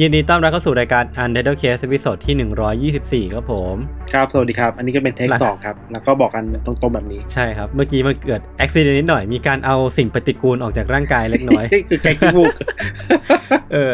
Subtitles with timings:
[0.00, 3.76] ยินดีต้อนรับเข้าสู่รายการ Untitled Case ตอนที่ 124 ครับผม
[4.12, 12.52] ครับ สวัสดีครับ อันนี้ก็เป็นเทคหลังสองครับ แล้วก็บอกกันตรงๆแบบนี้ ใช่ครับ เมื่อกี้มันเกิดอุบิเหตุนิดหน่อย มีการเอาสิ่งปฏิกูลออกจากร่างกายเล็กน้อยนี่คือแกงขี้มูก
[13.72, 13.92] เออ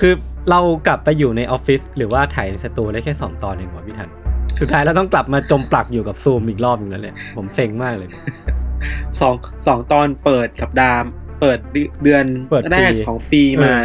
[0.00, 0.12] คือ
[0.50, 4.10] เรากลับไปอยู่ในออฟฟิศหรือว่าถ่ายในสตูได้แค่ 2 ตอนเองวะพี่ทัน
[4.60, 8.08] สุดท้ายเราต้องกลับมาจมปลักอยู่กับซูมอีกรอบหนึงแล้วเนี่ยผมเซ็งมากเลย
[9.20, 9.34] สอง
[9.66, 10.98] สองตอนเปิดสัปดาห์
[11.40, 11.58] เปิด
[12.02, 13.84] เดือนเปิดปีแรกของปีมาเออ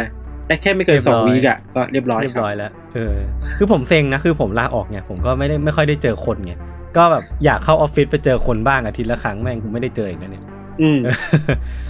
[0.50, 3.16] ได้แค่ไม่เกินเรียบสร้องอยวีกอะก็เรียบร้อยเรียบคร้รัอบยแล้วเออ
[3.58, 6.52] คือผมเซ็งนะคือผมลาออกไงผมก็ไม่ได้ไม่ค่อยได้เจอคนไง
[6.96, 10.44] ก็แบบอยากเข้าออฟฟิศไปเจอคนบ้างอาทิตย์ละครั้งแม่งกูไม่ได้เจออีกแล้วเนี่ย
[10.82, 10.98] อืม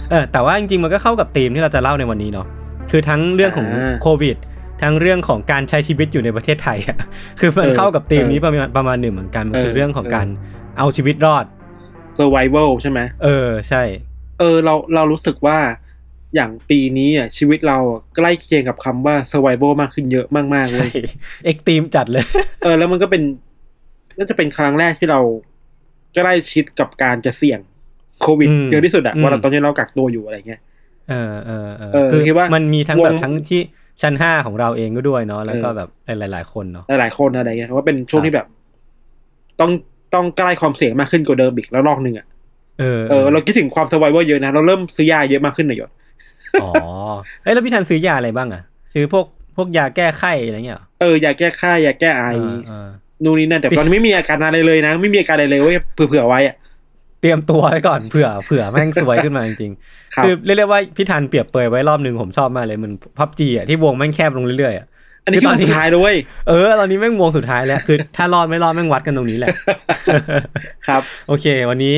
[0.09, 2.47] เออแต่ว่าจริงๆมันก็เข้ากับธีมที่เราจะเล่าในวันนี้เนาะ
[2.91, 4.37] คือทั้งเรื่องของอ่าโควิด
[4.81, 6.97] ทั้งเรื่องของการใช้ชีวิตอยู่ในประเทศไทยอะ
[7.39, 10.27] คือมันเออเข้ากับธีมนี้เออประมาณประมาณหนึ่งเหมือนกันมันคือเออเรื่องของเออการ
[10.77, 11.45] เอาชีวิตรอด
[12.17, 13.83] survival ใช่ไหมเออใช่
[14.39, 15.57] เออเราเรารู้สึกว่า
[16.35, 20.89] อย่างปีนี้อะชีวิตเราอะใกล้เคียงกับคำว่า survival มากขึ้นเยอะมาก ๆ เลใช่ย
[21.45, 22.23] เอ็กตีมจัดเลย
[22.63, 23.21] เออ แล้วมันก็เป็น
[24.17, 25.19] น่าจะเป็นครั้งแรกที่เรา
[26.15, 27.59] ใกล้ชิดกับการจะเสี่ยง
[28.21, 30.61] โควิดอืมเยอะที่สุดอะอืมว่าเราตอนนี้เรากักตัวอยู่อะไรเงี้ย
[31.09, 33.61] เออเออเออเออคือคิดว่ามันมีทั้งวงแบบทั้งที่
[34.01, 35.89] ชั้นห้าของเราเองก็ด้วยเนาะแล้วก็เออแบบ
[36.31, 38.47] หลายๆคนเนาะหลายๆคนอะไรเงี้ยว่าเป็นช่วงครับที่แบบ
[39.59, 39.71] ต้อง
[40.13, 42.25] ต้องใกล้ความเสี่ยงมากขึ้นกว่าเดิมอีกแล้วรอบหนึ่งอะ
[42.79, 45.91] เออเออเราคิดถึงความ survival เยอะนะ เราเริ่มซื้อยาเยอะมากขึ้นหน่อยยศ
[46.61, 46.69] อ๋อ
[47.43, 48.61] เอ้ยแล้วพี่ทันซื้อยาอะไรบ้างอะ
[48.93, 49.25] ซื้อพวก
[49.55, 52.89] พวกยาแก้ไข้อะไรเงี้ยเหรอเออยาแก้ไข้ยาแก้ไอเออเออ
[53.23, 56.55] นู่นนี่นั่นแต่ตอนนี้ไม่มีอาการอะไรเลยนะ ไม่มีอาการอะไรเลยเว้ยเผื่อๆไว้อะ
[57.21, 59.71] เตรียมตัวไว้ก่อนเผื่อเผื่อแม่งสวยขึ้นมาจริง
[60.15, 64.87] ครับๆคือเรียกได้ว่าพี่ทันเปรียบเปรยไว้รอบหนึ่งผมชอบมากเลยมันพับจีอะที่วงแม่งแคบลงเรื่อยๆอะ
[65.25, 66.17] อันนี้คือคือตอนนี้สุดท้ายเลยเว้ย
[66.47, 69.49] เออตอนนี้แม่งวงสุดท้ายแล้วคือ ถ้ารอดไม่รอดแม่งวัดกันตรงนี้แหละ
[70.87, 71.97] ครับ โอเค วันนี้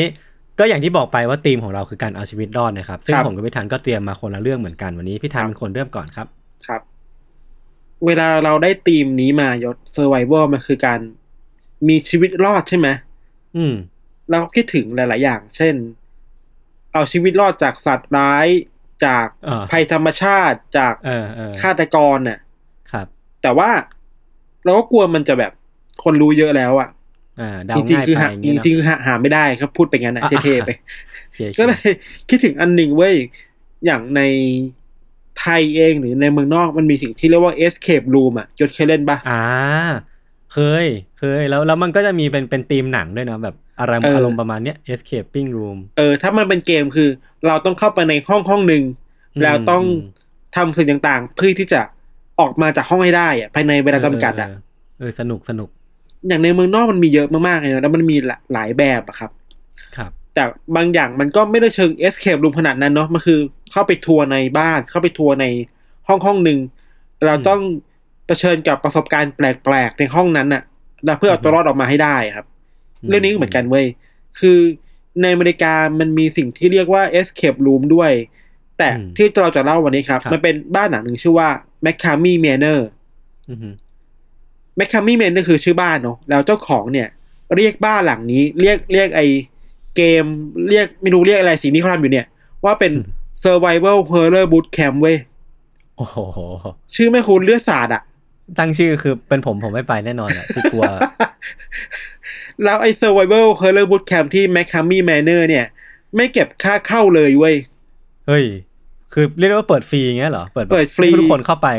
[0.59, 6.28] ก็อย่างที่บอกไปว่าธีมของเราคือการเอาชีวิตรอดนะครับ ซึ่งครับผมกับพี่ทันก็เตรียมมาคนละเรื่องเหมือนกันวันนี้พี่ทันเป็นคนเริ่มก่อนครับ
[6.68, 6.81] ครับ
[8.06, 11.00] เวลาเราได้ธีมนี้มายศ survival มันคือการ
[11.88, 12.88] มีชีวิตรอดใช่ไหม
[13.58, 13.74] อืม
[14.30, 15.75] เราก็คิดถึงหลาย ๆ อย่าง เช่น
[16.94, 18.47] เอาชีวิตรอดจากสัตว์ร้าย
[19.06, 22.40] จากเออภัยธรรมชาติจากเออเออฆาตกรน่ะ
[22.92, 23.08] ครับ
[23.42, 23.69] แต่ว่า
[24.63, 25.52] เราก็กลัวมันจะแบบ
[26.03, 26.90] คนรู้เยอะแล้วอะ
[27.42, 30.72] อ่าเดาจริงง่ายๆคือไปหาอย่างจเงี้ยเนาะริงๆคือหาหาไม่ได้ครับพูดไปงั้นนะอะเท่ๆไป
[31.34, 31.90] เชียร์ก็เลย
[32.30, 33.16] คิดถึงอันหนึ่งเว้ย
[33.86, 34.22] อย่างใน
[35.40, 39.44] ไทยเองหรือในเมืองนอกมันมีสิ่งที่เรียกว่า escape room อะจดเคยเล่นปะอ่า
[40.54, 40.86] เคย
[41.20, 47.10] เคย แล้วแล้วมันก็จะมีเป็นเป็นธีมหนังด้วยเนาะแบบอารมณ์เออออารมณ์ประมาณเนี้ย escaping room เออ ถ้ามันเป็นเกมคือ
[47.48, 48.84] เราต้องเข้าไปในห้องห้องหนึ่ง
[49.36, 51.82] อืมแล้วต้องอืมทำสิ่งต่างๆ เพื่อที่จะ
[52.40, 54.58] ออกมาจากห้องให้ได้อะภายในเวลาจำกัดอะเออ
[55.00, 55.70] เออสนุกสนุก
[56.28, 59.32] อย่างในเมืองนอกมันมีเยอะมากๆเลยนะแล้วมันมีหลาหลายแบบอะครับ
[59.98, 60.44] ครับ แต่
[60.76, 63.40] บางอย่างมันก็ไม่ได้เชิง escape room ขนาดนั้นเนาะมันคือ
[63.72, 65.46] เข้าไปทัวร์ในบ้าน เข้าไปทัวร์ใน
[66.08, 66.60] ห้องห้องหนึ่ง
[67.26, 67.62] เราต้อง
[68.28, 70.64] เผชิญกับประสบการณ์แปลกๆในห้องนั้นน่ะ
[71.06, 72.46] แล้วเพื่อเอาตัวรอดออกมาให้ได้ครับ
[73.08, 73.86] เรื่องนี้ก็เหมือนกันเว้ย
[74.40, 74.58] คือ
[75.22, 78.12] ในอเมริกามันมีสิ่งที่เรียกว่า escape room ด้วย
[78.78, 81.50] แต่อืมที่เราจะเล่าวันนี้ครับครับ มันเป็นบ้านหลังหนึ่งชื่อว่า
[81.86, 82.80] m c c a m i Manor
[84.80, 87.08] อือฮึ m c c a m i Manor คือชื่อบ้านเนาะแล้วเจ้าของเนี่ย
[87.56, 89.22] เรียกบ้านหลังนี้ เรียกเรียกไอ
[89.96, 90.24] เกม
[90.70, 92.25] เรียกไม่รู้เรียกอะไรสิ่งที่เขาทำอยู่เนี่ย
[92.66, 92.92] ว่าเป็น
[93.44, 95.18] survival horror boot camp เว้ย
[95.98, 96.18] โอ้โห
[96.96, 98.04] ชื่อไม่คุ้นเลือดสาดอะ
[98.60, 100.84] ตั้งชื่อคือเป็นผมผมไม่ไปแน่นอนอะคือกลัว
[102.64, 105.66] แล้วไอ้ survival horror boot camp ที่ m c c a m i Manor เนี่ย
[106.16, 107.56] ไม่เก็บค่าเข้าเลยเว้ย
[108.28, 108.46] เฮ้ย
[109.14, 111.69] คือเรียกได้ว่าเปิดฟรีอย่างเงี้ยเหรอ เปิดแบบเปิดฟรีให้ทุกคนเข้าไป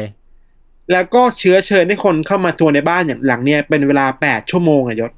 [0.93, 5.13] แล้วก็เชื้อเชิญให้คนเข้ามาทัวร์ในบ้านอย่างหลังเนี่ยเป็นเวลาแปดชั่วโมงอะยศ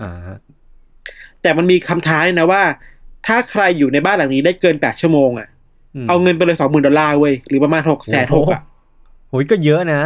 [0.00, 0.12] อ่า
[1.42, 2.62] แต่มันมีคำท้ายนะว่า
[3.26, 5.48] ถ้าใครอยู่ในบ้านหลังนี้ได้เกินแปดชั่วโมงอะ
[6.04, 8.60] มเอาเงินไปเลยสองหมื่นดอลลาร์เว้ยหรือประมาณหกแสนหกอะ
[9.28, 10.00] โหยก็เยอะนะ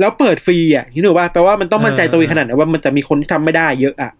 [0.00, 4.10] แล้วเปิดฟรีอะนี่หนูว่าแปลว่ามันต้องมั่นใจตัวเองขนาดไหนว่ามันจะมีคนที่ทำไม่ได้เยอะอะ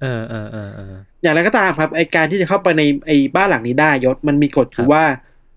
[0.00, 5.04] เออเออเออเอออย่างไรก็ตามครับไอการที่จะเข้าไปในไอบ้านหลังนี้ได้ยศมันมีกฎคืครัอบว่า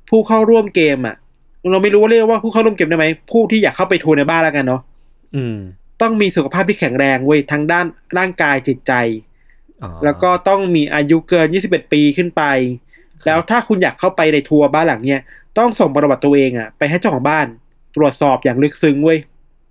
[0.09, 1.15] ผู้เข้าร่วมเกมอะ
[1.71, 4.81] เราไม่รู้ว่าเรียกว่าผู้เข้าร่วมเกมได้ไหมผู้ที่อยากเข้าไปทัวร์ในบ้านแล้วกันเนาะ
[5.35, 5.57] อืม
[6.01, 7.85] ต้องมีสุขภาพที่แข็งแรงเว้ยทั้งด้าน
[8.17, 8.93] ร่างกายจิตใจ
[9.83, 12.43] อ๋อแล้วก็ต้องมีอายุเกิน 21 ปีขึ้นไป
[13.25, 15.21] แล้วถ้าคุณอยากเข้าไปในทัวร์บ้านหลังเนี้ย
[15.57, 17.45] ต้องส่งประวัติตัวเองอะไปให้เจ้าของบ้าน
[17.95, 19.19] ตรวจสอบอย่างลึกซึ้งเว้ย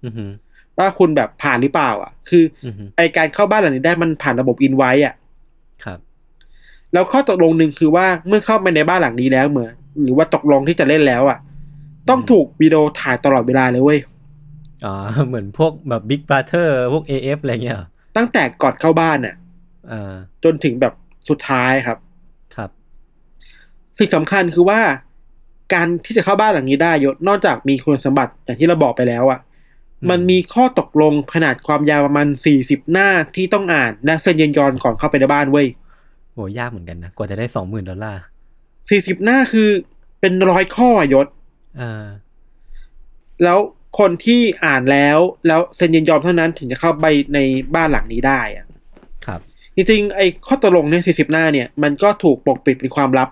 [0.04, 0.30] อือหือ
[0.78, 5.14] ว่าคุณแบบผ่านหรือเปล่า อะคืออือหือไอการเข้าบ้านหลังนี้ได้มันผ่านระบบอินไว้อะ
[5.84, 5.98] ครับ
[6.92, 11.38] แล้วข้อตกลงหนึ่งคือว่าเมื่อเข้าไปในบ้านหลังนี้แล้วเหมือนหรือว่าตกลงที่จะเล่นแล้วอะ
[12.08, 14.00] ต้องถูกวิดีโอถ่ายตลอดเวลาเลยเว้ย
[14.86, 14.94] อ๋อ
[15.26, 17.86] เหมือนพวกแบบ Big Brother พวก AF อะไรเงี้ยเหรอ
[18.16, 19.34] ตั้งแต่ก่อนเข้าบ้านอะ
[19.90, 20.14] อ่า
[20.44, 20.94] จนถึงแบบ
[21.28, 21.98] สุดท้ายครับ
[22.56, 22.70] ครับ
[23.98, 24.80] สิ่งสำคัญคือว่า
[25.74, 29.40] การที่จะเข้าบ้านหลังนี้ได้ยศนอกจากมีคุณสมบัติอย่างที่เราบอกไปแล้วอะ
[30.00, 35.66] อืมมันมีข้อตกลงขนาดความยาวประมาณสี่สิบหน้าที่ต้องอ่านและเซ็นยินยอมก่อนเข้าไปในบ้านเว้ย
[36.32, 38.22] โหยากเหมือนกันนะ กว่าจะได้สองหมื่นดอลลาร์
[38.90, 39.68] สี่สิบหน้าคือ
[40.20, 41.43] เป็นร้อยข้อยศอ่า
[43.44, 43.58] แล้ว
[43.98, 47.38] คนที่อ่านแล้วแล้วเซ็นยินยอมเท่านั้นถึงจะเข้าไปใน
[47.74, 48.66] บ้านหลังนี้ได้อะ
[49.26, 49.40] ครับ
[49.76, 53.28] จริงๆไอ้ข้อตกลงเนี่ยสี่สิบหน้าเนี่ยมันก็ถูกปกปิดเป็นความลับ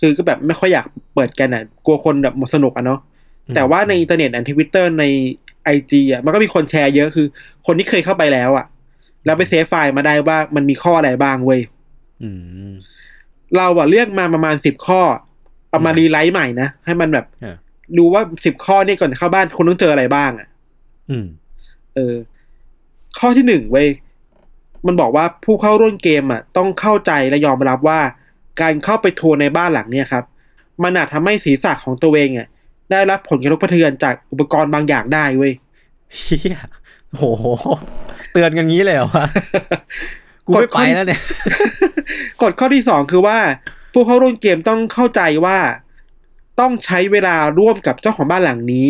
[0.00, 3.00] คือก็แบบไม่ค่อยอยากเปิดกันอะกลัวคนแบบหมดสนุกอะเนาะ
[3.46, 5.04] อืมแต่ว่าในอินเทอร์เน็ตในทวิตเตอร์ใน
[5.64, 7.26] ไอจีอะมันก็มีคนแชร์เยอะคือ
[7.66, 8.66] คนที่เคยเข้าไปแล้วอะ
[9.24, 11.60] แล้วไปเซฟไฟล์มาได้ว่ามันมีข้ออะไรบ้างเว้ย
[12.22, 12.28] อื
[12.70, 12.72] ม
[13.56, 15.00] เราอะเลือกมาประมาณสิบข้อ
[15.72, 17.56] เอามา rewrite ใหม่นะ ให้มันแบบอ่า
[17.98, 20.48] ดูว่าสิบข้อนี่ก่อนจะเข้าบ้านคุณต้องเจออะไรบ้างอะ
[21.10, 21.26] อืม
[21.94, 22.14] เออ
[23.18, 23.88] ข้อที่หนึ่งเว้ย
[24.86, 28.00] มันบอกว่าผู้เข้าร่วมเกมอะ ต้องเข้าใจและยอมรับว่า
[28.60, 30.24] การเข้าไปทัวร์ในบ้านหลังเนี่ยครับ
[30.82, 32.46] มันอาจทำให้ศีรษะของตัวเองอะ
[32.90, 35.52] ได้รับผลกระทบกระเทือนจากอุปกรณ์บางอย่างได้เว้ย
[36.16, 36.58] เฮีย
[37.12, 37.24] โห
[38.32, 39.24] เตือนกันงี้เลยเหรอวะ
[40.46, 41.20] กูไม่ไปแล้วเนี่ย
[42.42, 43.38] กฎข้อที่สองคือว่า
[43.92, 45.58] ผู้เข้าร่วมเกมต้องเข้าใจว่า
[46.60, 48.88] ต้องใช้เวลาร่วมกับเจ้าของบ้านหลังนี้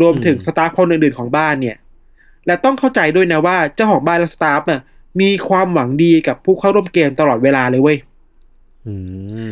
[0.00, 1.76] รวมถึงอืมสตาฟคนอื่นๆของบ้านเนี่ย
[2.46, 4.80] และต้องเข้าใจด้วยนะว่าเจ้าของบ้านและสตาฟน่ะ
[5.20, 7.98] มีความหวังดีกับผู้เข้าร่วมเกมตลอดเวลาเลยเว้ย
[8.86, 8.94] อื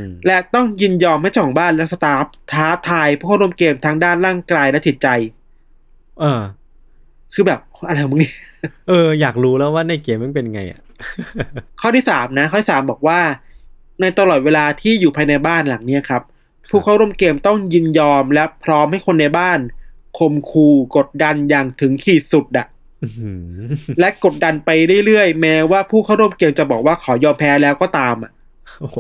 [0.00, 5.08] มและต้องยินยอมให้เจ้าของบ้านและสตาฟท้าทายผู้เข้าร่วมเกมทั้งด้านร่างกายและจิตใจ
[6.20, 6.42] เออ
[7.34, 8.34] คือแบบอะไรของมึงเนี่ย
[8.88, 10.80] เออ อยากรู้แล้วว่าในเกมมันเป็นไงอะ
[11.80, 13.20] ข้อที่สามนะ ข้อที่สามบอกว่า
[14.00, 16.22] ในตลอดเวลาที่อยู่ภายในบ้านหลังเนี้ยครับ
[16.70, 19.58] ผู้เข้าร่วมเกมต้องยินยอมและพร้อมให้คนในบ้าน
[20.18, 22.66] ข่มขู่กดดันอย่างถึงขีดสุดอะ
[23.02, 24.70] อื้อหือและกดดันไป
[25.06, 28.30] เรื่อยๆ แม้ว่าผู้เข้าร่วมเกมจะบอกว่าขอยอมแพ้แล้วก็ตามอะ
[28.80, 28.96] โอ้โห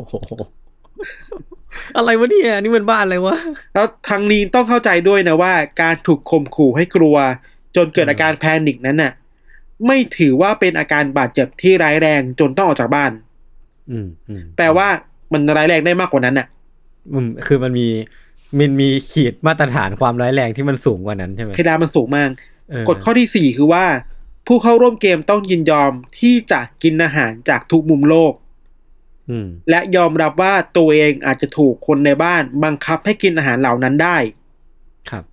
[1.96, 3.36] อะไรวะเนี่ยนี่มันบ้านอะไรวะ
[3.74, 5.52] แล้วทั้งนี้ต้องเข้าใจด้วยนะว่า
[5.82, 7.16] การถูกข่มขู่ให้กลัว
[7.76, 9.12] จนเกิดอาการแพนิคนั้นน่ะ
[9.86, 13.12] ไม่ถือว่าเป็นอาการบาดเจ็บที่ร้ายแรงจนต้องออกจากบ้าน
[13.90, 14.88] อืมอืมแปลว่า
[15.32, 16.46] มันร้ายแรงได้มากกว่านั้นน่ะ
[17.12, 17.88] อืม คือมันมี
[18.58, 22.30] มันมีขีดมาตรฐานความร้ายแรงที่มันสูงกว่านั้นใช่ไหมเพดานมันสูงมาก
[22.70, 23.84] เออกฎข้อที่สี่คือว่า
[24.46, 28.32] ผู้เข้าร่วมเกมต้องยินยอมที่จะกินอาหารจากทุกมุมโลก
[29.30, 34.16] อืมและยอมรับว่าตัวเองอาจจะถูกคนในบ้านบังคับให้กินอาหารเหล่านั้นได้
[35.10, 35.24] ครับ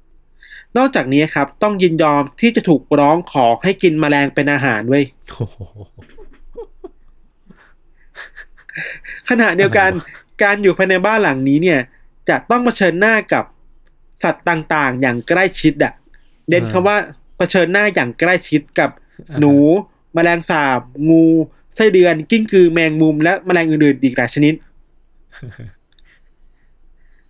[0.77, 5.57] นอกจากนี้ครับ ต้องยินยอมที่จะถูกร้องขอให้กินแมลงเป็นอาหารเว้ย โอ้โห
[9.29, 9.89] ขณะเดียวกัน
[10.43, 11.79] การอยู่ภายในบ้านหลังนี้เนี่ย
[12.29, 13.43] จะต้องเผชิญหน้ากับ
[14.23, 15.93] สัตว์ต่างๆ อย่างใกล้ชิดอะ
[16.49, 16.97] เน้นคำว่า
[17.37, 18.89] เผชิญหน้าอย่างใกล้ชิดกับ
[19.39, 19.55] หนู
[20.13, 21.23] แมลงสาบ งู
[21.75, 24.53] ไส้เดือน กิ้งกือแมงมุม และแมลงอื่นๆอีกหลายชนิด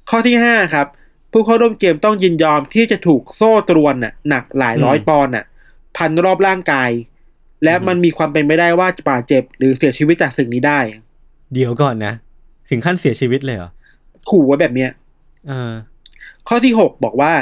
[0.10, 0.88] ข้อที่ห้าครับ
[1.32, 5.46] ผู้เข้าร่วมเกมต้องยินยอมที่จะถูกโซ่ตรวนน่ะหนักหลายร้อยปอนด์น่ะ
[5.98, 6.90] พันรอบร่างกาย
[7.64, 10.80] และมันมีความเป็นไปได้ว่าจะบาดเจ็บ หรือเสียชีวิตจากสิ่งนี้ได้
[11.54, 12.14] เดี๋ยวก่อนนะ
[12.70, 13.72] ถึงขั้นเสียชีวิตเลยเหรอ
[14.30, 14.90] ขู่ไว้แบบเนี้ย
[15.48, 15.72] เออ
[16.48, 17.34] ข้อที่หกบอกว่า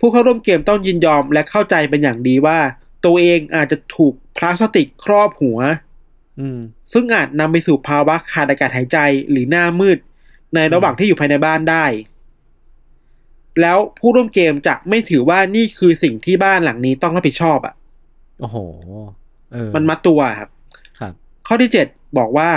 [0.00, 2.58] ผู้เข้าร่วมเกมต้องยินยอมและเข้าใจเป็นอย่างดีว่า
[3.04, 5.58] ตัวเองอาจจะถูกพลาสติกครอบหัว
[6.40, 6.58] อืม
[6.92, 8.98] ซึ่งอาจนำไปสู่ภาวะขาดอากาศหายใจ
[9.30, 9.98] หรือหน้ามืด
[10.54, 11.84] ในระหว่างที่อยู่ภายในบ้านได้
[13.60, 17.74] แล้วผู้ร่วมเกมจะไม่ถือว่านี่คือสิ่งที่บ้านหลังนี้ต้องรับผิดชอบอะ
[18.40, 18.56] โอ้โห
[19.52, 20.50] เออ มันมัดตัวครับ
[21.00, 21.12] ครับ
[21.46, 21.86] ข้อที่เจ็ด
[22.18, 22.50] บอกว่า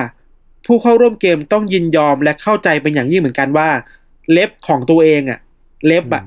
[0.70, 3.70] ผู้เข้าร่วมเกมต้องยินยอมและเข้าใจเป็นอย่างยิ่งเหมือนกันว่า
[4.32, 5.40] เล็บของตัวเองอะ
[5.86, 6.24] เล็บอะ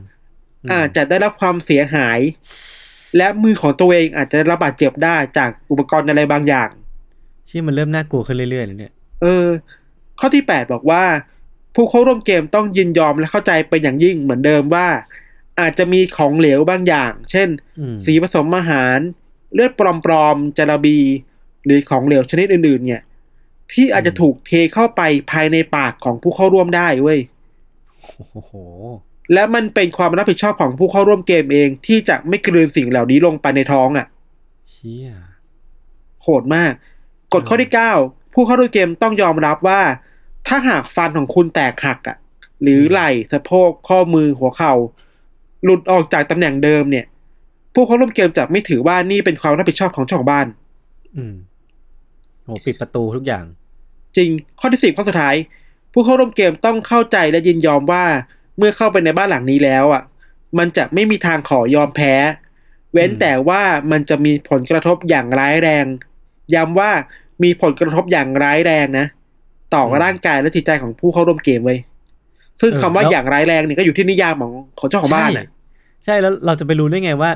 [0.65, 2.19] อืมอาจจะได้รับความเสียหาย
[3.17, 6.69] และมือของตัวเองอาจจะได้รับบาดเจ็บได้จากอุปกรณ์อะไรบางอย่าง
[7.49, 9.47] ชี่มันเริ่มน่ากลัวขึ้นเรื่อยๆเลยเนี่ยเออ
[10.21, 11.05] ข้อที่แปดบอกว่า
[11.75, 14.89] ผู้เข้าร่วมเกมต้องยินยอมและเข้าใจเป็นอย่างยิ่งเหมือนเดิมว่า
[15.61, 18.99] อาจจะมีของเหลวบางอย่าง เช่นอืมสีผสมอาหาร
[19.55, 20.99] เลือดปลอมๆจาระบี
[21.65, 23.03] หรือของเหลวชนิดอื่นๆ เนี่ย
[23.75, 25.01] ที่อาจจะถูกเทเข้าไป
[25.31, 27.21] ภายในปากของผู้เข้าร่วมได้เว้ย
[28.31, 28.53] โอ้โห
[29.33, 34.07] และมันเป็นความรับผิดชอบของผู้เข้าร่วมเกมเอง ที่จะไม่กลืนสิ่งเหล่านี้ลงไปในท้องอะ
[34.71, 35.11] เชี่ย
[36.23, 36.73] โหดมาก
[37.33, 37.93] กฎข้อที่เก้า
[38.35, 39.81] ผู้เข้าร่วมเกมต้องยอมรับว่า
[40.47, 42.17] ถ้าหากฟันของคุณแตกหักอะ
[42.63, 44.75] หรือไหล่สะโพกข้อมือหัวเข่า
[45.65, 47.07] หลุดออกจากตำแหน่งเดิมเนี่ย
[47.75, 50.47] ผู้เข้าร่วมเกมจะไม่ถือว่านี่เป็นความรับผิดชอบของเจ้าของบ้าน
[51.17, 51.35] อืม
[52.45, 53.45] โอ้ปิดประตูทุกอย่าง
[54.17, 54.29] จริง
[54.61, 55.35] ข้อที่สิบข้อสุดท้าย
[55.93, 58.05] ผู้เข้าร่วมเกมต้องเข้าใจและยินยอมว่า
[58.59, 60.03] เมื่อเข้าไปในบ้านหลังนี้แล้วอะ
[60.59, 62.15] มันจะไม่มีทางขอยอมแพ้
[62.93, 65.85] เว้นอืมแต่ว่ามันจะมีผลกระทบอย่างร้ายแรง
[66.55, 66.91] ย้ำว่า
[67.43, 69.07] มีผลกระทบอย่างร้ายแรงนะ
[69.75, 71.79] ต่อร่างกายและจิตใจของผู้เข้าร่วมเกมเว้ย
[72.61, 75.47] ซึ่งคำว่าอย่างร้ายแรงเนี่ยก็อยู่ที่นิยามของของเจ้าของบ้านอะ
[76.05, 77.31] ใช่แล้วเราจะไปรู้ได้ไงว่า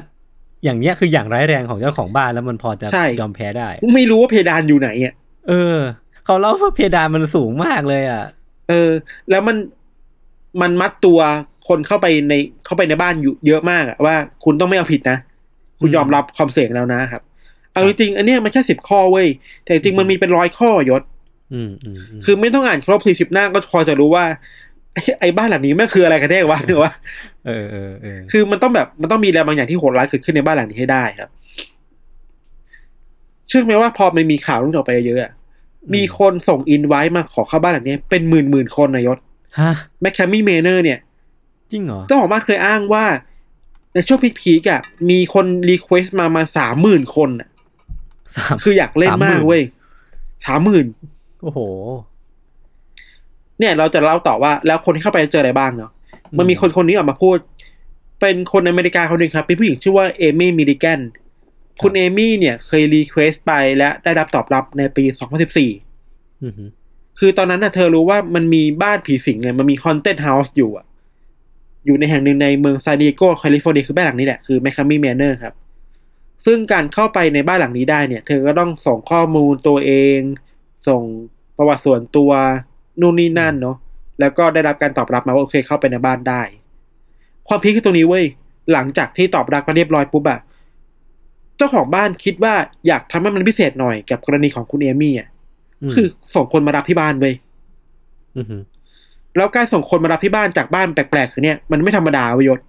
[0.65, 5.15] อย่างเนี้ยคืออย่างร้ายแรงของเจ้าของบ้านแล้วมันพอจะใช่ยอมแพ้ได้ ไม่รู้ว่าเพดานอยู่ไหนอะ
[5.49, 5.77] เออ
[6.27, 8.25] เขาเล่าว่าเพดานมันสูงมากเลยอะ
[8.69, 8.91] เออ
[9.31, 9.57] แล้วมัน
[10.61, 11.19] มันมัดตัว
[11.69, 14.15] คนเข้าไปในเข้าไปในบ้านอยู่เยอะมากอะว่า
[14.45, 15.19] คุณต้องไม่เอาผิดนะ
[15.81, 17.23] คุณอืมยอมรับความเสี่ยงแล้วนะครับ
[17.73, 19.27] เอาจริงๆอันเนี้ยมันแค่สิบข้อเว้ย
[19.65, 21.03] แต่จริงๆมันมีเป็นร้อยข้อยศ
[21.53, 24.25] อืมอืมอืมคือไม่ต้องอ่านครบสี่สิบหน้าก็พอจะรู้ว่า
[24.95, 26.91] ไอ้ไอ้บ้านหลังนี้แม่งคืออะไรกันแน่วะหรือว่า
[27.47, 31.31] เออเออเออคือมันต้องแบบมันต้องมีอะไรบางอย่างที่โหดร้ายเกิดขึ้นในบ้านหลังนี้ให้ได้ครับ
[33.49, 35.33] เชื่อไหมว่าพอมันมีข่าวเรื่องต่อไปเยอะๆอะ
[35.95, 39.19] มีคนส่งอินไว้มาขอเข้าบ้านหลังนี้เป็นหมื่นหมื่นๆคนนายศ
[39.61, 40.99] ฮะ McKamey Manor เนี่ย
[41.71, 43.05] จริงเหรอเจ้าของบ้านเคยอ้างว่า
[43.95, 47.49] ในช่วง peak ๆอะมีคน request มามาสามหมื่นคนอะ
[48.37, 49.63] สามคืออยากเล่นมาก30,000เว้ย
[50.47, 50.87] สามหมื่น
[51.43, 51.59] โอ้โห
[53.59, 55.91] เนี่ยเราจะเล่าต่อว่าแล้วคนที่เข้าไปเจออะไรบ้างเนาะ
[56.39, 57.37] มันมีคนคนนี้ออกมาพูด
[58.21, 61.01] เป็นคนอเมริกาคนหนึ่งครับ เป็นผู้หญิงชื่อว่าเอมี่มิลิแกน
[61.83, 65.05] คุณเอมี่เนี่ยเคย request ไปและได้รับตอบรับในปี
[65.75, 66.69] 2014อือหือ
[67.19, 70.87] คือตอนนั้นน่ะเธอรู้ว่ามันมีบ้านผีสิงเนี่ยมันมี haunted house อยู่อะ
[71.87, 75.55] อยู่ในแห่งหนึ่งในเมืองซานดิเอโกแคลิฟอร์เนียคือบ้านหลังนี้แหละ คือ McKamey Manor ครับ
[76.47, 80.19] ซึ่งการเข้าไปในบ้านหลังนี้ได้เนี่ย เธอก็ต้องส่งข้อมูลตัวเอง
[80.89, 81.03] ส่ง
[81.57, 82.31] ประวัติส่วนตัว
[83.01, 83.77] นู่นนี่นั่นเนาะ
[84.21, 86.43] แล้วก็ได้รับการตอบรับมาว่าโอเคเข้าไปในบ้านได้
[87.49, 88.25] ความพีคคือตรงนี้เว้ย
[88.73, 90.39] หลังจากที่ตอบรับมาเรียบร้อยปุ๊บอะ
[91.57, 92.55] เจ้าของบ้านคิดว่า
[92.87, 95.29] อยากทำให้มันพิเศษหน่อยกับกรณีของคุณเอมี่อะ
[95.89, 97.35] มคือส่งคนมารับที่บ้านเว้ย
[98.37, 98.63] อือหือ
[99.37, 102.61] แล้วการส่งคนมารับที่บ้านจากบ้านแปลกๆคือเนี่ยมันไม่ธรรมดาเวยศ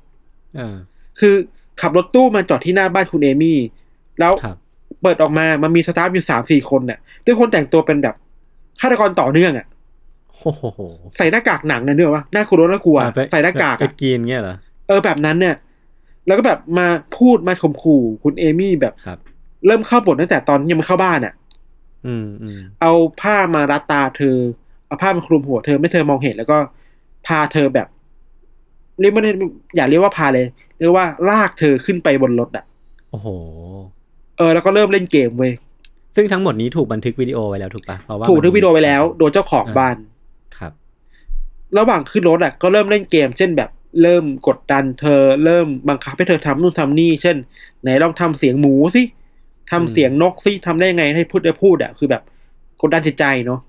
[0.59, 0.75] อ่า
[1.19, 1.35] คือ
[1.81, 3.57] ขับรถตู้มาจอดที่หน้าบ้านคุณเอมี่
[4.19, 4.57] แล้วครับ
[5.01, 8.15] เปิดออกมามันมีสตาฟอยู่สามสี่คนเนี่ยด้วยคนแต่งตัวเป็นแบบ
[8.79, 9.65] ฆาตกรต่อเนื่องอะ
[10.39, 10.63] โอ้โห
[11.17, 14.55] ใส่หน้ากากหนังนะเนื้อวะน่ากลัวน่ากลัวอะไปใส่หน้ากากไปอะกินเงี้ยเหรอ
[14.87, 15.55] เออแบบนั้นเนี่ย
[16.27, 19.19] แล้วก็แบบมาพูดมาข่มขู่คุณเอมี่แบบครับ
[19.65, 21.33] เริ่มเข้าบทตั้งแต่ตอนยังไม่เข้าบ้านอะ
[22.07, 22.91] อืมอืมเอา
[23.21, 24.37] ผ้ามารัดตาเธอ
[24.87, 26.57] เอาผ้ามาคลุมหัวเธอไม่เธอมองเห็นแล้วก็
[27.27, 27.87] พาเธอแบบ
[28.99, 29.31] เรียกไม่ได้
[29.75, 30.45] อย่าเรียกว่าพาเลย
[30.79, 32.65] เรียกว่าลากเธอขึ้นไปบนรถอะ
[33.11, 33.27] โอ้โห
[34.37, 35.53] เออ แล้วก็เริ่มเล่นเกมเว้ย
[36.15, 39.95] ซึ่งทั้งหมดนี้ถูกบันทึกวิดีโอไว้แล้วถูกปะเพราะว่าถูกมันทึกวิดีโอไว้แล้ว โดยเจ้าของบ้าน
[40.57, 40.71] ครับ
[41.77, 43.69] ระหว่างขึ้นรถอะก็เริ่มเล่นเกม เช่นแบบ
[44.01, 47.37] เริ่มกดดันเธอ เริ่มบังคับให้เธอทำนู่นทำนี่ เช่น
[47.81, 49.03] ไหนลองทำเสียงหมูสิ
[49.71, 52.23] ทำเสียงนกสิทำได้ไงให้พูดได้พูดอะคือแบบ
[52.81, 53.59] กดดันจิตใจเนาะ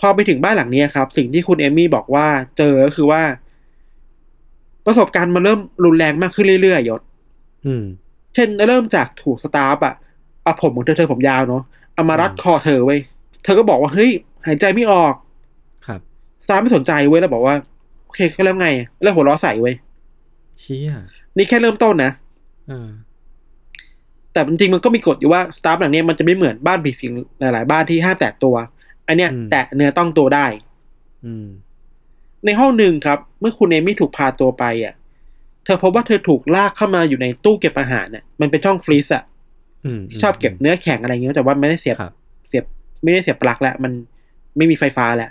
[0.00, 2.26] พอไปถึงบ้านหลังนี้ครับ สิ่งที่คุณเอมี่บอกว่า
[2.58, 3.22] เจอก็คือว่า
[4.86, 7.00] ประสบการณ์มันเริ่มรุนแรงมากขึ้นเรื่อยๆยศ
[7.66, 7.84] อืม
[8.34, 9.94] เช่นเริ่มจากถูกสตาฟอะ
[10.42, 11.62] เอาผมของเธอเธอผมยาวเนาะ
[11.94, 13.00] เอามารัดอืมคอเธอไว้ย
[13.44, 14.10] เธอก็บอกว่าเฮ้ย
[14.46, 15.14] หายใจไม่ออก
[15.86, 16.00] ครับ
[16.44, 17.71] สตาฟไม่สนใจเว้ยแล้วบอกว่าโอ
[18.14, 18.68] เคก็แล้วไง
[19.02, 19.74] แล้วหัวเราะใส่เว้ย
[20.60, 20.92] เชี่ย
[21.36, 22.12] นี่แค่เริ่มต้นนะ
[22.68, 22.88] เออ
[24.32, 28.54] แต่จริงๆมันก็มีกฎอยู่ว่าสตาฟหลังเนี้ยมันจะไม่เหมือนบ้านผีสิงหลาย ๆ บ้านที่ห้ามแตะตัว
[29.06, 30.46] อันเนี้ย แตะเนื้อต้องตัวได้
[31.24, 31.46] อืม
[32.44, 34.94] ในห้องหนึ่งครับ เมื่อคุณเอมี่ถูกพาตัวไปอะ
[35.64, 39.24] เธอพบว่าเธอถูกลากเข้ามาอยู่ในตู้เก็บอาหารเนี่ยมันเป็นช่องฟรีซอะ
[39.84, 42.12] อืมชอบเก็บเนื้อแข็งอะไรเงี้ยแต่ว่าไม่ได้เสียบครับ
[42.48, 42.64] เสียบ
[43.02, 43.92] ไม่ได้เสียบปลั๊กแล้วมัน
[44.56, 45.30] ไม่มีไฟฟ้าแล้ว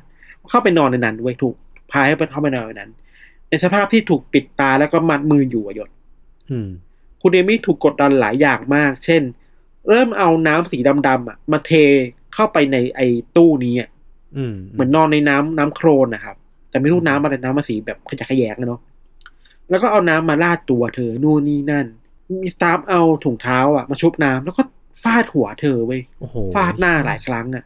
[0.49, 1.55] เข้าไปนอนในนั้นเว้ยถูก
[1.91, 2.91] พาให้ไปเข้าไปนอนในนั้น
[3.49, 5.89] ในสภาพที่ถูกปิดตาแล้วก็มัดมืออยู่อะยศ
[6.51, 6.69] อืม
[7.21, 9.21] คุณเอมี่ถูกกดดันหลายอย่างมาก เช่น
[9.89, 11.71] เริ่มเอาน้ำสีดำๆอะ มาเท
[12.33, 13.89] เข้าไปในไอ้ตู้นี้อะ
[14.37, 16.35] อืมเหมือนนอนในน้ำน้ำโครนนะครับ
[16.69, 18.81] แต่ไม่รู้น้ำอะไรน้ำมาสีแบบขยะแขยงอะเนาะ
[19.69, 21.85] แล้วก็เอาน้ำมาลาดตัวเธอนู่นนี่นั่น
[22.43, 24.63] มีสตาฟเอาถุงเท้าอะมาชุบน้ำแล้วก็
[25.03, 27.63] ฟาดหัวเธอเว้ยโอ้โหฟาดหน้าหลายครั้งอะ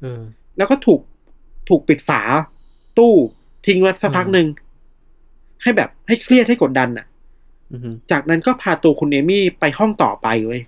[0.00, 0.22] เออ
[0.56, 1.00] แล้วก็ถูก
[1.68, 2.22] ถูกปิดฝา
[2.98, 3.14] ตู้
[3.66, 4.46] ทิ้งไว้สักพักหนึ่ง
[5.62, 7.06] ให้แบบให้เครียดให้กดดันอะ
[7.72, 10.60] อือฮึจากนั้นก็พาตัวคุณเอมี่ไปห้องต่อไปเว้ย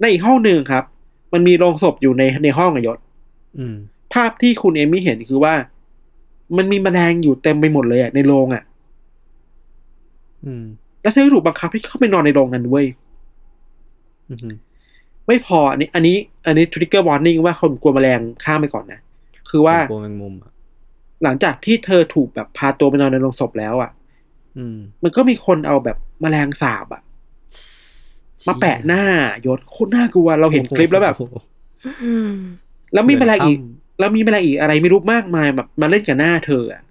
[0.00, 0.84] ในอีกห้องหนึ่งครับ
[1.32, 2.98] มันมีโลงศพอยู่ในในห้องอะยศ
[3.58, 3.76] อืม
[4.14, 5.54] ภาพที่คุณเอมี่เห็นคือว่า
[6.56, 8.62] มันมีแมลงอยู่เต็มไปหมดเลยอะในโลงอะ
[10.44, 10.64] อืม
[11.02, 12.86] แล้วเธอก็ถูกบังคับให้เข้าไปนอนในโลงนั้นเว้ย
[14.30, 14.50] อือฮึ
[15.26, 19.00] ไม่พออันนี้ อันนี้ อันนี้ทริกเกอร์วอร์นิ่งว่าคนกลัวแมลงข้ามไปก่อนนะ
[19.50, 20.50] คือว่ากลัวแมงมุมอะ
[21.22, 23.90] หลังจากที่เธอถูกแบบพาตัวไปนอนในโลงศพแล้วอะ
[24.56, 27.02] อืมมันก็มีคนเอาแบบแมลงสาบอะ
[28.48, 29.02] มาแปะหน้า
[29.46, 32.04] ยศโคตรน่ากลัวเราเห็นคลิปแล้วแบบโอ้โห
[32.92, 36.82] แล้วมีแมลงอีกเหมือนถ้แล้วมีแมลงอีกอะไรไม่รู้มากมายแบบมาเล่นกับหน้าเธออะ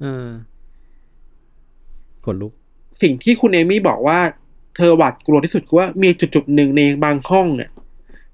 [0.00, 0.28] เออ
[2.24, 2.52] ขนลุก
[3.02, 4.18] สิ่งที่คุณเอมี่บอกว่า
[4.76, 7.70] เธอหวาดกลัวที่สุดคือว่ามีจุดจุดๆหนึ่งในบางห้องเนี่ย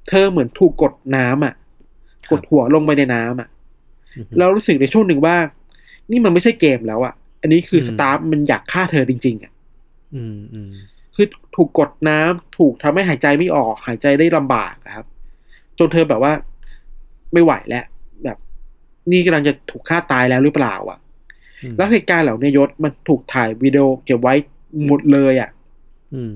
[0.09, 1.55] เธอเหมือนถูกกดน้ำอะ
[2.27, 3.49] ครับกดหัวลงไปในน้ำอะ
[4.17, 5.37] อือฮึแล้วรู้สึกในช่วงหนึ่งว่า
[6.11, 9.53] นี่มันไม่ใช่เกมแล้วอะอันนี้คืออมสตาฟมันอยากฆ่าเธอจริง ๆอะ
[10.15, 10.71] อืมอืม
[11.15, 15.07] คือถูกกดน้ำถูกทำให้หายใจไม่ออกหายใจได้ลำบากอะครับ
[15.79, 16.33] จนเธอแบบว่า
[17.33, 17.85] ไม่ไหวแล้ว
[18.25, 18.37] แบบ
[19.11, 20.99] นี่กำลังจะถูกฆ่าตายแล้วหรือเปล่า อะ
[21.63, 24.35] อืมแล้วเหตุการณ์เหล่านี้ยศมันถูกถ่ายวิดีโอเก็บไว้
[24.87, 25.51] หมดเลยอะ
[26.15, 26.33] อืม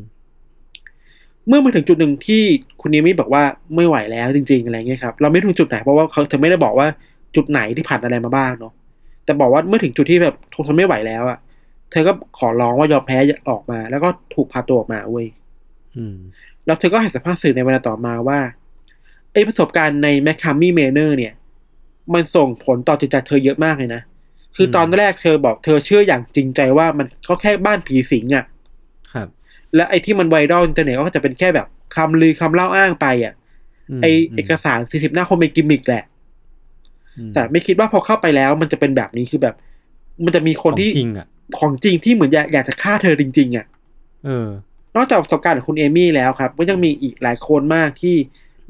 [1.48, 2.42] เมื่อมาถึงจุดหนึ่งที่
[2.80, 3.42] คุณนิมิบอกว่า
[3.76, 6.86] ไม่ไหวแล้วจริง ๆ อะไรเงี้ยครับ เราไม่รู้จุดไหนเพราะว่าเขาเธอไม่ได้บอกว่า
[7.36, 8.72] จุดไหนที่ผ่านอะไรมาบ้างเนาะ
[9.24, 11.38] แต่บอกว่าเมื่อถึงจุดที่แบบทนไม่ไหวแล้วอะ่ะ
[11.90, 13.18] เธอก็ขอร้องว่ายอมแพ้
[13.50, 15.26] ออกมา แล้วก็ถูกพาตัวออกมาเว้ย
[15.96, 16.16] อืม
[16.66, 18.38] แล้วเธอก็ให้สัมภาษณ์สื่อในเวลาต่อมาว่า
[19.32, 21.32] ไอ้ประสบการณ์ใน McKamey Manor เนี่ย
[22.14, 24.02] มันส่งผลต่อจิตใจเธอเยอะมากเลยนะ
[24.56, 28.44] คือตอนแรกเธอบอกเธอเชื่ออย่างจริงใจว่ามันก็แค่บ้านผีสิงอะ่ะ
[29.12, 29.28] ครับ
[29.74, 31.66] และไอ้ที่มัน viral อินเทอร์เน็ตก็จะเป็นแค่แบบ
[31.96, 33.34] คำลือคำเล่าอ้างไปอะ
[33.98, 36.17] มไอเอกสารสี่สิบหน้าคงเป็นกิมมิกแหละอืม
[37.34, 39.54] แต่ไม่คิดว่าพอเข้าไปแล้วมันจะเป็นแบบนี้คือแบบ
[40.24, 41.26] มันจะมีคนที่ของจริงอะ
[41.58, 43.66] ของจริงที่เหมือนอยากอยากจะฆ่าเธอจริง ๆอะ
[44.24, 44.48] เออ
[44.96, 48.16] นอกจากประสบการณ์ของคุณเอมี่แล้วครับ ก็ยังมีอีกหลายคนมากที่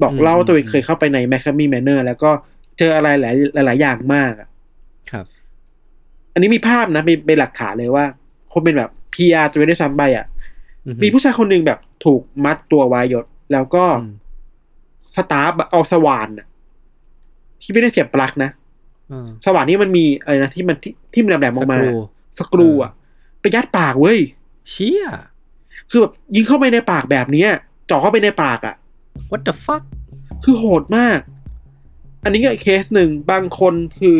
[0.01, 2.31] บอกอืมเล่าว่าตัวเองอืมเคยเข้าไปใน McKamey Manor แล้วก็
[2.77, 3.23] เจออะไรห
[3.57, 4.47] ลายหลายๆอย่างมากอะ
[5.11, 5.25] ครับ
[6.33, 8.05] อันนี้มีภาพนะเป็นเป็นหลักฐานเลยว่า
[8.51, 10.25] คงเป็นแบบ PR ตัวได้ซ้ำไปอะ
[10.85, 14.13] อือฮึมีผู้ชายคนหนึ่งแบบถูกมัดตัวไว้ยศแล้วก็อืม
[15.15, 16.47] สตาฟอะเอาสว่านอะ
[17.61, 18.49] ที่ไม่ได้เสียบปลั๊กนะ
[19.09, 21.93] เออสว่านนี่มันมีอะไรนะที่มันที่ที่มันแหลมๆออกมา สกรู
[22.39, 22.91] สกรูอะ
[23.41, 24.19] ไปยัดปากเว้ย
[24.69, 25.05] เชี่ย
[25.89, 27.49] คือแบบยิงเข้าไปในปากแบบเนี้ย
[27.87, 28.75] เจาะเข้าไปในปากอะ
[29.29, 29.83] what the fuck
[30.43, 31.19] คือโหดมาก
[32.23, 34.17] อันนี้ก็อีกเคสหนึ่งบางคนคือ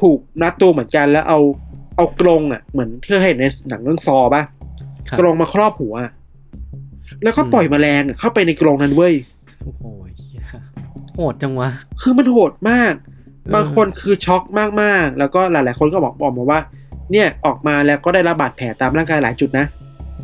[0.00, 1.38] ถูกนัดตัวเหมือนกันแล้วเอา
[1.96, 4.42] เอากรงอะเหมือนที่เคยเห็นในหนังเรื่องซอป่ะ
[5.08, 6.12] ครับกรงมาครอบหัวอะ
[7.22, 9.14] แล้วก็อืมปล่อยแมลงอะเข้าไปในกรงนั้นเว้ย
[9.64, 9.95] โอ้โหเหี้ย
[11.16, 11.68] โหดจังวะ
[12.02, 14.42] คือมันโหดมากเออบางคนคือช็อก
[14.82, 16.60] มากๆ แล้วก็หลาย ๆ คนก็บอกบอกมาว่า
[17.12, 19.66] เนี่ยออกมาแล้วก็ได้รับบาดแผลตามร่างกายหลายจุดนะ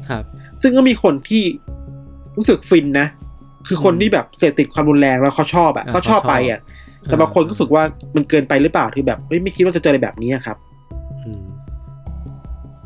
[0.08, 0.22] ครับ
[0.62, 1.42] ซึ่งก็มีคนที่
[2.36, 3.06] รู้สึกฟินนะ
[3.68, 6.60] คือคนอืมที่แบบเสพติดความรุนแรงแล้วเขาชอบอะเออเขาชอบเขาชอบไปอะ
[7.04, 7.82] แต่บางคนก็รู้สึกว่า
[8.16, 10.56] มันเกินไปหรือเปล่าที่แบบไม่ไม่คิดว่าจะเจออะไรแบบนี้อะครับ
[11.24, 11.42] อืม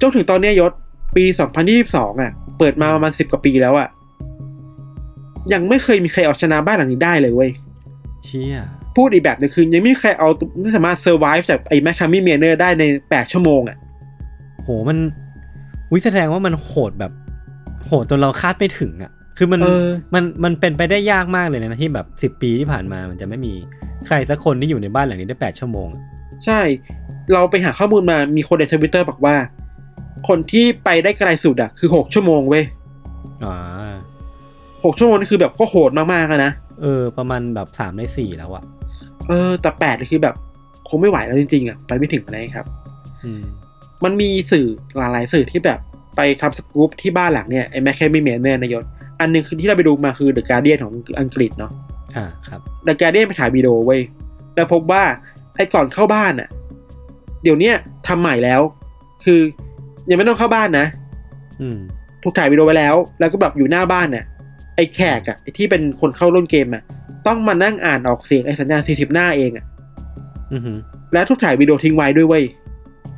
[0.01, 0.73] จนถึงตอนเนี้ยยศ
[1.17, 1.25] ปี
[1.73, 3.89] 2022อะ เปิดมาประมาณสิบกว่าปีแล้วอะ
[5.53, 7.51] ยังไม่เคยมีใครเอาชนะบ้านหลังนี้ได้เลยเว้ย
[8.27, 8.61] เชี่ย
[8.97, 10.29] พูดอีกแบบหนึงคือยังไม่มีใครเอา
[10.61, 13.77] ไม่สามารถเซอร์ไวฟ์จากไอ้แมคคามี่เมเนอร์ได้ในแปดชั่วโมงอะ
[14.63, 14.99] โหมัน
[15.93, 17.13] วิแสดงว่ามันโหดแบบ
[17.85, 23.53] โหดจนเราคาดไม่ถึงอะ คือมันเออมันมันเป็นไปได้ยากมากเลยนะที่แบบสิบ10ปีที่ผ่านมามันจะไม่มี
[24.07, 26.03] ใครสักคนที่อยู่ในบ้านหลังนี้ได้แปดชั่วโมงอะ
[26.45, 26.61] ใช่
[27.33, 29.37] เราไปหาข้อมูลมามีคนในทวิตเตอร์บอกว่า
[30.29, 32.65] คนที่ไปได้ไกลสุดอะคือหกชั่วโมงเว้ย
[33.45, 33.95] อ่า
[34.85, 38.65] หกชั่วโมงนี่คือแบบก็โหดมากๆอะนะ เออ ประมาณแบบสามในสี่แล้วอะ
[39.29, 40.35] เออ แต่แปดนี่คือแบบ
[40.89, 42.67] คงไม่ไหวแล้วจริงๆอะไปไม่ถึงอะไรครับ
[43.25, 43.43] อืม
[44.05, 45.79] มันมีสื่อหลายๆสื่อที่แบบ
[46.17, 48.85] ไปทำสกู๊ปที่บ้านหลังเนี่ยไอ้ McKamey Manor นะยศ
[49.21, 51.73] อันหนึ่งคือที่เราไปดูมาคือ The Guardian ของอังกฤษเนาะ
[52.17, 54.01] อ่าครับ The Guardian ไปถ่ายวิดีโอเว้ย
[54.55, 55.03] แล้วพบว่า
[55.57, 56.49] ไอ้ก่อนเข้าบ้านอะ
[57.43, 57.75] เดี๋ยวเนี้ย
[58.09, 58.61] ทำใหม่แล้ว
[59.25, 59.41] คือ
[60.11, 60.87] ยังไม่ต้องเข้าบ้านนะ
[61.61, 61.79] อืม
[62.23, 64.25] ถูกถ่ายวิดีโอไว้แล้ว แล้วก็แบบอยู่หน้าบ้านเนี่ย
[64.77, 66.83] ไอ้แขกอะไอ้ที่เป็นคนเข้าร่วมเกมอะ
[67.27, 69.65] ต้องมานั่งอ่านออกเสียงไอ้สัญญาณ40หน้าเองอะ
[70.53, 70.79] อือหือ
[71.13, 72.45] แล้วถูกถ่ายวิดีโอทิ้งไว้ด้วยเว้ย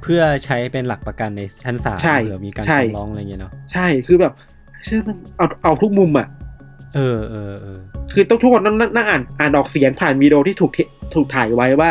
[0.03, 4.33] เพื่อใช้เป็นหลักประกันในชั้นศาลใช่เผื่อมีการใช่ฟ้องร้องอะไรเงี้ยเนาะใช่คือแบบ
[4.85, 6.27] เชื่อมันเอาเอาทุกมุมอะ
[6.95, 7.81] เออเออเออ
[8.13, 10.79] คือต้องทุกคนต้องนั่งนั่งอ่านอ่านออกเสียงผ่านวิดีโอที่ถูกเท
[11.15, 11.91] ถูกถ่ายไว้ว่า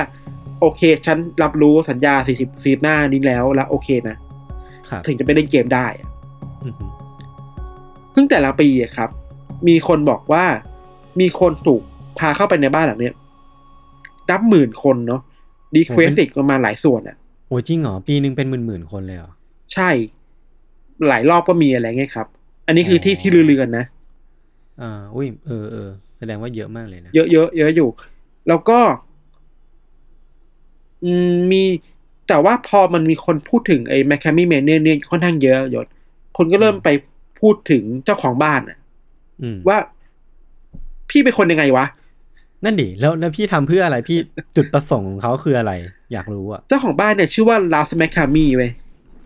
[0.61, 4.17] โอเค ฉันรับรู้สัญญา40ซีหน้านี้แล้วแล้วโอเคนะ
[4.89, 6.07] ครับถึงจะไปเล่นเกมได้อะ
[6.63, 6.91] อือหือ
[8.15, 9.09] ซึ่งแต่ละปีอะครับ
[9.67, 10.45] มีคนบอกว่า
[11.19, 11.81] มีคนถูก
[12.19, 13.15] พาเข้าไปในบ้านหลังเนี้ย
[14.29, 15.21] นับหมื่นคนเนาะ
[15.75, 17.17] รีเควสอีกประมาณหลายส่วนอะ
[17.47, 19.31] โอ้จริงเหรอ ปีหนึ่งเป็นหมื่นหมื่นๆคนเลยเหรอ
[19.73, 19.89] ใช่
[21.07, 22.27] หลายรอบก็มีอะไรเงี้ยครับ
[22.67, 23.85] อันนี้คือที่อ๋อที่ลือๆกันนะ
[24.81, 27.89] อ่า อุ้ย เออเออแสดงว่าเยอะมากเลยนะ เยอะเยอะเยอะอยู่
[28.47, 28.79] แล้วก็
[31.03, 31.63] อืมมี
[32.27, 35.87] แต่ว่าพอมันมีคนพูดถึงไอ้ McKamey Manor เนี่ยค่อนข้างเยอะยศ
[36.37, 36.89] คนก็เริ่มไป
[37.39, 38.86] พูดถึงเจ้าของบ้านอะอืม
[39.67, 39.77] ว่า
[41.09, 41.85] พี่เป็นคนยังไงวะ
[42.63, 44.17] นั่นดิแล้วแล้วพี่ทำเพื่ออะไรพี่
[44.55, 45.71] จุดประสงค์ของเขาคืออะไร
[46.13, 48.71] อยากรู้อะเจ้าของบ้านเนี่ยชื่อว่าลาสแมคคามีเว้ย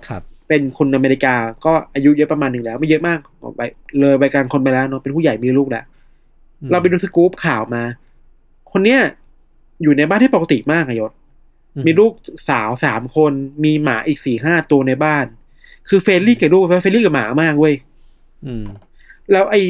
[0.07, 3.61] ครับ เป็นคนอเมริกาก็อายุเยอะประมาณหนึ่งแล้ว ไม่เยอะมากออกไป
[3.99, 5.83] เลยไปการคนไปแล้วเนาะเป็นผู้ใหญ่มีลูกแล้ว
[6.61, 7.83] อืมเราไปดูสกู๊ปข่าวมา
[8.71, 8.99] คนเนี้ย
[9.81, 11.11] อยู่ในบ้านที่ปกติมากอะยศ
[11.75, 12.13] อืมีลูก
[12.49, 13.31] สาวสามคน
[13.63, 15.25] มีหมาอีกสี่ห้าตัวในบ้าน
[15.89, 17.75] คือ friendly กับลูก friendly กับหมามากเว้ย
[18.45, 18.63] อืม
[19.31, 19.61] แล้วไอ้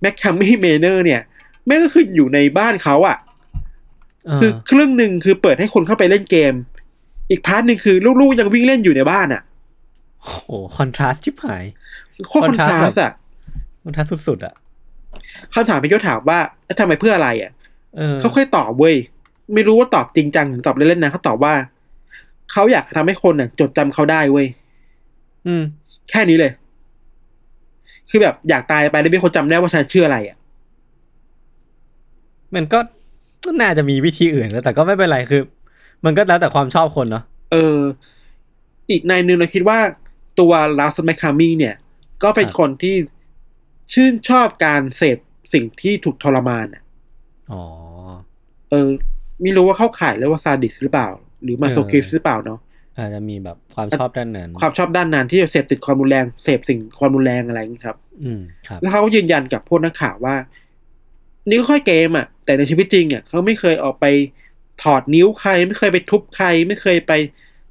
[0.00, 1.20] McKamey Manor เนี่ย
[1.66, 3.16] แม่งก็คืออยู่ในบ้านเขาอะ
[4.26, 6.54] เออคือครึ่งหนึ่งคือเปิดให้คนเข้าไปเล่นเกม
[7.30, 9.42] อีก part หนึ่งคือลูกๆยังวิ่งเล่นอยู่ในบ้านอะ
[10.20, 11.64] โอ้โห contrast ชิบหาย
[12.28, 13.12] โคตรคอนทรา contrast สต์อะ
[13.84, 14.54] คอนทราสต์สุดๆอะ
[15.54, 17.50] คำถามพี่ยศถามว่าแล้วทำไมเพื่ออะไรอะ
[17.96, 18.96] เออเขาเคยตอบเว้ย
[19.54, 21.54] ไม่รู้ว่าตอบจริงจังหรือตอบเล่นๆนะเขาตอบว่า
[22.52, 24.46] เขาอยากทำให้คนน่ะ จดจำเขาได้เว้ย
[25.46, 25.62] อืม
[26.10, 26.52] แค่นี้เลย
[28.10, 30.36] คือแบบอยากตายไปแล้วมีคนจำได้ว่าฉันชื่ออะไรอะ
[32.54, 32.78] มันก็
[33.44, 35.42] ก็น่าจะมีวิธีอื่นแล้ว แต่ก็ไม่เป็นไรคือ
[36.04, 37.78] มันก็แล้วแต่ความชอบคนเนาะเออ
[38.90, 39.78] อีกในหนึ่งเราคิดว่า
[40.40, 41.74] ตัวลาสแมคคามีเนี่ย
[42.22, 42.96] ก็เป็นครับคนที่
[43.92, 45.18] ชื่นชอบการเสพ
[45.52, 46.82] สิ่งที่ถูกทรมานอะ
[47.52, 47.62] อ๋อ
[48.70, 48.88] เออ
[49.42, 51.08] ไม่รู้ว่าเข้าข่ายเรียกว่าซาดิสหรือเปล่า
[51.42, 52.58] หรือมาโซคิสเออหรือเปล่าเนาะ
[52.98, 60.36] อาจจะมีแบบความชอบด้านนั้น ความชอบด้านนั้นที่เสพติดความรุนแรงเสพสิ่งความรุนแรงอะไรอย่างนี้ครับ อืมครับ แล้วเขาก็ยืนยันกับพวกนักข่าวว่า
[61.48, 64.06] นี่ก็ค่อยเกมอะ แต่ในชีวิตจริงอะเขาไม่เคยออกไป
[64.82, 67.12] ถอดนิ้วใคร ไม่เคยไปทุบใคร ไม่เคยไป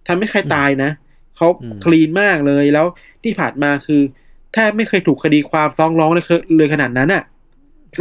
[0.07, 0.91] ทำให้ใครตายนะ
[1.35, 2.85] เขาอืมคลีนมากเลยแล้ว
[3.23, 4.01] ที่ผ่านมาคือ
[4.53, 7.23] แทบไม่เคยถูกคดีความฟ้องร้องเลยเคยเลยขนาดนั้นอะ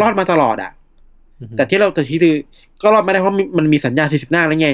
[0.01, 0.71] รอดมาตลอดอะ
[1.41, 2.35] อืมแต่ที่เราแต่ที่คือ
[2.83, 4.71] ก็รอดไม่ได้เพราะมันมีสัญญาสี่สิบหน้าแล้วไง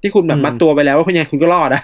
[0.00, 1.82] ที่คุณแบอืบมมัดตัวไปแล้วว่าคุณยังไงคุณก็รอดอะ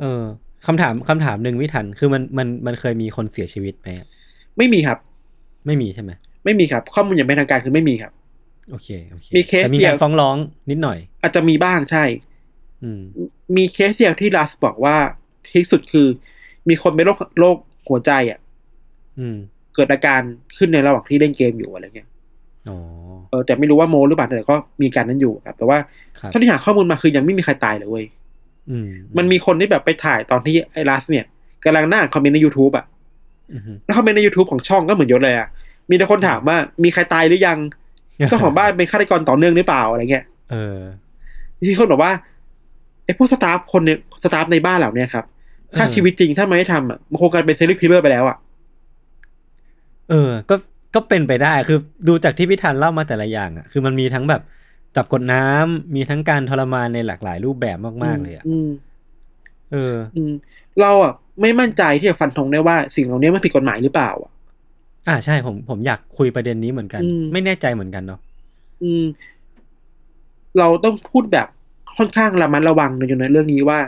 [0.00, 0.22] เออ
[0.66, 4.06] คำถามคำถามหนึ่งไม่ทัน คือมันมันมันเคยมีคนเสียชีวิตไหมอะ
[4.56, 4.98] ไม่มีครับ
[5.66, 6.10] ไม่มีใช่ไหม
[6.44, 8.12] ไม่มีครับ ข้อมูลอย่างเป็นทางการคือไม่มีครับ
[8.70, 10.36] โอเคโอเคมีเคสแต่มีเดีกายวรฟ้องร้อง
[10.70, 12.04] นิดหน่อย อาจจะมีบ้างใช่
[12.82, 13.00] อืม
[13.56, 14.96] มีเคสเดียวที่ลัสบอกว่า
[15.54, 16.08] ที่สุดคือ
[16.68, 17.56] มีคนเป็นโรคโรค
[17.88, 18.38] หัวใจอะ
[19.18, 19.36] อืม
[19.74, 20.20] เกิดอาการ
[20.56, 22.13] ขึ้นในระหว่างที่เล่นเกมอยู่อะไรเงี้ยอ๋อ
[23.30, 25.78] เออแต่ไม่รู้ว่าโมหรือเปล่าแต่ก็มีการนั้นอยู่ครับแต่ว่า
[26.18, 28.04] ครับเท่าที่หาข้อมูลมาคือยังไม่มีใครตายเลยเว้ย
[28.70, 31.24] อืมมันมีคนที่แบบไปถ่ายตอนที่ไอ้ลัสเนี่ย
[31.64, 32.84] กำลังนั่งคอมเมนต์ใน YouTube อะ
[33.52, 35.48] อืมแล้วคอมเมนต์ใน YouTube ของช่องก็เหมือนยศเลยอะ
[35.90, 37.58] มีแต่คนถามว่ามีใครตายหรือยัง
[38.28, 40.80] เจ้าของบ้านเป็นฆาตกรต่อเนื่องหรือเปล่าอะไรเงี้ยเออ
[41.68, 42.12] ที่คนบอกว่า
[43.04, 45.24] ไอ้พวก staff คนเนี่ย staff ในบ้านเหล่าเนี้ยครับ
[45.76, 48.36] ถ้าเออชีวิตจริงถ้ามันไม่ทำอะมันคงกลายเป็น serial killer ไปแล้วอะ
[50.10, 50.54] เออ ก็
[50.94, 51.78] ก็เป็นไปได้คือ
[52.08, 54.42] ดูจากที่พี่ทันเล่ามาแต่ละอย่างอะคือมันมีทั้งแบบ
[54.96, 58.68] จับกดน้ำมีทั้งการทรมานในหลากหลายรูปแบบมาก ๆ เลยอะอืม
[59.72, 60.32] เอออืม
[60.80, 64.30] เราอะไม่มั่นใจที่จะฟันธงได้ว่าสิ่งเหล่านี้มันผิดกฎหมายหรือเปล่าอะ
[65.08, 68.20] อ่าใช่ผมผมอยากคุยประเด็นนี้เหมือนกันอืมไม่แน่ใจเหมือนกันเนาะ
[68.82, 69.04] อืม
[70.58, 71.48] เราต้องพูดแบบ
[71.96, 73.78] ค่อนข้างระมัดระวังในในเรื่องนี้ว่า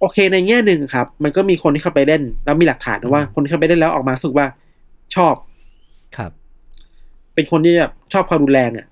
[0.00, 4.46] โอเคในแง่หนึ่งครับ มันก็มีคนที่เข้าไปเล่น แล้วมีหลักฐานนะว่า คนที่เข้าไปเล่นแล้วออกมารู้สึกว่า
[5.14, 5.34] ชอบ
[6.16, 6.32] ครับ
[7.34, 8.86] เป็นคนที่แบบชอบความรุนแรงอะ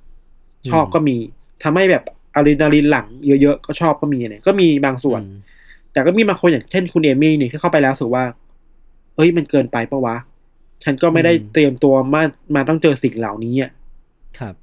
[0.70, 1.16] ชอบอืมก็มี
[1.62, 2.04] ทำให้แบบ
[2.34, 5.40] อะดรีนาลีนหลังเยอะๆก็ชอบก็มีเนี่ยก็มีบางส่วนอืม
[5.92, 8.24] แต่ก็มีบางคนอย่างเช่นคุณเอมี่เนี่ยที่เข้าไปแล้วรู้สึกว่า
[9.16, 10.16] เอ้ยมันเกินไปปะวะ
[10.84, 12.22] ฉันก็ไม่ได้เตรียมตัวมา
[12.54, 13.70] มาต้องเจอสิ่งเหล่านี้อะ
[14.38, 14.54] ครับ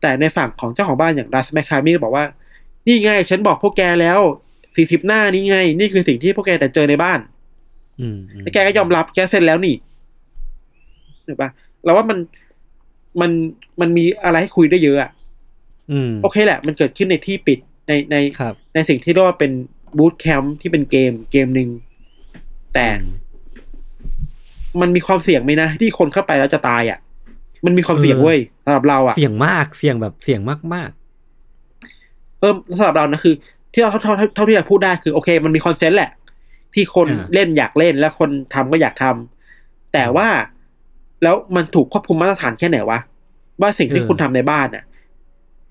[0.00, 2.24] แต่ในฝั่งของเจ้าของบ้านอย่างดัสแมคคามี่ก็บอกว่า
[2.86, 4.18] นี่ไง ฉันบอกพวกแกแล้ว
[4.76, 7.20] สี่สิบหน้านี้ไง นี่คือสิ่งที่พวกแกแต่เจอในบ้าน
[8.00, 9.74] อืมอืมแล้วแกก็ยอมรับแกเซ็นแล้วนี่
[11.26, 11.50] ถูกปะ
[11.84, 12.18] เราว่ามัน
[13.20, 13.30] มัน
[13.80, 15.10] มันมีอะไรให้คุยได้เยอะอะ
[15.92, 19.52] อืมโอเคแหละ มันเกิดขึ้นในที่ปิดในในครับในสิ่งที่เรียกว่าเป็น
[19.98, 21.68] boot camp ที่เป็นเกมเกมหนึ่ง
[22.74, 23.20] แต่อืม
[24.80, 26.98] มันมีความเสี่ยงไหมนะ ที่คนเข้าไปแล้วจะตายอะ
[27.64, 30.40] มันมีความเสี่ยงเออเว้ยสำหรับเราอะ เสี่ยงมากเสี่ยงแบบเสี่ยง
[30.74, 30.90] มาก
[32.40, 33.34] เออสำหรับเรานะคือ
[33.72, 36.10] ที่เราเท่าเท่าเท่าเท่าที่เราพูดได้คือโอเค มันมี consent แหละ
[36.74, 40.28] ที่คนอ่าเล่นอยากเล่นและคนทำก็อยากทำแต่ว่า
[41.22, 42.98] แล้วมันถูกควบคุมมาตรฐานแค่ไหนวะ
[43.60, 44.84] ว่าสิ่งที่คุณทำในบ้านอะ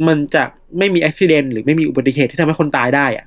[0.08, 0.44] มันจะ
[0.78, 3.26] ไม่มีอุบิเหตุหรือไม่มีอุบัติเหตุที่ทำให้คนตายได้อะ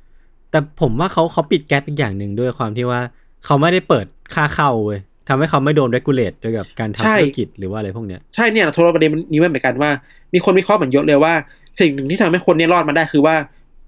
[0.00, 3.00] ๆแต่ผมว่าเขาเขาปิดแก๊ปอีกอย่างหนึ่งด้วยความที่ว่า
[3.44, 9.90] เขาไม่ได้เปิดค่าเข้าเว้ยทำให้เขาไม่โดน regulate ด้วยกับการใช่ทำธุรกิจหรือว่าอะไรพวกเนี้ยใช่เนี่ยโทรประเด็นนี้มันเหมือนกันว่า
[10.34, 11.34] มีคนวิเคราะห์เหมือนยศเลยว่า
[11.80, 13.34] สิ่งหนึ่งที่ทำให้คนเนี่ยรอดมาได้คือว่า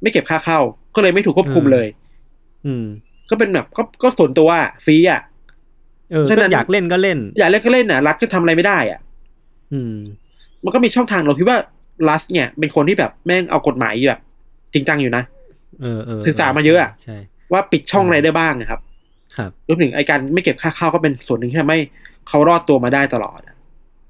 [0.03, 0.61] ไม่เก็บค่าเข้า
[0.95, 1.87] ก็เลยไม่ถูกควบคุมเออเลย
[2.67, 2.85] อืม
[3.31, 5.21] ก็เป็นแบบก็ก็ส่วนตัวอะฟรีอะ
[6.13, 9.01] เออฉะนั้ก็นอยากเล่นก็เล่น อยากเล่นก็เล่นอะรัฐก็ทำอะไรไม่ได้อะ
[9.73, 9.95] อืม
[10.65, 11.59] มันก็มีช่องทางเราคิดว่า
[12.09, 14.21] รัฐเนี่ย เป็นคนที่แบบแม่งเอากฎหมายแบบ
[14.75, 15.23] จริงจังอยู่นะ
[15.83, 17.17] เออเออศึกษามาเยอะอะใช่
[17.53, 18.81] ว่าปิดช่องอะไรได้บ้างนะครับ
[19.37, 21.79] ครับรวมถึงไอการไม่เก็บค่าเข้าก็เป็นส่วนหนึ่งที่ทำให้
[22.29, 23.57] เขารอดตัวมาได้ตลอดอะ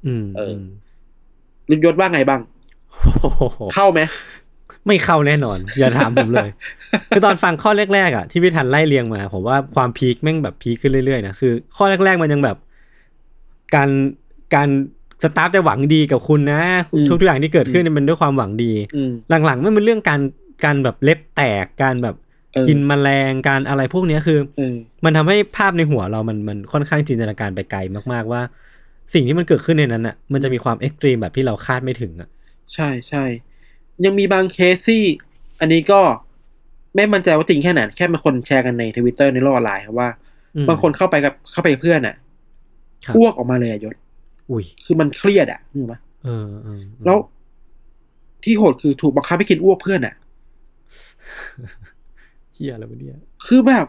[0.06, 0.54] อืม เออ
[1.70, 2.40] ลิมยศว่าไงบ้าง
[3.22, 4.00] โอ้โหเข้าไหม
[4.86, 6.50] ไม่เข้าแน่นอน อย่าถามผมเลย
[7.08, 12.56] คือตอนฟังข้อแรกๆอะที่พี่ทันไล่เรียงมา ผมว่าความ peak แม่งแบบ peak ขึ้นเรื่อยๆนะคือ ข้อแรกๆมันยังแบบ
[13.74, 13.90] การ
[14.54, 14.68] การ
[15.22, 16.62] staff จะหวังดีกับคุณนะ
[16.94, 19.10] อืมทุกๆอย่างที่เกิดขึ้นเนี่ยมันด้วยความหวังดีอืม
[19.46, 20.20] หลังๆมันเป็นเรื่องการ
[20.64, 22.16] การแบบเล็บแตกการแบบ
[22.54, 27.78] เออกินแมลงการอะไรพวกเนี้ยคือเออมันทำให้ภาพในหัวเรามันมันค่อนข้างจินตนาการไปไกล
[28.12, 28.42] มากๆว่า
[29.14, 32.28] สิ่งที่มันเกิดขึ้นในนั้นอะ มันจะมีความ extreme แบบที่เราคาดไม่ถึงอะ
[32.74, 33.24] ใช่ใช่
[34.04, 35.02] ยังมีบางเคสที่
[35.60, 36.00] อันนี้ก็
[36.96, 40.08] ไม่มั่นใจว่าจริงแค่ไหนแค่มีคนแชร์กันในทวิตเตอร์ในโลกออนไลน์ครับว่า
[40.56, 42.14] อืมบางคนเข้าไปกับเข้าไปกับเพื่อนอะ
[43.06, 43.96] ครับอ้วกออกมาเลยอะยศ
[44.50, 47.18] อุ้ยคือมันเครียดอะนึกไหมเออเออเออแล้ว
[48.44, 50.14] ที่โหดคือถูกบังคับให้กินอ้วกเพื่อนอะ
[52.54, 53.86] เหี้ยอะไรวะเนี่ยคือแบบ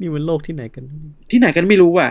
[0.00, 0.84] นี่มันโลกที่ไหนกัน
[1.30, 2.10] ที่ไหนกันไม่รู้อะ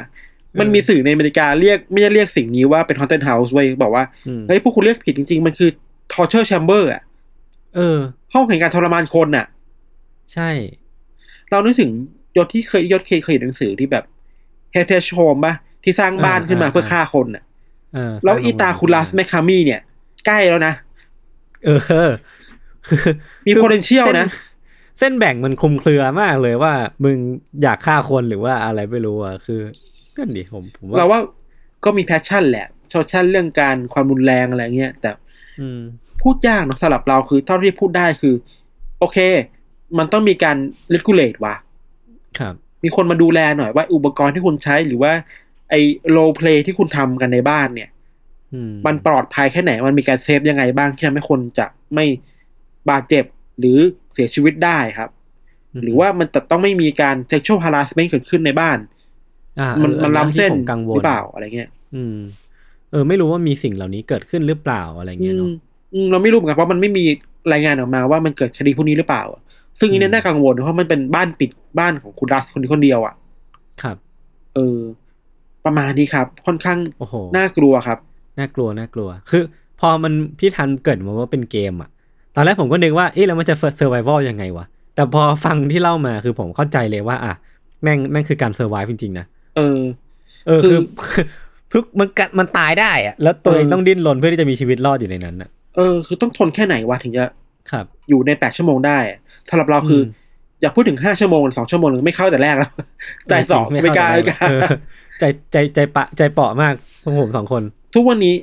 [0.60, 5.69] มันมีสื่อในอเมริกาเรียกไม่ใช่เรียกสิ่งนี้ว่าเป็น haunted house เว้ยบอกว่าอืมเฮ้ยพวกคุณเรียกผิดจริง ๆ มันคือ
[6.13, 7.01] torture chamber อะ
[7.75, 7.97] เออ
[8.34, 9.45] ห้องแห่งการทรมานคนอะ
[10.34, 10.50] ใช่
[11.52, 11.91] เรานึกถึง
[12.38, 14.06] ยศที่เคยยศเคยเคยเห็นหนังสือที่แบบ
[14.74, 17.44] heritage home ป่ะที่สร้างบ้านขึ้นมาเพื่อฆ่าคนอะ
[17.94, 19.82] เออแล้วสร้งอีตาคุลัสแมคคามี่เนี่ย
[20.26, 20.74] ใกล้แล้วนะ
[21.65, 21.70] เอ
[22.08, 22.10] อ
[22.88, 23.02] คือ
[23.46, 24.28] มีคือ potential ส้นะ
[25.00, 27.17] เส้นแบ่งมันคลุมเครือมากเลยว่า มึง
[27.62, 29.62] อยากฆ่าคนหรือว่าอะไรไม่รู้อะคือ
[30.17, 31.20] นั่นดิผมผมว่าเราว่า
[31.86, 35.10] ก็มี passion แหละ passion เรื่องการความรุนแรงอะไรเงี้ยแต่
[35.60, 35.80] อืม
[36.22, 38.36] พูดยากเนอะสำหรับเราคือเท่าที่พูดได้คือ
[39.00, 39.17] โอเค
[39.97, 40.58] มันต้องมีการ
[40.93, 41.56] regulate ว่ะ
[42.39, 45.12] ครับ มีคนมาดูแลหน่อยว่าอุปกรณ์ที่คุณใช้หรือว่า
[45.69, 45.80] ไอ้
[46.15, 47.89] role play ที่คุณทำกันในบ้านเนี่ย
[48.54, 52.06] อืมมันปลอดภัยแค่ไหน มันมีการ safe ยังไงบ้างที่ทำให้คนจะไม่
[52.89, 53.25] บาดเจ็บ
[53.60, 53.77] หรือ
[54.13, 55.10] เสียชีวิตได้ครับ
[55.84, 58.77] หรือว่ามันจะต้องไม่มีการ sexual harassment เกิดขึ้นในบ้าน
[59.60, 62.17] อ่ามันออมันอัล้ำเส้นที่ผมกังวหลรือเปล่าอะไรเงี้ย อืม
[62.91, 65.49] เออ ไม่รู้ว่ามีสิ่งเหล่านี้เกิดขึ้นหรือเปล่าอะไรอืเงี้ยมเนาะ
[65.93, 67.04] อืมเราไม่รู้เหมือนกันเพราะมันไม่มี
[67.54, 69.23] รายงานออกมาว่ามันเกิดคดีพวกนี้หรือเปล่า
[69.79, 73.13] ซึ่งอันอืนี้มน่ากังวลเพราะมันเป็นบ้านปิดบ้านของคุณรัสคนนี้คนเดียวอะ
[73.81, 73.97] ครับ
[74.55, 74.79] เออ
[75.65, 77.97] ประมาณนี้ครับ ค่อนข้างโอ้โหน่ากลัวครับ
[78.39, 79.43] น่ากลัวน่ากลัว คือ
[79.79, 81.89] พอมันพี่ทันเกิดมาว่าเป็นเกมอะ
[82.36, 87.34] ตอนแรกผมก็นึกว่า เอ๊ะแล้วมันจะเซอร์ไ a ว a ยังไงวะ แต่พอฟังที่เล่ามาคือผมเข้าใจเลยว่า อะ
[87.84, 89.25] แม่งแม่งคือการเซอร์ไ e จริงๆนะ
[89.57, 89.79] เออ
[90.47, 90.79] เออคืคือ
[91.21, 91.25] อ
[91.71, 97.25] ทุกมันกัดมันตายได้อะแล้วตัวเองเออต้องดิ้นรนเพื่อที่จะมีชีวิตรอดอยู่ในนั้นอะเออ คือต้องทนแค่ไหนวะถึงจะ
[97.71, 100.19] ครับ อยู่ในแปดชั่วโมงได้อะ สำหรับเราคืออืม
[100.62, 102.71] อย่าพูดถึงห้าชั่วโมงสองชั่วโมงหรือไม่เข้าแต่แรกแล้ว
[103.27, 104.62] แต่สองจริไม่กล้าเข้าไม่กล้าเออ
[105.19, 106.73] ใจใจใจปะใจเปาะมาก
[107.04, 107.63] พวกผมสองคน
[107.95, 108.36] ทุกวันนี้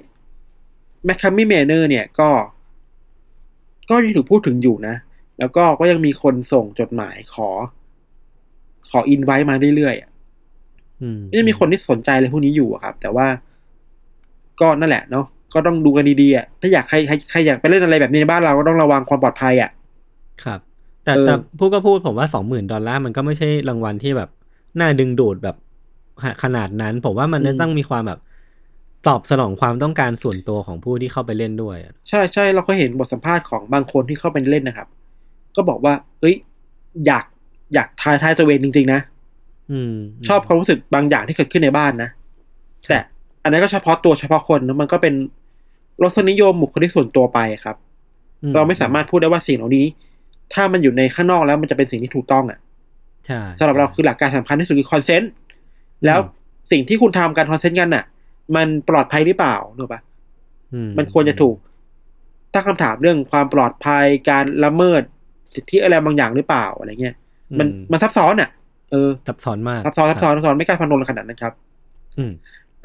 [1.04, 2.28] McKamey Manor เนี่ยก็
[3.90, 4.94] ก็ยังถูกพูดถึงอยู่นะ
[5.38, 7.48] แล้วก็ก็ยังมีคนส่งจดหมายขอ
[8.90, 10.10] ขออินไว้มาเรื่อยๆอะ
[11.02, 13.26] อืมก็ยังมีคนที่สนใจอะไรพวกนี้อยู่อะครับ แต่ว่า
[14.60, 19.70] ก็นั่นแหละเนาะก็ต้องดูกันดีๆอะถ้าอยากใครใครใครอยากไปเล่นอะไรแบบนี้ในบ้านเราก็ต้องระวังความปลอดภัยอะ
[20.44, 20.60] ครับ
[21.04, 24.30] แต่เออแต่พูดก็พูดผมว่าสองหมื่นดอลลาร์มันก็ไม่ใช่รางวัลที่แบบ
[24.80, 25.56] น่าดึงดูดแบบ
[26.22, 28.20] ขขนาดนั้น ผมว่ามันจะต้องมีความแบบ
[29.08, 34.88] ตอบสนองความต้องการส่วนตัวของผู้ที่เข้าไปเล่นด้วยอะใช่ใช่เราก็เห็นบทสัมภาษณ์ของบางคนที่เข้าไปเล่นนะครับ
[35.56, 36.34] ก็บอกว่า เอ้ย
[37.06, 37.24] อยาก
[37.74, 39.00] อยากทายทายตัวเองจริง ๆ นะ
[39.72, 39.94] อืม
[40.28, 42.10] ชอบความรู้สึกบางอย่างที่เกิดขึ้นในบ้านนะ
[42.88, 42.98] แต่
[43.42, 45.14] อันนั้นก็เฉพาะตัวเฉพาะคนนะมันก็เป็น
[46.02, 47.76] รสนิยมบุคลิกส่วนตัวไปครับ
[48.42, 49.86] อืเราไม่สามารถพูดได้ว่าสิ่งเหล่านี้
[50.54, 52.58] ถ้ามันอยู่ในข้างนอกแล้วมันจะเป็นสิ่งที่ถูกต้องอะ
[53.26, 55.30] ใช่สำหรับเราคือหลักการสำคัญที่สุดคือคอนเซนต์
[56.04, 56.18] แล้ว
[56.70, 58.04] สิ่งที่คุณทำการ consent กันน่ะ
[58.56, 60.00] มันปลอดภัยหรือเปล่าถูกปะ
[60.72, 61.56] อืมันควรจะถูก
[62.54, 65.02] ตั้งคำถามเรื่องความปลอดภัยการละเมิด
[65.54, 67.14] สิทธิอะไรบางอย่างหรือเปล่าอะไรเงี้ย
[67.58, 68.50] มันอืมันซับซ้อนอะ
[68.90, 71.52] เออซับซ้อนมากซับซ้อนซับซ้อนซับซ้อนไม่กล้าฟันธงขนาดนั้นครับ
[72.18, 72.32] อืม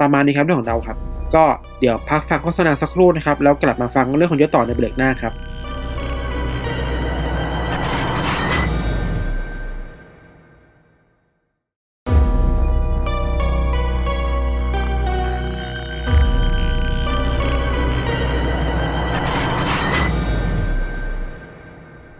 [0.00, 0.96] ประมาณนี้ครับเรื่องของเราครับ
[1.34, 1.44] ก็
[1.80, 5.32] เดี๋ยวพักฟังโฆษณาสักครู่นะครับ แล้วกลับมาฟังเรื่องของยศต่อในเบรกหน้าครับ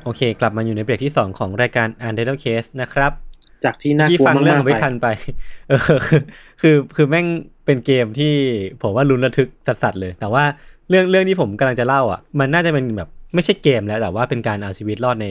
[0.04, 3.12] โอเค กลับมาอยู่ในเบรกที่ 2 ของรายการ u n d e r t a l Case นะครับ
[3.64, 5.06] จากที่น่ากที่ลัวฟังเรื่องมาของกๆไม่ทันไป
[5.68, 6.20] เออคือ
[6.60, 7.26] คือคือแม่ง
[7.64, 8.32] เป็นเกมที่
[8.82, 10.44] ผมว่าลุ้นระทึกสัสๆเลย แต่ว่า
[10.88, 15.28] เรื่องเรื่องที่ผมกำลังจะเล่าอะ มันน่าจะเป็นแบบไม่ใช่เกมแล้ว แต่ว่าเป็นการเอาชีวิตรอดใน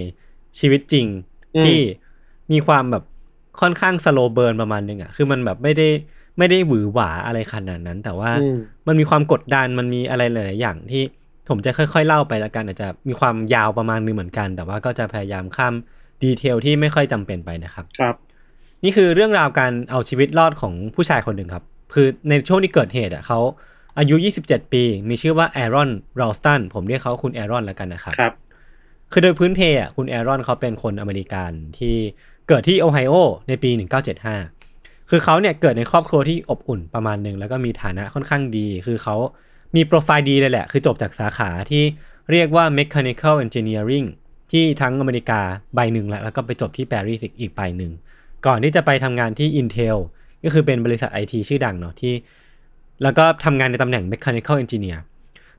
[0.60, 1.08] ชีวิตจริง
[1.56, 1.80] อืมที่
[2.52, 3.04] มีความแบบ
[3.62, 5.88] ค่อนข้างสโลเบิร์นประมาณนึงอะ คือมันแบบไม่ได้
[6.38, 8.58] ไม่ได้หวือหวาอะไรขนาดนั้น แต่ว่าอืม
[8.88, 11.04] มันมีความกดดันมันมีอะไรหลาย ๆ อย่างที่
[11.50, 15.74] ผมจะค่อยๆเล่าไปละกันอาจจะมีความยาวประมาณนึงเหมือนกัน แต่ว่าก็จะพยายามข้าม
[16.24, 18.16] detail ที่ไม่ค่อยจำเป็นไปนะครับครับ
[18.84, 23.40] นี่คือเรื่องราวการเอาชีวิตรอดของผู้ชายคนหนึ่งครับ คือในช่วงที่เกิดเหตุอะเขา
[23.98, 28.34] อายุ 27 ปี มีชื่อว่า Aron Ralston ผมเรียกเขาคุณ Aron แล้วกันนะครับครับ
[29.12, 31.96] คือโดยพื้นเพอะคุณ Aron เขาเป็นคนอเมริกันที่
[32.48, 33.14] เกิดที่โอไฮโอ
[33.48, 33.72] ในปี
[34.42, 39.16] 1975 คือเขาเนี่ยเกิดในครอบครัวที่อบอุ่นประมาณหนึ่งแล้วก็มีฐานะค่อนข้างดี คือเขา
[39.76, 41.84] มีโปรไฟล์ดีเลยแหละ คือจบจากสาขาที่
[42.32, 44.08] เรียกว่า mechanical engineering
[44.52, 45.42] ที่ทั้งอเมริกา
[45.76, 47.92] ใบหนึ่งแล้วแล้วก็ไปจบที่ปารีสอีกอีกใบหนึ่ง
[48.46, 49.98] ก่อนที่จะไปทำงานที่ Intel
[50.44, 52.14] ก็คือเป็นบริษัทไอทีชื่อดังเนาะที่
[53.04, 55.00] แล้วก็ทำงานในตำแหน่ง mechanical engineer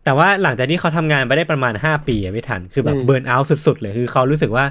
[0.05, 4.65] แต่ว่าหลังจากที่เขาทำงานไปได้ประมาณ 5 ปีอะไม่ทัน คือแบบอืมเบิร์นเอาท์สุด ๆ เลย คือเขารู้สึกว่า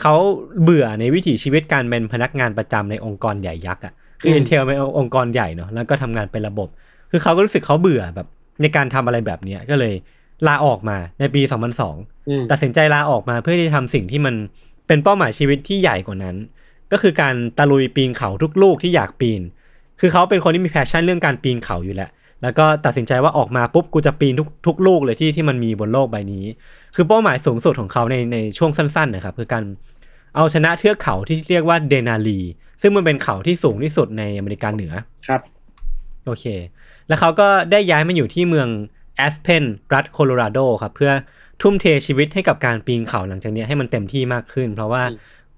[0.00, 0.14] เขา
[0.62, 6.68] เบื่อในวิถีชีวิตการเป็นพนักงานประจำในองค์กรใหญ่ยักษ์อะคือ Intel เป็นองค์กรใหญ่เนาะแล้วก็ทำงานเป็นระบบ
[7.10, 8.28] คือเขาก็รู้สึกเขาเบื่อแบบ
[8.60, 9.94] ในการทำอะไรแบบเนี้ยก็เลย
[10.46, 11.42] ลาออกมาในปี
[11.84, 14.34] 2002อืมตัดสินใจลาออกมาเพื่อที่จะทำสิ่งที่มัน
[14.86, 16.36] เป็นเป้าหมายชีวิตที่ใหญ่กว่านั้น
[16.92, 19.42] ก็คือการตะลุยปีนเขาทุกลูกที่อยากปีน
[20.00, 22.10] คือเขาเป็นคนที่มี passion เรื่องการปีนเขาอยู่แล้ว
[22.42, 26.44] แล้วก็ตัดสินใจว่าออกมาปุ๊บกูจะปีนทุกทุกลูกเลยที่ที่มันมีบนโลกใบนี้
[26.94, 29.64] คือเป้าหมายสูงสุดของเขาในในช่วงสั้นๆนะครับคือการ
[30.36, 32.40] เอาชนะเทือกเขาที่เรียกว่าเดนาลี
[32.82, 34.92] ซึ่งมันเป็นเขาที่สูงที่สุดในอเมริกาเหนือ
[35.28, 35.40] ครับ
[36.26, 36.44] โอเค
[37.10, 38.68] แล้วเขาก็ได้ย้ายมาอยู่ที่เมือง
[39.16, 41.12] แอสเพนรัฐโคโลราโดครับเพื่อ
[41.62, 45.02] ทุ่มเทชีวิตให้กับการปีนเขาหลังจากเนี้ยให้มันเต็มที่มากขึ้น เพราะว่า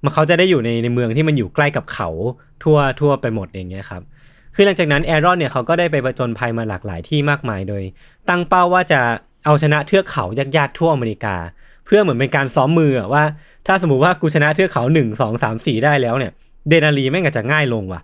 [0.04, 2.08] มันเขาจะได้อยู่ในในเมืองที่มันอยู่ใกล้กับเขา
[2.62, 4.02] ทั่วทั่วไปหมดอย่างเงี้ยครับ
[4.54, 7.82] คือหลังจากนั้นแอรอนเนี่ยเขาก็ได้ไปประจนภัยมาหลากหลายที่มากมายโดย
[8.28, 9.00] ตั้งเป้าว่าจะ
[9.44, 10.24] เอาชนะเทือกเขา
[10.56, 11.36] ยากๆทั่วอเมริกา
[11.86, 13.24] เพื่อเหมือนเป็นการซ้อมมืออะว่า
[13.66, 16.32] ถ้าสมมติว่ากูชนะเทือกเขาหนึ่งสองสามสี่ได้แล้วเนี่ย
[16.68, 18.00] เดนาลีแม่งอาจจะง่ายลงว่ะ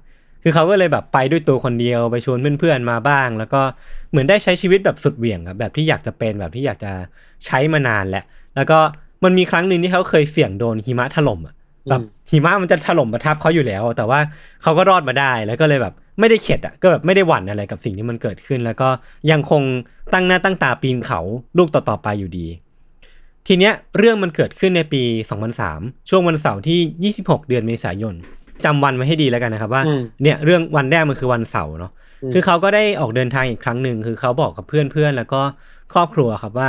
[0.48, 3.60] คือเขาก็เลยแบบไปด้วยตัวคนเดียวไปชวนเพื่อนๆมาบ้าง แล้วก็
[4.10, 6.92] เหมือนได้ใช้ชีวิตแบบสุดเหวี่ยงอะแบบที่อยากจะเป็นแบบที่อยากจะ
[7.46, 8.24] ใช้มานานแหละ
[8.56, 8.78] แล้วก็
[9.24, 11.54] มันมีครั้งหนึ่งที่เขาเคยเสี่ยงโดนหิมะถล่มอะ
[11.90, 14.20] แบบหิมะมันจะถล่มมาทับเขาอยู่แล้ว แต่ว่า
[14.62, 18.88] เขาก็รอดมาได้แล้วก็เลยแบบไม่ได้เข็ดอะก็แบบไม่ได้หวั่นอะไรกับสิ่งที่มันเกิดขึ้น แล้วก็
[19.30, 19.62] ยังคง
[20.12, 21.20] ตั้งหน้าตั้งตาปีนเขา
[21.58, 22.46] ลูกต่อๆไปอยู่ดี
[23.46, 25.02] ทีเนี้ยเรื่องมันเกิดขึ้นในปี
[25.56, 28.14] 2003 ช่วงวันเสาร์ที่ 26 เดือนเมษายน
[28.64, 31.92] จำวันไว้ให้ดีแล้วกันนะครับว่าอืมเนี่ยเรื่องวันแรกมันคือวันเสาร์เนาะ
[32.32, 35.40] คือเขาก็ได้ออกเดินทางอีกครั้งหนึ่งคือเขาบอกกับเพื่อนๆแล้วก็
[35.92, 36.68] ครอบครัวครับว่า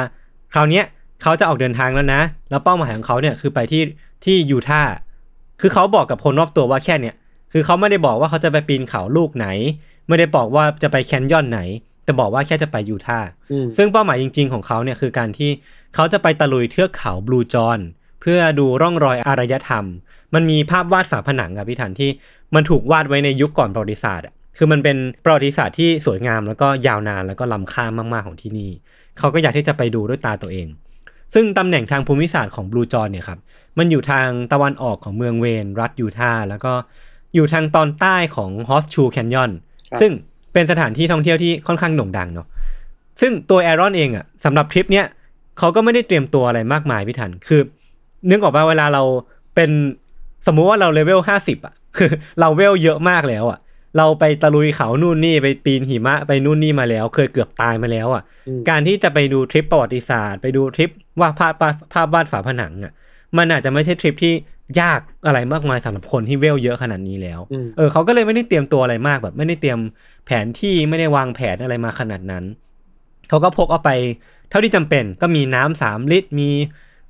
[0.53, 0.85] คราวเนี้ย
[1.21, 3.81] เขาจะออกเดินทางแล้วนะ แล้วเป้าหมายของเขาเนี่ยคือไปที่
[4.25, 4.91] ที่ยูทาห์
[5.61, 7.15] คือเขาบอกกับคนรอบตัวว่าแค่เนี่ย
[7.53, 9.47] คือเขาไม่ได้บอกว่าเขาจะไปปีนเขาลูกไหน
[10.07, 11.59] ไม่ได้บอกว่าจะไปแคนยอนไหน
[12.05, 15.51] แต่บอกว่าแค่จะไปยูทาห์อืมซึ่งเป้าหมายจริง ๆ ของเขาเนี่ยคือการที่
[15.95, 17.79] เขาจะไปตะลุยเทือกเขาบลูจอน
[18.21, 19.85] เพื่อดูร่องรอยอารยธรรม
[20.33, 22.09] มันมีภาพวาดฝาผนังครับพี่ทันที่
[22.55, 28.71] มันถูกวาดไว้ในยุคก่อนประวัติศาสตร์อะคือมันเป็นประวัติศาสตร์ที่สวยงามแล้วก็ยาวนานแล้วก็ล้ำค่ามากๆของที่นี่
[29.17, 30.67] เขาก็อยากที่จะไปดูด้วยตาตัวเอง
[31.33, 33.39] ซึ่งตำแหน่งทางภูมิศาสตร์ของบลูจอนเนี่ยครับ
[33.77, 36.73] มันอยู่ทางตะวันออกของเมืองเวนรัฐยูทาห์แล้วก็
[37.35, 39.51] อยู่ทางตอนใต้ของ Horseshoe Canyon
[39.89, 40.11] ครับซึ่ง
[40.53, 42.47] เป็นสถานที่ท่องเที่ยวที่ค่อนข้างโด่งดังเนาะ
[43.21, 45.05] ซึ่งตัวแอรอนเองอะสำหรับทริปเนี้ย
[45.57, 47.61] เขาก็ไม่ได้เตรียมตัวอะไรมากมายพี่ทันคือ
[48.29, 49.03] นึกออกป่ะเวลาเรา
[49.55, 49.71] เป็น
[50.47, 53.59] สมมุติว่าเราเลเวลห้าสิบอะคือเราเวลเยอะมากแล้วอะ
[53.97, 62.93] เราไปตะลุยเขานู่นนี่ไปปีนหิมะไปนู่นนี่มาแล้ว เคยเกือบตายมาแล้วอะอืมการที่จะไปดูทริปประวัติศาสตร์ ไปดูทริปวาดภาพภาพภาพวาดฝาผนังอะ
[63.37, 64.33] มันอาจจะไม่ใช่ทริปที่
[64.81, 69.79] ยากอะไรมากมายสำหรับคนที่เวลเยอะขนาดนี้แล้วอืมเออเขาก็เลยไม่ได้เตรียมตัวอะไรมากแบบ ไม่ได้เตรียม
[70.25, 72.43] แผนที่ไม่ได้วางแผนอะไรมาขนาดนั้น
[73.29, 73.91] เขาก็พกเอาไป
[74.49, 76.63] เท่าที่จำเป็นก็มีน้ำสามลิตรมีเ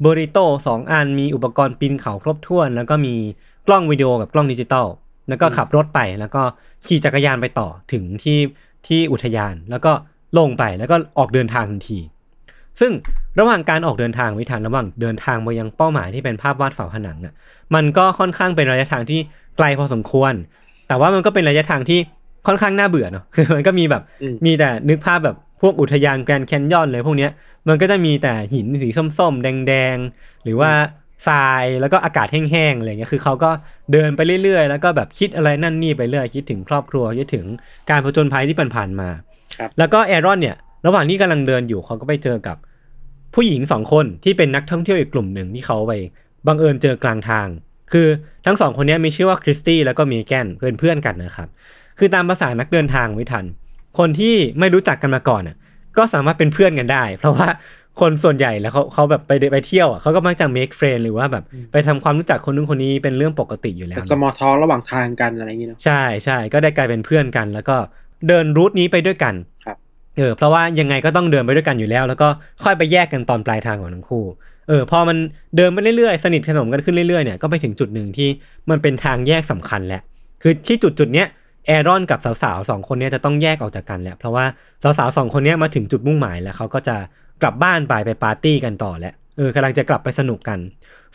[0.03, 3.15] บอริโต้สองอันมีอุปกรณ์ปีนเขาครบถ้วน แล้วก็มี
[3.67, 4.87] กล้องวิดีโอกับกล้องดิจิตอล
[5.29, 6.41] แล้วก็ขับรถไปแล้วก็
[6.85, 8.39] ขี่จักรยานไปต่อถึงที่
[8.87, 9.91] ที่อุทยานแล้วก็
[10.37, 11.99] ลงไปแล้วก็ออกเดินทางทันที
[12.79, 12.91] ซึ่ง
[13.39, 17.33] ระหว่างการออกเดินทางวิธานระหว่างเดินทางไปยังเป้าหมายที่เป็นภาพวาดฝาผนังอะ
[17.75, 19.19] มันก็ค่อนข้างเป็นระยะทางที่
[19.57, 20.33] ไกลพอสมควร
[20.87, 21.99] แต่ว่ามันก็เป็นระยะทางที่
[22.47, 27.31] ค่อนข้างน่าเบื่อเนาะคือมันก็มีแบบอืมมีแต่นึกภาพแบบพวกอุทยานแกรนด์แคนยอนเลยพวกเนี้ย
[27.69, 28.89] มันก็จะมีแต่หินสี
[29.19, 30.71] ส้มๆ แดงๆ หรือว่า
[31.27, 33.51] ทรายแล้วก็อากาศแห้งๆอะไรเงี้ยคือเขาก็
[33.91, 37.45] เดินไปเรื่อยๆ แล้วก็แบบคิดอะไรนั่นนี่ไปเรื่อยคิดถึงครอบครัวคิดถึง
[37.89, 39.09] การผจญภัยที่ผ่านๆมา
[39.57, 40.55] ครับแล้วก็แอรอนเนี่ย
[40.85, 42.57] ระหว่างที่กำลังเดินอยู่เขาก็ไปเจอกับ
[43.35, 45.93] ผู้หญิงสองคนที่เป็นนักท่องเที่ยวอีกกลุ่มหนึ่งที่เขาไป
[46.47, 47.47] บังเอิญเจอกลางทาง
[47.91, 48.07] คือ
[48.45, 51.49] ทั้งสองคนเนี้ยมีชื่อว่าคริสตี้แล้วก็มีแกนเป็นเพื่อนกันนะครับ
[51.99, 53.45] คือตามภาษานักเดินทางไม่ทัน
[53.97, 55.57] คนที่ไม่รู้จักกันมาก่อนอะ
[55.97, 57.47] ก็สามารถเป็นเพื่อนกันได้ เพราะว่า
[58.01, 67.75] คนส่วนใหญ่แล้วเขาเขาแบบไปไปเที่ยวอะเขาก็มักจะ make friend หรือว่าแบบไปทำความรู้จักคนนู้นคนนี้เป็นเรื่องปกติอยู่แล้วสมอทอระหว่างทางกันอะไรอย่างเงี้ยเนาะใช่ใช่ก็ได้กลายเป็นเพื่อนกัน แล้วก็
[68.27, 69.33] เดินรูทนี้ไปด้วยกัน
[69.65, 69.77] ครับ
[70.17, 72.27] เออเพราะว่ายังไงก็ต้องเดินไปด้วยกันอยู่แล้ว แล้วก็
[72.63, 74.25] ค่อยไปแยกกันตอนปลายทางของทั้งคู่
[74.67, 75.17] เออพอมัน
[75.57, 78.29] เดินไปเรื่อยๆ สนิทสนมกันขึ้นเรื่อยๆเนี่ยก็ไปถึงจุดหนึ่งที่
[78.69, 80.01] มันเป็นทางแยกสำคัญแหละ
[80.41, 81.27] คือที่จุดจุดๆเนี้ย
[81.69, 84.45] แอรอนกับสาวๆสองคนนี้จะต้องแยกออกจากกันแล้วเพราะว่า
[84.83, 86.95] สาวๆสองคนนี้มาถึงจุดมุ่งหมายแล้วเขาก็จะ
[87.41, 90.59] กลับบ้านไปไปปาร์ตี้กันต่อแหล้วเออกำลังจะกลับไปสนุกกัน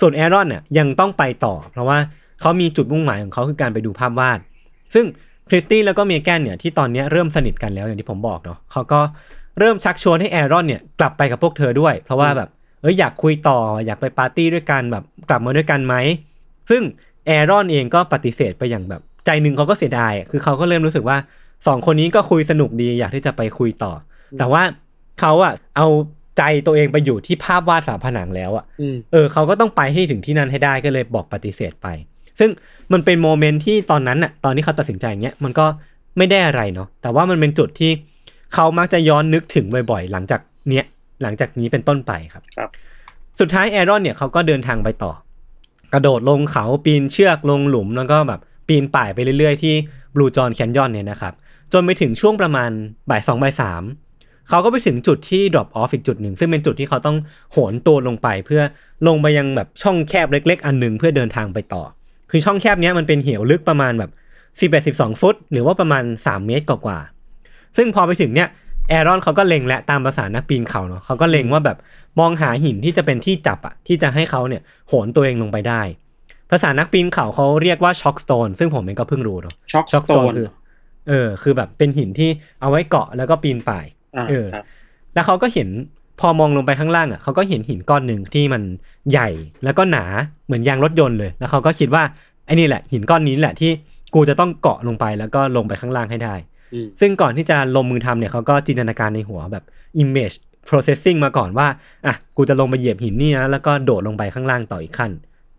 [0.00, 1.98] ส่วนแอรอนเนี่ยยังต้องไปต่อ เพราะว่า
[2.40, 4.38] เขามีจุดมุ่งหมายของเขาคือการไปดูภาพวาด
[4.94, 5.06] ซึ่ง
[5.48, 9.00] คริสตี้แล้วก็เมแกนเนี่ยที่ตอนนี้เริ่มสนิทกันแล้วอย่างที่ผมบอกเนาะเขาก็
[9.58, 12.48] เริ่มชักชวนให้แอรอนเนี่ยกลับไปกับพวกเธอด้วย เพราะว่าแบบ
[12.82, 15.94] เอ้ยอยากคุยต่ออยากไปปาร์ตี้ด้วยกันแบบกลับมาด้วยกันไหม
[16.70, 16.82] ซึ่ง
[17.26, 21.16] แอรอนเองก็ปฏิเสธไปอย่างแบบ ใจหนึ่งเขาก็เสียดายอะคือเขาก็เริ่มรู้สึกว่า
[21.66, 23.92] สองคนนี้ก็คุยสนุกดีอยากที่จะไปคุยต่อ
[24.38, 24.62] แต่ว่า
[25.20, 25.88] เขาอะเอา
[26.38, 31.86] ใจตัวเองไปอยู่ที่ภาพวาดฝาผนังแล้วอะอืมเออเขาก็ต้องไปให้ถึงที่นั่นให้ได้ก็เลยบอกปฏิเสธไป
[32.40, 32.50] ซึ่ง
[32.92, 35.66] มันเป็นโมเมนต์ที่ตอนนั้นน่ะตอนที่เขาตัดสินใจอย่างเงี้ยมันก็
[36.18, 37.90] ไม่ได้อะไรเนาะแต่ว่ามันเป็นจุดที่
[38.54, 40.84] เขามักจะย้อนนึกถึงบ่อยๆ หลังจากเนี้ย
[41.22, 42.70] หลังจากนี้เป็นต้นไปครับครับ
[43.40, 45.12] สุดท้ายแอรอนเนี่ยเขาก็เดินทางไปต่อ
[45.92, 49.74] กระโดดลงเขาปีนเชือกลงหลุมแล้วก็แบบ ปีนป่ายไปเรื่อยๆ ที่
[50.14, 51.34] บลูจอนแคนยอนเนี่ยนะครับ
[51.72, 52.70] จนไปถึงช่วงประมาณ
[53.10, 53.82] บ่ายสองบ่ายสาม
[54.48, 57.16] เขาก็ไปถึงจุดที่ drop off อีกจุดหนึ่ง ซึ่งเป็นจุดที่เขาต้อง
[57.52, 58.62] โหนตัวลงไป เพื่อ
[59.06, 61.82] ลงไปยังแบบช่องแคบเล็ก ๆ อันหนึ่งเพื่อเดินทางไปต่อ
[62.30, 64.10] คือช่องแคบนี้มันเป็นเหวลึกประมาณแบบ
[64.58, 68.48] 11 12 ฟุต หรือว่าประมาณ 3 เมตรกว่าๆซึ่งพอไปถึงเนี่ย
[68.88, 71.78] แอรอนเขาก็เล็งและตามภาษานักปีนเขาเนาะเขาก็เล็งว่าแบบ
[72.18, 75.82] มองหาหินที่จะเป็นที่จับอะที่จะให้เขาเนี่ยโหนตัวเองลงไปได้
[76.54, 80.48] ภาษานักปีนเขาเขาเรียกว่า chockstone ซึ่งผมเองก็เพิ่งรู้เนาะ chock chockstone คือ
[81.08, 82.30] เออ คือแบบเป็นหินที่
[82.60, 83.84] เอาไว้เกาะแล้วก็ปีนป่าย
[84.16, 84.64] อ่าเออครับ
[85.14, 85.68] แล้วเขาก็เห็น
[86.20, 88.62] พอมองลงไปข้างล่างอะเขาก็เห็นหินก้อนหนึ่งที่มัน
[89.10, 89.28] ใหญ่
[89.64, 90.04] แล้วก็หนา
[90.46, 92.02] เหมือนยางรถยนต์เลย แล้วเขาก็คิดว่า
[92.46, 93.70] ไอ้นี่แหละ หินก้อนนี้แหละที่
[94.14, 96.34] กูจะต้องเกาะลงไปแล้วก็ลงไปข้างล่างให้ได้
[96.74, 99.64] อืมซึ่งก่อนที่จะลงมือทำเนี่ยเขาก็จินตนาการในหัวแบบ
[100.02, 100.36] image
[100.68, 101.68] processing มาก่อนว่า
[102.06, 105.10] อะกูจะลงไปเหยียบหินนี่นะแล้วก็โดดลงไปข้างล่างต่ออีกขั้น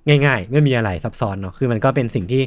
[0.07, 2.41] ง่าย ๆ ไม่มีอะไรซับซ้อนเนาะคือมันก็เป็นสิ่งที่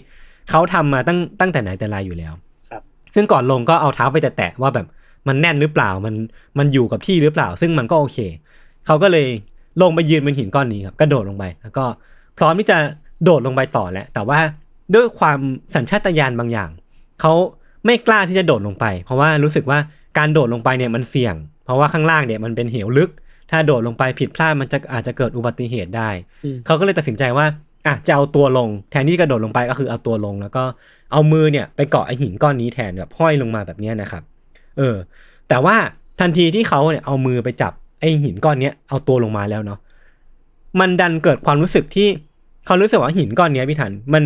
[0.50, 2.34] เขาทำมาตั้งตั้งแต่ไหนแต่ไรอยู่แล้ว
[2.70, 2.82] ครับ
[3.14, 4.86] ซึ่งก่อนลงก็เอาเท้าไปแตะๆว่าแบบ
[5.28, 6.14] มันแน่นหรือเปล่ามัน
[6.59, 8.18] มันอยู่กับที่หรือเปล่า ซึ่งมันก็โอเค
[8.86, 9.26] เขาก็เลย
[9.82, 11.84] ลงไปยืนบนหินก้อนนี้ครับกระโดดลงไป แล้วก็
[12.38, 12.78] พร้อมที่จะ
[13.24, 14.40] โดดลงไปต่อแหละ แต่ว่า
[14.94, 15.38] ด้วยความ
[15.74, 16.70] สัญชาตญาณบางอย่าง
[17.20, 17.32] เขา
[17.84, 19.78] ไม่กล้าที่จะโดดลงไป เพราะว่ารู้สึกว่า
[20.18, 21.34] การโดดลงไปเนี่ยมันเสี่ยง
[21.64, 23.11] เพราะว่าข้างล่างเนี่ยมันเป็นเหวลึก
[23.51, 26.11] ถ้าโดดลงไปผิดพลาดมันจะอาจจะเกิดอุบัติเหตุได้
[26.44, 27.46] อืมเขาก็เลยตัดสินใจว่า
[27.86, 30.64] อะจะเอาตัวลง แทนที่จะกระโดดลงไปก็คือเอาตัวลง แล้วก็
[31.12, 34.22] เอามือเนี่ยไปเกาะไอหินก้อนนี้แทนแบบห้อยลงมาแบบเนี้ยนะครับ
[34.78, 34.96] เออ
[35.49, 35.76] แต่ว่า
[36.20, 39.78] ทันทีที่เขาเนี่ยเอามือไปจับไอหินก้อนเนี้ยเอาตัวลงมาแล้วเนาะ
[40.80, 42.09] มันดันเกิดความรู้สึกที่
[42.66, 44.22] เขารู้สึกว่าหินก้อนเนี้ยพี่ถันมัน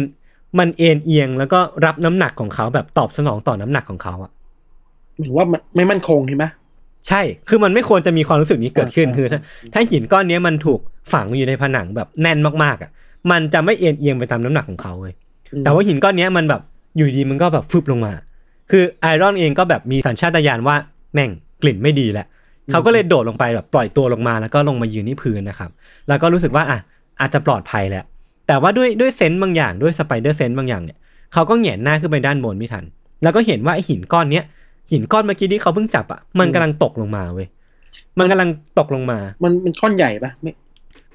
[0.58, 4.30] มันเอ็นเอียงแล้วก็รับน้ำหนักของเขาแบบตอบสนองต่อน้ำหนักของเขาอะ
[5.16, 6.44] เหมือนว่ามันไม่มั่นคงใช่ไหม
[7.08, 9.40] ใช่ คือมันไม่ควรจะมีความรู้สึกนี้เกิดขึ้นอ่าคือถ้า
[9.74, 10.80] ถ้าหินก้อนเนี้ยมันถูก
[11.12, 12.90] ฝังอยู่ในผนังแบบแน่นมากๆอะ
[13.30, 15.14] มันจะไม่เอ็นเอียงไปตามน้ำหนักของเขาเลย
[15.64, 16.62] แต่ว่าหินก้อนเนี้ยมันแบบ
[16.96, 18.12] อยู่ดีมันก็แบบฟึบลงมา
[18.70, 20.76] คือแอรอนเองก็แบบมีสัญชาตญาณว่า
[21.14, 21.30] แม่ง
[21.62, 22.26] กลิ่นไม่ดีแหละ
[22.70, 25.70] เขาก็เลยโดดลงไปแบบปล่อยตัวลงมาแล้วก็ลงมายืนที่พื้นนะครับ
[26.08, 26.78] แล้วก็รู้สึกว่าอะ
[27.20, 28.04] อาจจะปลอดภัยแหละ
[28.46, 30.98] แต่ว่าด้วยด้วย sense บางอย่างด้วย spider sense บางอย่างเนี่ย
[31.32, 32.84] เขาก็แหงนหน้าขึ้นไปด้านบนพี่ทัน
[33.22, 34.44] แล้วก็เห็นว่าไอหินก้อนเนี้ย
[34.90, 37.48] หินก้อนเมื่อกี้ที่เขาเพิ่งจับอะมันกำลังตกลงมาเว้ย
[38.18, 40.52] มันกำลังตกลงมา มันมันก้อนใหญ่ปะไม่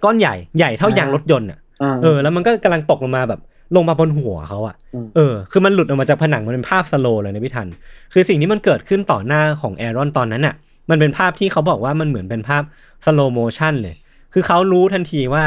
[0.03, 3.41] ก้อนใหญ่ใหญ่เท่ายางรถยนต์อะอ่าเออ แล้วมันก็กำลังตกลงมาแบบ
[3.75, 7.67] ลงมาบนหัวเขาอะอืมเออ คือมันหลุดออกมาจากผนังมันเป็นภาพ slow เลยนะพี่ทัน
[8.13, 10.55] คือสิ่งที่มันเกิดขึ้นต่อหน้าของแอรอนตอนนั้นอะ
[10.89, 12.63] มันเป็นภาพที่เขาบอกว่ามันเหมือนเป็นภาพ
[13.05, 13.95] slow motion เลย
[14.33, 15.45] คือเขารู้ทันทีว่า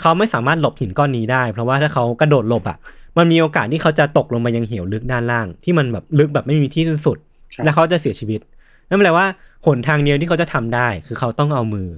[0.00, 2.78] เขาไม่สามารถหลบหินก้อนนี้ได้ เพราะว่าถ้าเขากระโดดหลบอะ
[3.18, 7.33] มันมีโอกาสที่เขาจะตกลงมายังเหวลึกด้านล่าง ที่มันแบบลึกแบบไม่มีที่สิ้นสุดครับ
[7.64, 8.40] และเขาจะเสียชีวิต
[8.88, 9.26] นั่นแปลว่า
[9.66, 11.88] หนทางเดียวที่เขาจะทำได้ คือเขาต้องเอามือ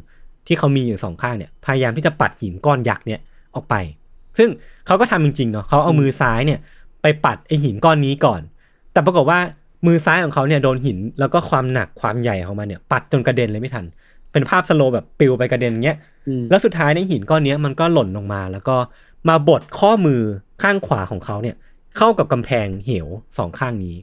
[0.46, 3.20] ที่เขามีอยู่สองข้างเนี่ยพยายามที่จะปัดหินก้อนยักษ์เนี่ย
[3.54, 3.74] ออกไป
[4.38, 4.48] ซึ่ง
[4.86, 6.60] เขาก็ทำจริงๆเนาะเขาเอามือซ้ายเนี่ย
[7.02, 8.40] ไปปัดไอหินก้อนนี้ก่อน
[8.92, 9.38] แต่ปรากฏว่า
[9.86, 13.84] มือซ้ายของเขาเนี่ยโดนหินแล้วก็ความหนักความใหญ่ของมันเนี่ย ปัดจนกระเด็นเลยไม่ทัน
[14.32, 15.98] เป็นภาพสโลว์แบบปลิวไปกระเด็นเงี้ย
[16.28, 18.76] อืมแล้วสุดท้ายในหินก้อนเนี้ยมันก็หล่นลงมา แล้วก็
[19.28, 20.20] มาบดข้อมือ
[20.62, 21.56] ข้างขวาของเขาเนี่ย
[21.96, 23.06] เข้ากับกำแพงเหว
[23.38, 23.96] สองข้างนี้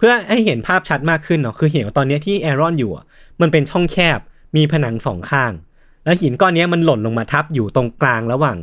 [0.00, 3.04] เพื่อให้เห็นภาพชัดมากขึ้นเนาะคือเหวตอนเนี้ยที่แอรอนอยู่อะ
[3.40, 4.18] มันเป็นช่องแคบ
[4.56, 5.52] มีผนังสองข้าง
[6.04, 8.56] แล้วหินก้อนเนี้ยมันหล่นลงมาทับอยู่ตรงกลางระหว่าง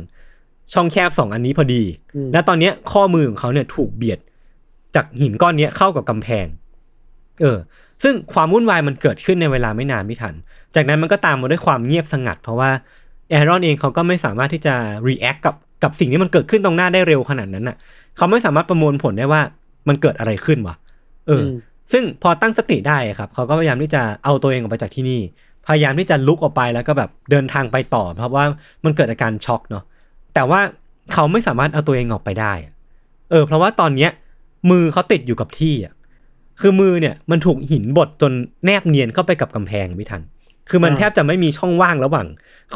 [0.74, 1.82] ช่องแคบสองอันนี้พอดี
[2.14, 4.18] อืมและตอนเนี้ยข้อมือของเขาเนี่ยถูกเบียด
[4.94, 6.46] จากหินก้อนเนี้ยเข้ากับกำแพง
[7.40, 7.58] เออ
[8.02, 10.34] ซึ่งความวุ่นวายมันเกิดขึ้นในเวลาไม่นานไม่ทัน
[10.74, 12.70] จากนั้นมันก็ตามมาด้วยความเงียบสงัด เพราะว่า
[13.30, 14.74] แอรอนเองเขาก็ไม่สามารถที่จะ
[15.08, 17.76] react กับกับสิ่งที่มันเกิดขึ้นตรงหน้าได้เร็วขนาดนั้นน่ะ
[18.16, 19.42] เขาไม่สามารถประมวลผลได้ว่า
[19.88, 20.76] มันเกิดอะไรขึ้นวะ
[21.28, 21.50] เอออม
[21.92, 25.20] ซึ่งพอตั้งสติได้อะครับเขาก็พยายามที่จะเอาตัวเองออกไปจากที่นี่
[25.66, 28.44] พยายามที่จะลุกออกไปแล้วก็แบบเดินทางไปต่อ เพราะว่า
[28.84, 29.84] มันเกิดอาการช็อกเนาะ
[30.34, 30.60] แต่ว่า
[31.12, 32.72] เขาไม่สามารถเอาตัวเองออกไปได้อะ
[33.30, 34.10] เออ เพราะว่าตอนเนี้ย
[34.70, 35.94] มือเขาติดอยู่กับที่อะ
[36.60, 38.32] คือมือเนี่ยมันถูกหินบดจน
[38.64, 40.22] แนบเนียนเข้าไปกับกำแพงไม่ทัน
[40.68, 42.26] คือมันอ่าแทบจะไม่มีช่องว่างระหว่าง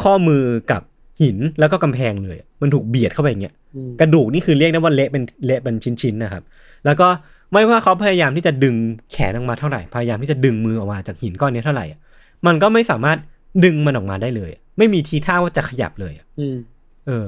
[0.03, 0.83] ข้อมือกับ
[1.23, 6.43] หินแล้วก็กำแพงเลยอะมันถูกเบียดเข้าไปอย่างเงี้ยอืมกระดูกนี่คือเรียกได้ว่าเละเป็นเละเป็นชิ้นๆนะครับ
[6.85, 7.09] แล้วก็
[7.53, 8.77] ไม่ว่าเขาพยายามที่จะดึง
[9.13, 12.01] แขนออกมาเท่าไหร่ พยายามที่จะดึงมือออกมาจากหินก้อนนี้เท่าไหร่อะ
[12.47, 13.19] มันก็ไม่สามารถ
[13.65, 16.57] ดึงมันออกมาได้เลยอะไม่มีทีท่าว่าจะขยับเลยอะอืม
[17.07, 17.27] เออ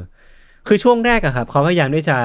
[0.66, 2.16] คือช่วงแรกอะครับ เขาพยายามที่จะ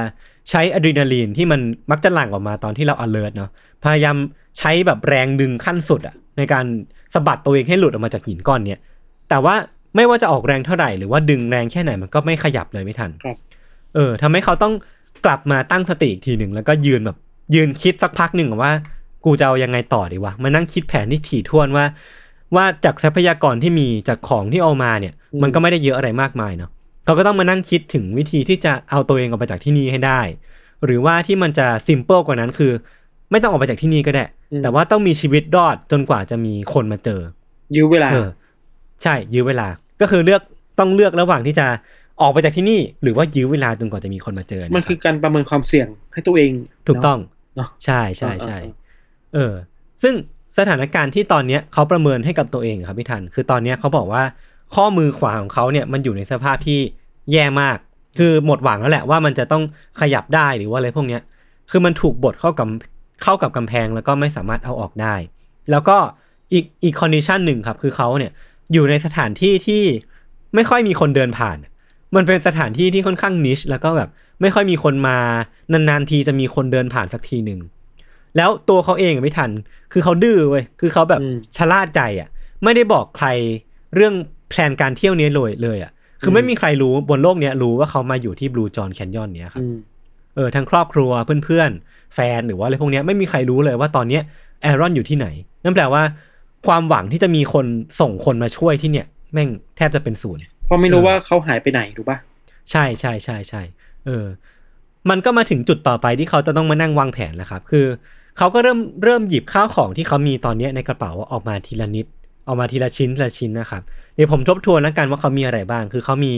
[0.49, 3.49] ใช้อะดรีนาลีนที่มันมักจะหลั่งออกมาตอนที่เรา alert เนาะ
[3.83, 4.17] พยายาม
[4.59, 6.65] ใช้แบบแรงดึงขั้นสุดอะในการ
[7.13, 8.79] สะบัดตัวเองให้หลุดออกมาจากหินก้อนเนี้ย
[9.29, 9.55] แต่ว่า
[9.95, 13.37] ไม่ว่าจะออกแรงเท่าไหร่หรือว่าดึงแรงแค่ไหนมันก็ไม่ขยับเลยไม่ทันครับ
[13.95, 14.73] เออทำให้เขาต้อง
[15.25, 17.17] กลับมาตั้งสติอีกทีหนึ่งแล้วก็ยืนแบบ
[17.55, 18.71] ยืนคิดสักพักหนึ่งว่า
[19.25, 21.85] กูจะเอายังไงต่อดีวะมานั่งคิดแผนที่ถี่ถ้วนว่า
[22.55, 26.69] ว่าจากทรัพยากรที่มีจากของที่เอามาเนี่ยอืมมันก็ไม่ได้เยอะอะไรมากมายเนาะ
[27.05, 30.21] เขาก็ต้องมานั่งคิดถึงวิธีที่จะเอาตัวเองออกไปจากที่นี่ให้ได้
[30.85, 32.71] หรือว่าที่มันจะซิมเ l ิลกว่านั้นคือ
[33.31, 34.25] ไม่ต้องออกไปจากที่นี่ก็ได้
[34.63, 37.21] แต่ว่าต้องมีชีวิตรอดจนกว่าจะมีคนมาเจอ
[37.75, 38.29] ยื้อเวลาเออ
[39.03, 39.67] ใช่ยื้อเวลา
[40.01, 40.41] ก็คือเลือก
[40.79, 41.65] ต้องเลือกระหว่างที่จะ
[42.21, 46.51] ออกไปจากที่นี่ หรือว่ายื้อเวลาจนกว่าจะมีคนมาเจอนะมันรับคือการประเมินความเสี่ยงให้ตัวเอง
[46.87, 47.19] ถูกต้อง
[47.55, 48.73] เนาะใช่ใช่เออใช่เออ
[49.33, 49.53] เออ
[50.03, 50.13] ซึ่ง
[50.57, 54.23] สถานการณ์ที่ตอนเนี้ยเขาประเมินให้กับตัวเองครับพี่ทัน คือตอนเนี้ยเขาบอกว่า
[54.75, 56.79] ข้อมือขวาของเขาเนี่ยมันอยู่ในสภาพที่
[57.31, 57.77] แย่มาก
[58.17, 59.63] คือหมดหวังแล้วแหละว่ามันจะต้อง
[60.01, 61.21] ขยับได้หรือว่าอะไรพวกเนี้ย
[61.71, 62.67] คือมันถูกบดเข้ากับ
[63.23, 65.15] เข้ากับกำแพงแล้วก็ไม่สามารถเอาออกได้
[65.71, 65.97] แล้วก็
[66.53, 68.31] อีกอีกคอนดิชันหนึ่งครับ คือเขาเนี่ย
[68.73, 69.83] อยู่ในสถานที่ที่
[70.55, 71.57] ไม่ค่อยมีคนเดินผ่าน
[72.15, 74.09] มันเป็นสถานที่ที่ค่อนข้างนิชแล้วก็แบบ
[74.41, 75.17] ไม่ค่อยมีคนมา
[75.71, 77.59] นานๆทีจะมีคนเดินผ่านสักทีหนึ่ง
[78.37, 79.51] แล้วตัวเขาเองอะไม่ทัน
[79.91, 82.29] คือเขาดื้อเว้ยคือเขาแบบอืมชะล่าใจอะ
[82.63, 83.27] ไม่ได้บอกใคร
[83.95, 84.13] เรื่อง
[84.49, 89.75] แพลนการเที่ยวนี้เลยเลยอะ คือไม่มีใครรู้บนโลกเนี้ยรู้ว่าเขามาอยู่ที่บลูจอนแคนยอนเนี้ยครับอืม
[90.35, 91.11] เออทั้งครอบครัว
[91.45, 94.23] เพื่อนๆ แฟนหรือว่าอะไรพวกเนี้ยไม่มีใครรู้เลยว่าตอนเนี้ย
[94.61, 95.27] แอรอนอยู่ที่ไหน
[95.63, 96.03] นั่นแปลว่า
[96.67, 97.65] ความหวังที่จะมีคน
[97.99, 102.17] ส่งคนมาช่วยที่เนี่ย แม่งแทบจะเป็นศูนย์เพราะไม่รู้เออว่าเขาหายไปไหนถูกปะ
[102.71, 103.61] ใช่ใช่ใช่ใช่
[104.05, 104.25] เออ
[105.09, 107.85] มันก็มาถึงจุดต่อไปที่เขาจะต้องมานั่งวางแผนแล้วครับ คือ
[108.37, 112.05] เขาก็เริ่มเริ่มหยิบข้าวของที่เขามีตอนเนี้ยในกระเป๋าออกมาทีละนิด
[112.47, 113.81] ออกมาทีละชิ้นทีละชิ้นนะครับ
[114.15, 116.33] เดี๋ยวผมทบทวนแล้วกันว่าเขามีอะไรบ้าง คือเขามี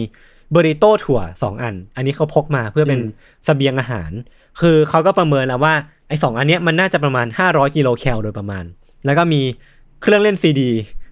[0.52, 3.00] เบอริโต้ถั่วสองอัน อันนี้เขาพกมาเพื่อเป็น
[3.46, 4.12] เสบียงอาหาร
[4.62, 5.74] คือเขาก็ประเมินแล้วว่า
[6.08, 8.64] ไอ้สองอันเนี้ยมันน่าจะประมาณ 500กิโลแคลโดยประมาณ
[9.06, 9.42] แล้วก็มี
[10.02, 10.70] เครื่องเล่นซีดี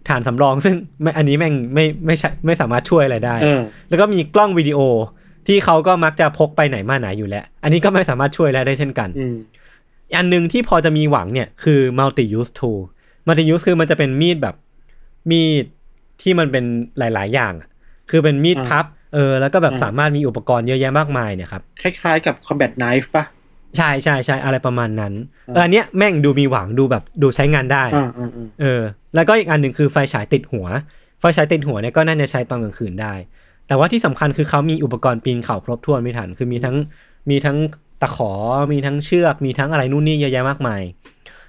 [0.10, 4.80] ฐานสำรอง ซึ่งไม่อันนี้แม่งไม่ไม่ใช่ไม่สามารถช่วยอะไรได้เออแล้วก็มีกล้องวิดีโอ
[5.48, 9.36] ที่เขาก็มักจะพกไปไหนมาไหนอยู่แล้ว อันนี้ก็ไม่สามารถช่วยอะไรได้เช่นกันอืม
[10.18, 12.80] อันหนึ่งที่พอจะมีหวังเนี่ยคือ multi use tool
[13.26, 14.56] multi use คือมันจะเป็นมีดแบบ
[15.32, 15.66] มีด
[16.22, 16.64] ที่มันเป็น
[17.00, 17.70] หลาย ๆ อย่างอะ
[18.10, 23.24] คือเป็นมีดอ่าพับ เออ แล้วก็แบบอ่าสามารถมีอุปกรณ์เยอะแยะมากมายเนี่ยครับ คล้าย ๆ กับ combat knife ปะ
[23.78, 25.14] ใช่ใช่ใช่อะไรประมาณนั้น
[25.48, 28.82] อ่าเอออันเนี้ยแม่งดูมีหวังดูแบบดูใช้งานได้อ่าอ่าอ่าเออ
[29.16, 30.68] แล้วก็อีกอันหนึ่งคือไฟฉายติดหัว
[31.20, 33.14] ไฟฉายติดหัวเนี่ยก็น่าจะใช้ตอนกลางคืนได้
[33.70, 36.76] แต่ว่าที่สำคัญคือเขามีอุปกรณ์ปีนเขาครบถ้วนพี่ทัน คือมีทั้ง
[37.30, 37.58] มีทั้ง
[38.02, 38.32] ตะขอ
[38.72, 40.82] มีทั้งเชือก มีทั้งอะไรนู่นนี่เยอะแยะมากมาย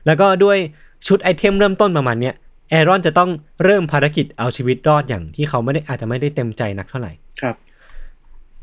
[0.07, 0.59] แล้วก็ด้วย
[1.07, 2.35] ชุด item เริ่มต้นประมาณเนี้ย
[2.71, 3.31] แอรอนจะต้อง
[3.65, 7.55] เริ่มภารกิจเอาชีวิตรอดอย่างที่เขาไม่ได้อาจจะไม่ได้เต็มใจนักเท่าไหร่ ครับ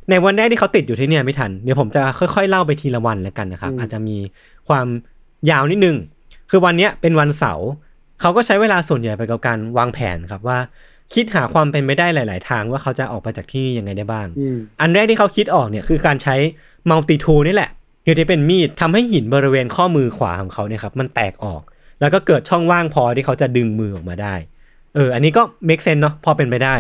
[0.09, 4.17] ในวันแรกที่เขาติดอยู่ที่เนี่ยไม่ทัน เดี๋ยวผมจะค่อยๆเล่าไปทีละวันแล้วกันนะครับอืมอาจจะมี
[4.67, 4.87] ความ
[5.49, 5.97] ยาวนิดนึง
[6.49, 7.67] คือวันเนี้ยเป็นวันเสาร์
[8.21, 10.59] เขาก็ใช้เวลาส่วนใหญ่ไปกับการวางแผนครับว่า
[11.13, 16.35] คิดหาความเป็นไปได้หลาย ๆ ทางว่าเขาจะออกไปจากที่นี่ยังไงได้บ้างอืมอันแรกที่เขาคิดออกเนี่ยคือการใช้
[16.89, 17.71] มัลติทูนี่แหละ
[18.05, 21.61] คือที่เป็นมีดทำให้หินบริเวณข้อมือขวาของเขาเนี่ยครับมันแตกออก
[21.99, 24.35] แล้วก็เกิดช่องว่างพอที่เขาจะดึงมือออกมาได้
[24.95, 26.75] เออ อันนี้ก็ make sense เนาะพอเป็นไปได้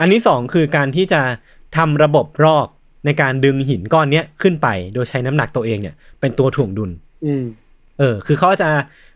[0.00, 1.20] อันที่สองคือการที่จะ
[1.76, 2.66] ทำระบบรอก
[3.06, 6.90] ในการดึงหินก้อนเนี้ยขึ้นไป โดยใช้น้ำหนักตัวเองเนี่ยเป็นตัวถ่วงดุล
[7.24, 7.44] อืม
[7.98, 8.70] เออคือเขาจะ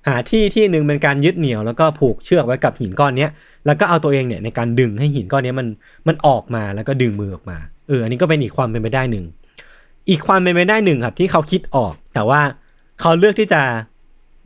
[0.09, 3.31] หาที่ที่หนึ่งเป็นการยึดเหนี่ยวแล้วก็ผูกเชือกไว้กับหินก้อนเนี้ย
[3.67, 5.67] แล้วก็เอาตัวเองเนี่ยในการดึงให้หินก้อนเนี้ยมัน
[6.09, 7.59] มันออกมาแล้วก็ดึงมือออกมา
[7.89, 9.25] เอออันนี้ก็เป็นอีกความเป็นไปได้หนึ่ง
[10.09, 12.41] อีกความเป็นไปได้หนึ่งครับที่เขาคิดออก แต่ว่า
[13.01, 13.63] เขาเลือกที่จะ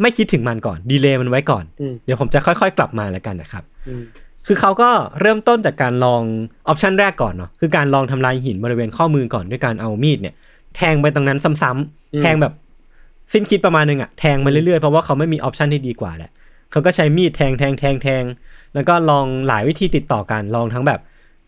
[0.00, 4.02] ไม่คิดถึงมันก่อน delay มันไว้ก่อนอืมเดี๋ยวผมจะค่อยๆ กลับมาแล้วกันนะครับอืม
[4.46, 6.22] คือเขาก็เริ่มต้นจากการลอง
[6.68, 10.34] option แรกก่อนเนาะคือการลองทำลายหินบริเวณข้อมือก่อนด้วยการเอามีดเนี่ย
[10.76, 12.52] แทงไปตรงนั้นซ้ำๆแทงแบบ
[13.32, 16.30] สิ้นคิดประมาณนึงอะแทงมาเรื่อยๆ เพราะว่าเขาไม่มี option ที่ดีกว่าแหละ
[16.70, 18.24] เขาก็ใช้มีดแทงแทงแทงแทง
[18.74, 21.00] แล้วก็ลองหลายวิธีติดต่อกันลองทั้งแบบ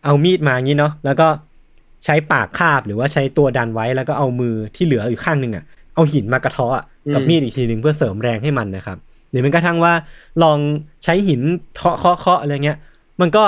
[0.03, 1.27] เอามีดมางี้เนาะแล้วก็
[2.05, 5.63] ใช้ปากคาบหรือว่าใช้ตัวดันไว้แล้วก็เอามือที่เหลืออยู่ข้างหนึ่งอะ
[5.95, 6.83] เอาหินมากระเทาะ
[7.13, 8.97] กับมีดอีกทีหนึ่งเพื่อเสริมแรงให้มันนะครับ
[9.29, 9.93] หรือแม้กระทั่งว่า
[10.43, 10.57] ลอง
[11.03, 11.41] ใช้หิน
[11.77, 12.77] เคาะเคาะเคาะอะไรเงี้ย
[13.21, 13.43] มันก็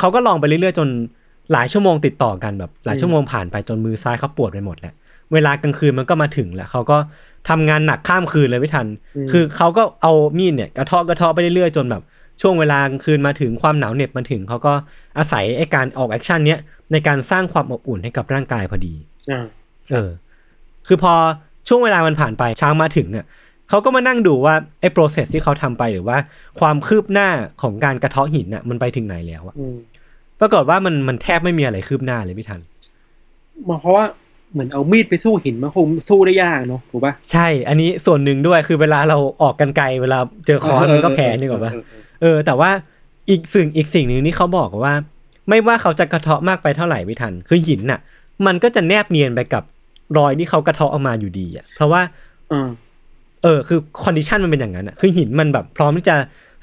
[0.00, 0.88] เขาก็ลองไปเรื่อยๆจน
[1.52, 4.94] หลายชั่วโมงติดต่อกันแบบหลายชั่วโมงผ่านไปจนมือซ้ายเขาปวดไปหมดแล้ว
[5.32, 6.98] เวลากลางคืนมันก็มาถึงแล้วเขาก็
[7.48, 8.86] ทำงานหนักข้ามคืนเลยพี่ทัน
[9.30, 12.02] คือเขาก็เอามีดเนี่ยกระเทาะกระเทาะไปเรื่อยๆจนแบบ
[12.40, 14.72] ช่วงเวลากลางคืนมาถึงความหนาวเหน็บมาถึงเขาก็
[15.18, 16.58] อาศัยไอ้การออก action เนี้ย
[16.92, 18.94] ในการสร้างความอบอุ่นให้กับร่างกายพอดี
[19.30, 19.44] อ่า
[19.90, 20.10] เออ
[20.86, 21.14] คือพอ
[21.68, 23.26] ช่วงเวลามันผ่านไปเช้ามาถึงอะ
[23.68, 26.18] เขาก็มานั่งดูว่าไอ้ process ที่เขาทำไปหรือว่า
[26.60, 27.28] ความคืบหน้า
[27.62, 29.76] ของการกระเทาะหินน่ะมันไปถึงไหนแล้วอะอืม
[30.40, 32.60] ปรากฏว่ามันมันแทบไม่มีอะไรคืบหน้าเลยพี่ทัน
[33.68, 34.04] มาเพราะว่า
[34.52, 42.70] เหมือนเอามีดไปสู้หินมันคงสู้ได้ยากเนาะถูกปะใช่ อันนี้ส่วนหนึ่งด้วยคือเวลาเราออกกันไกลเวลาเจอค้อนมันก็แพ้นี่กว่าปะเออเออเออ แต่ว่า
[43.30, 44.94] อีกสิ่งอีกสิ่งหนึ่งที่เขาบอกว่า
[45.48, 48.00] ไม่ว่าเขาจะกระเทาะมากไปเท่าไหร่พี่ทัน คือหินน่ะ
[48.46, 49.62] มันก็จะแนบเนียนไปกับ
[50.18, 52.02] รอยที่เขากระเทาะออกมาอยู่ดีอะ เพราะว่า
[52.50, 52.68] เออ
[53.42, 56.16] เออ คือ condition มันเป็นอย่างนั้นอะ คือหินมันแบบพร้อมที่จะ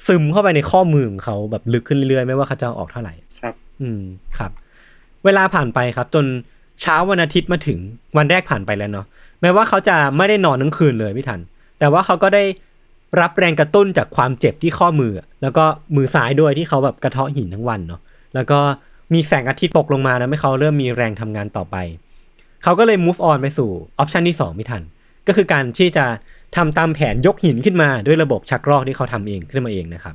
[0.06, 4.00] ซึมเข้าไปในข้อมือของเขาแบบลึกขึ้นเรื่อยๆ ไม่ว่าเขาจะเอาออกเท่าไหร่ ครับ อืม
[4.38, 4.50] ครับ
[5.24, 6.24] เวลาผ่านไปครับจน
[6.82, 7.78] เช้าวันอาทิตย์มาถึง
[8.16, 9.06] วันแรกผ่านไปแล้วเนาะ
[9.40, 11.40] แม้ว่าเขาจะไม่ได้นอนทั้งคืนเลยพี่ทัน
[11.78, 12.44] แต่ว่าเขาก็ได้
[13.20, 15.12] รับแรงกระตุ้นจากความเจ็บที่ข้อมือ
[15.42, 15.64] แล้วก็
[15.96, 18.00] มือซ้ายด้วยที่เขาแบบกระเทาะหินทั้งวันเนาะ
[18.34, 18.60] แล้วก็
[19.14, 21.76] มีแสงอาทิตย์ตกลงมานะให้เขาเริ่มมีแรงทำงานต่อไป
[22.62, 24.82] เขาก็เลย move on ไปสู่ option ที่2พี่ทัน
[25.26, 26.04] ก็คือการที่จะ
[26.56, 30.14] ทำตามแผนยกหินขึ้นมาด้วยระบบชักรอกที่เขาทำเองขึ้นมาเองนะครับ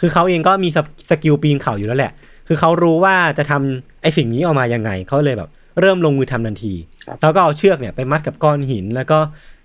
[0.00, 0.68] คือเขาเองก็มี
[1.10, 2.12] skill ปีนเขาอยู่แล้วแหละ
[2.48, 5.50] คือเขารู้ว่าจะทำไอสิ่งนี้ออกมายังไง เขาเลยแบบ
[5.80, 6.74] เริ่มลงมือทำทันที
[7.06, 9.18] ครับแล้วก็เอาเชือกเนี่ยไปมัดกับก้อนหิน แล้วก็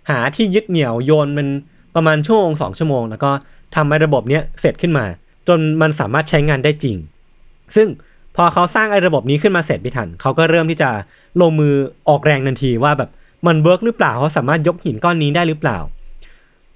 [0.10, 1.48] หาที่ยึดเหนี่ยวโยนมัน
[1.96, 3.32] ประมาณชั่วโมงสองชั่วโมง แล้วก็
[3.76, 5.06] ทำให้ระบบเนี้ยเสร็จขึ้นมา
[5.48, 6.98] จนมันสามารถใช้งานได้จริง
[7.76, 7.88] ซึ่ง
[8.36, 10.90] พอเขาสร้างไอ้ระบบนี้ขึ้นมาเสร็จพี่ทันเขาก็เริ่มที่จะ
[11.42, 11.74] ลงมือ
[12.10, 13.10] ออกแรงทันทีว่าแบบ
[13.48, 15.78] มันเวิร์กหรือเปล่าเขาสามารถยกหินก้อนนี้ได้หรือเปล่า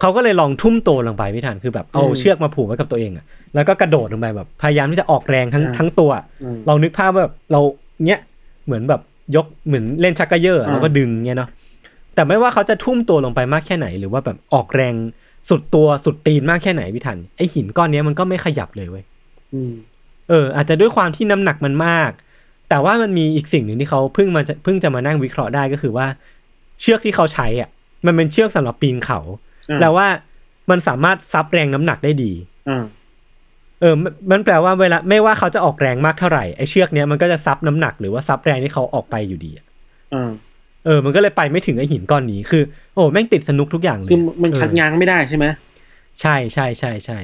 [0.01, 3.25] เขาก็เลยลองทุ่มตัวลงไปพี่ทันคือแบบเอาอืมเชือกมาผูกไว้กับตัวเองอะ
[3.55, 6.11] แล้วก็กระโดดลงไปแบบพยายามที่จะออกแรงทั้งอ่าทั้งตัว
[6.43, 7.61] อืมลองนึกภาพว่าแบบเรา
[8.05, 8.19] เนี้ย
[8.65, 9.01] เหมือนแบบ
[9.35, 11.49] ยกเหมือนเล่นชักกระเยอะอ่าแล้วก็ดึงเงี้ยเนาะ
[12.15, 14.95] แต่ไม่ว่าเขาจะทุ่มตัวลงไปมากแค่ไหน หรือว่าแบบออกแรง
[15.49, 19.03] สุดตัวสุดตีนมากแค่ไหนพี่ทันไอหินก้อนเนี้ยมันก็ไม่ขยับเลยเว้ย
[19.53, 19.73] อืม
[20.29, 22.11] เออ อาจจะด้วยความที่น้ำหนักมันมาก
[22.69, 26.07] แต่ว่ามันมีอีกสิ่งหนึ่งที่เขาเพิ่งมาจะเพิ่งจะมานั่งวิเคราะห์ได้ก็คือว่า
[26.81, 27.69] เชือกที่เขาใช้อะ
[28.05, 29.19] มันเป็นเชือกสำหรับปีนเขา
[29.69, 30.07] อ่าแปลว่า
[30.69, 32.31] มันสามารถซับแรงน้ำหนักได้ดี
[32.69, 32.83] อ่า
[33.83, 39.65] เออมันมันแปลว่าเวลาไม่ว่าเขาจะออกแรงมากเท่าไหร่ไอ้เชือกเนี้ยมันก็จะซับน้ำหนักหรือว่าซับแรงที่เขาออกไปอยู่ดีอะ
[40.13, 40.31] อ่า
[40.85, 42.63] เออ มันก็เลยไปไม่ถึงไอ้หินก้อนนี้ คือ
[42.93, 45.45] โอ้แม่งติดสนุกทุกอย่างเลย คือมันเออคัดง้างไม่ได้ใช่ไหม
[46.21, 47.19] ใช่ใช่ใช่ใช่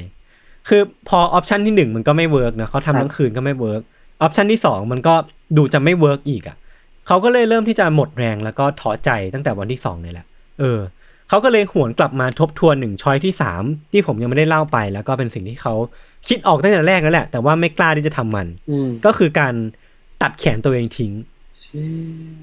[0.67, 3.81] คือพอ option ที่หนึ่งมันก็ไม่ work นะเขาครับทำทั้งคืนก็ไม่ work
[4.21, 5.15] option ที่สองมันก็
[5.57, 6.57] ดูจะไม่ work อีกอะ
[7.07, 10.27] เขาก็เลยเริ่มที่จะหมดแรงแล้วก็ท้อใจตั้งแต่วันที่สองนี่แหละ
[10.59, 10.79] เออ
[11.29, 15.73] เขาก็เลยหวนกลับมาทบทวนถึง choice ที่สามที่ผมยังไม่ได้เล่าไป แล้วก็เป็นสิ่งที่เขา
[16.27, 19.53] คิดออกตั้งแต่แรกแล้วแหละ แต่ว่าไม่กล้าที่จะทำมันอืมก็คือการ
[20.21, 21.11] ตัดแขนตัวเองทิ้ง
[21.61, 22.39] เชี่ย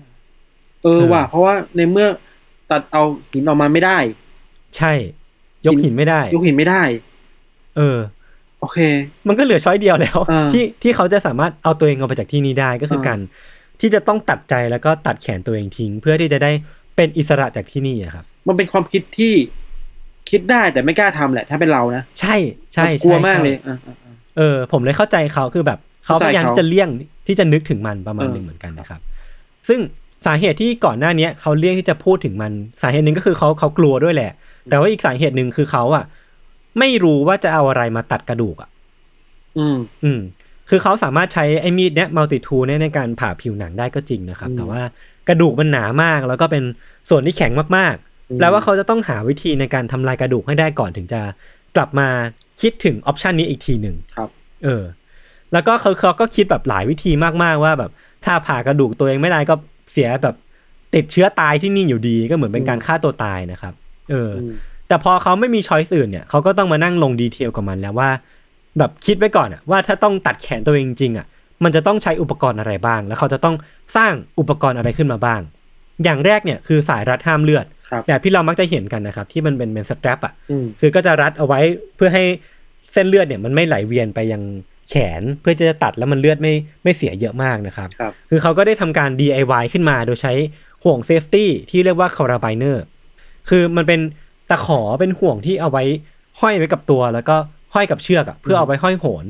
[0.83, 2.09] เออว่ะเพราะว่าในเมื่อ
[2.71, 3.99] ตัดเอาหินออกมาไม่ได้
[4.77, 4.93] ใช่
[5.67, 6.83] ยกหินไม่ได้ ยกหินไม่ได้
[7.77, 7.99] เออ
[8.61, 8.79] โอเค
[9.29, 13.19] มันก็เหลือช้อยเดียวแล้วอ่าที่ที่เขาจะสามารถเอาตัวเองออกไปจากที่นี้ได้ก็คืออาการ
[13.81, 16.53] ที่จะต้องตัดใจแล้วก็ตัดแขนตัวเองทิ้ง เพื่อที่จะได้
[16.97, 19.33] เป็นอิสระจากที่นี่อะครับ มันเป็นความคิดที่
[20.31, 22.37] คิดได้แต่ไม่กล้าทำแหละ ถ้าเป็นเรานะ ใช่
[22.75, 26.89] ใช่มันกลัวใช่มากใช่เลยอ่าอ่าอ่าเออ ผมเลยเข้าใจเขาคือแบบเขาเข้าพใจยายามเขาที่จะเลี่ยง
[27.27, 29.01] ที่จะนึกถึงมันประมาณเออหนึ่งเหมือนกันนะครับ
[29.69, 29.81] ซึ่ง
[30.27, 34.33] สาเหตุที่ก่อนหน้าเนี้ยเขาเลี่ยงที่จะพูดถึงมันสาเหตุหนึ่งก็คือเขาเขากลัวด้วยแหละ
[34.71, 36.05] แต่ว่าอีกสาเหตุหนึ่งคือเขาอะ
[36.79, 38.71] ไม่รู้ว่าจะเอาอะไรมาตัดกระดูกอะ
[39.59, 40.21] อืม อืม
[40.71, 44.83] คือเขาสามารถใช้ไอ้มีดเนี้ยมัลติทูเนี่ยในการผ่าผิวหนังได้ก็จริงนะครับอืมแต่ว่า
[45.29, 46.65] กระดูกมันหนามาก แล้วก็เป็น
[47.11, 47.95] ส่วนที่แข็งมาก
[48.31, 51.21] อืมๆแปลว่าเขาจะต้องหาวิธีในการทำลายกระดูกให้ได้ก่อนถึงจะ
[51.77, 52.09] กลับมา
[52.61, 54.29] คิดถึงออปชันนี้อีกทีหนึ่งครับ
[54.65, 54.85] เออ
[55.53, 57.13] แล้วก็เขาเขาก็คิดแบบหลายวิธี
[57.43, 57.91] มากๆว่าแบบ
[58.25, 59.55] ถ้าผ่ากระดูกตัวเองไม่ได้ก็
[59.93, 60.35] เสียแบบ
[60.95, 63.75] ติดเชื้อตายที่นี่อยู่ดีก็เหมือนเป็นการฆ่าตัวตายนะครับ
[64.11, 64.53] เออออืม
[64.89, 68.11] แต่พอเขาไม่มีช้อยส์อื่นเนี่ยเขาก็ต้องมานั่งลงดีเทลกับมันแล้วว่า
[68.79, 71.27] แบบคิดไว้ก่อนอะว่าถ้าต้องตัดแขนตัวเองจริงๆอะ
[71.65, 73.57] มันจะต้องใช้อุปกรณ์อะไรบ้าง แล้วเขาจะต้อง
[73.97, 75.41] สร้างอุปกรณ์อะไรขึ้นมาบ้าง
[76.05, 81.61] อย่างแรกเนี่ยคือสายรัดห้ามเลือดครับแบบที่เรามักจะเห็นกันนะครับที่มันเป็นเป็น strap อะอืมคือก็จะรัดเอาไว้
[81.97, 82.25] เพื่อให้
[82.93, 84.43] เส้นเลือดเนี่ยมันไม่ไหลเวียนไปยัง
[84.91, 86.55] แขนเพื่อจะตัดแล้วมันเลือดไม่
[86.85, 90.33] ไม่เสียเยอะมากนะครับครับคือเขาก็ได้ทำการ DIY ขึ้นมาโดยใช้
[90.85, 92.85] ห่วง safety ที่เรียกว่า carabiner
[93.49, 94.01] คือมันเป็น
[94.51, 95.85] ตะขอเป็นห่วงที่เอาไว้
[96.41, 97.37] ห้อยไว้กับตัวแล้วก็
[97.75, 99.25] หห้อยกับเชือกอะเพื่อเอาไปห้อยโหน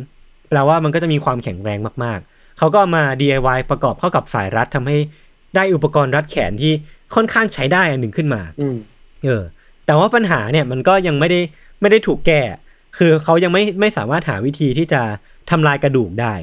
[0.49, 4.97] แปลว่ามันก็จะมีความแข็งแรงมากๆ เขาก็เอามา DIY ประกอบเข้ากับสายรัดทำให้
[5.55, 6.73] ได้อุปกรณ์รัดแขนที่
[7.15, 8.77] ค่อนข้างใช้ได้อันหนึ่งขึ้นมาอืม
[9.25, 9.43] เออ
[9.87, 11.41] แต่ว่าปัญหาเนี่ยมันก็ยังไม่ได้
[11.81, 12.43] ไม่ได้ถูกแก้
[12.99, 15.03] คือเขายังไม่ไม่สามารถหาวิธีที่จะ
[15.51, 16.35] ทำลายกระดูกได้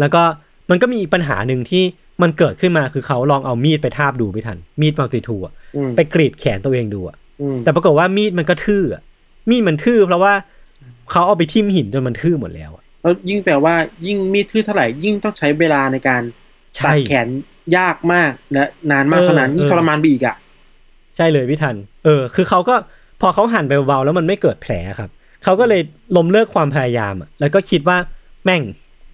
[0.00, 0.22] แล้วก็
[0.70, 1.84] มันก็มีอีกปัญหาหนึ่งที่
[2.22, 9.02] มันเกิดขึ้นมาคือเขาลองเอามีดไปทาบดูไม่ทัน มีดมัลติทูอะอืมไปกรีดแขนตัวเองดูอะอืมแต่ปรากฏว่ามีดมันก็ทื่ออะ
[9.50, 10.34] มีดมันทื่อเพราะว่า
[11.10, 13.74] เขาเอาไปทิ่มหินจนมันทื่อหมดแล้วอะ แล้วยิ่งแปลว่า
[14.06, 16.22] ยิ่งมีดทื่อเท่าไหร่ยิ่งต้องใช้เวลาในการ
[16.76, 17.28] ใช่ตัดแขน
[17.76, 20.36] ยากมากและนานมากเออเท่านั้นยิ่งเออทรมานไปอีกอะ
[21.16, 22.74] ใช่เลยพี่ทัน เออ คือเขาก็
[23.20, 25.10] พอเขาหั่นไปเบาๆแล้วมันไม่เกิดแผลครับ
[25.44, 25.80] เขาก็เลย
[26.16, 27.96] ล้มเลิกความพยายามอะแล้วก็คิดว่า
[28.44, 28.62] แม่ง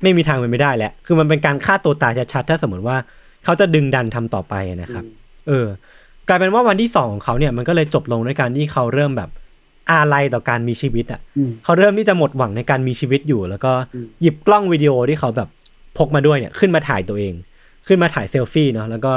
[0.03, 2.97] ไม่มีทางเป็นไม่ได้แล้ว คือมันเป็นการฆ่าตัวตายชัดๆถ้าสมมติว่า
[3.45, 5.05] เขาจะดึงดันทำต่อไปนะครับ
[5.49, 5.67] เออ
[6.29, 9.31] กลายเป็นว่าวันที่สองของเขาเนี่ยมันก็เลยจบลงด้วยการที่เขาเริ่มแบบ
[9.91, 15.49] อาลัยต่อการมีชีวิตอะอืมเขาเริ่มที่จะหมดหวังในการมีชีวิตอยู่ แล้วก็อืมหยิบกล้องวิดีโอที่เขาแบบ
[15.99, 17.35] พกมาด้วยเนี่ยขึ้นมาถ่ายตัวเอง
[17.87, 19.13] ขึ้นมาถ่ายเซลฟี่เนาะแล้วก็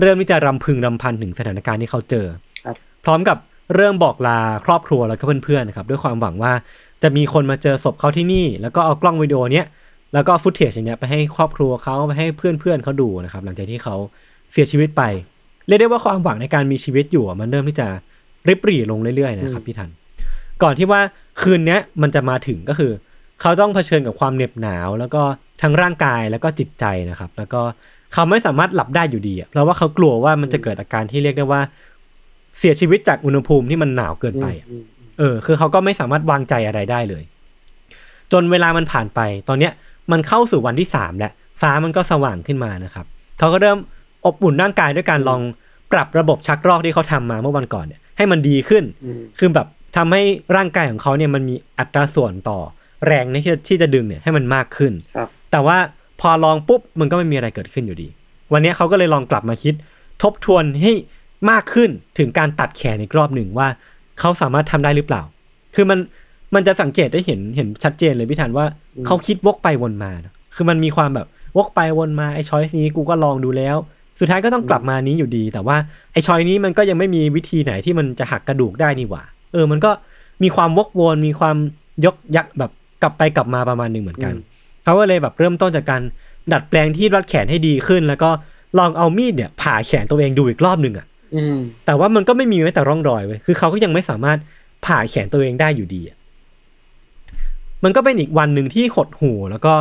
[0.00, 2.26] เริ่มที่จะรำพึงรำพันถึงสถานการณ์ที่เขาเจอ
[2.64, 3.38] ครับพร้อมกับ
[3.76, 6.52] เริ่มบอกลาครอบครัวแล้วก็เพื่อนๆนะครับด้วยความหวังว่า
[7.02, 9.66] จะมีคนมาเจอศพเขาที่นี่ แล้วก็เอากล้องวิดีโอเนี้ย
[10.14, 13.96] แล้วก็ฟุตเทจอย่างเนี้ยไปให้ครอบครัวเขาไปให้เพื่อนๆเขาดูนะครับ หลังจากที่เขา
[14.52, 15.02] เสียชีวิตไป
[15.66, 17.88] เรียกได้ว่าความหวังในการมีชีวิตอยู่อะมันเริ่มที่จะ
[18.48, 19.90] ริบหรี่ลงเรื่อยๆนะครับพี่ทัน
[20.62, 21.00] ก่อนที่ว่า
[21.42, 22.92] คืนเนี้ยมันจะมาถึงก็คือ
[23.40, 25.22] เขาต้องเผชิญกับความเหน็บหนาว แล้วก็
[25.62, 27.60] ทั้งร่างกายแล้วก็จิตใจนะครับ แล้วก็
[28.14, 31.60] เขาไม่สามารถหลับได้อยู่ดีอะเพราะว่าเขากลัวว่ามันจะเกิดอาการที่เรียกได้ว่า
[32.58, 37.22] เสียชีวิตจากอุณหภูมิที่มันหนาวเกินไปอะอืมอืมเออ คือเขาก็ไม่สามารถวางใจอะไรได้เลย
[38.32, 39.72] จนเวลามันผ่านไป ตอนเนี้ย
[40.12, 43.06] มันเข้าสู่วันที่สามแล้วฟ้ามันก็สว่างขึ้นมานะครับ
[43.38, 43.78] เขาก็เริ่ม
[44.26, 45.40] อบอุ่นร่างกายด้วยการลอง
[45.92, 49.66] ปรับระบบชักรอกที่เขาทำมาเมื่อวันก่อนเนี่ยให้มันดีขึ้นอืมคือแบบ
[49.96, 50.22] ทำให้
[50.56, 52.58] ร่างกายของเขาเนี่ยมันมีอัตราส่วนต่อ
[53.06, 55.78] แรงที่จะที่จะดึงเนี่ยให้มันมากขึ้นครับแต่ว่า
[56.20, 58.08] พอลองปุ๊บมันก็ไม่มีอะไรเกิดขึ้นอยู่ดี
[58.52, 59.74] วันนี้เขาก็เลยลองกลับมาคิด
[60.22, 60.92] ทบทวนให้
[61.50, 63.68] มากขึ้นถึงการตัดแขนอีกรอบหนึ่งว่า
[64.20, 65.22] เขาสามารถทำได้หรือเปล่า
[65.74, 65.98] คือมัน
[66.54, 68.66] มันจะสังเกตได้เห็นเห็นชัดเจนเลยพี่ธันว่า
[69.06, 71.26] เขาคิดวกไปวนมานะคือมันมีความแบบ
[71.56, 73.76] วกไปวนมาไอ้ช้อยนี้กูก็ลองดูแล้ว
[74.20, 75.76] สุดท้ายก็ต้องกลับมานี้อยู่ดี แต่ว่า
[76.12, 79.90] ไอ้ช้อยนี้มันก็ยังไม่มีวิธีไหนที่มันจะหักกระดูกได้นี่หว่า เออมันก็
[80.42, 81.56] มีความวกวนมีความ
[82.04, 82.70] ยกยักแบบ
[83.02, 84.34] กลับไปกลับมาประมาณหนึ่งเหมือนกัน
[84.84, 86.02] เขาก็เลยแบบเริ่มต้นจากการ
[86.52, 88.30] ดัดแปลงที่รัดแขนให้ดีขึ้น แล้วก็
[88.78, 94.38] ลองเอามีดเนี่ยผ่าแขนตัวเองดูอีกรอบหนึ่งอะอืมแต่ว่ามันก็ไม่มีแม้แต่ร่องรอยเว้ยคือเขาก็ยังไม่สามารถ
[94.86, 96.16] ผ่าแขนตัวเองได้อยู่ดีอะ
[97.84, 99.74] มันก็เป็นอีกวันหนึ่งที่หดหู่แล้วก็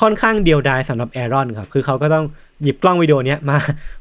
[0.00, 2.24] ค่อนข้างเดียวดายสำหรับแอรอนครับ คือเขาก็ต้อง
[2.62, 3.58] หยิบกล้องวิดีโอเนี้ยมา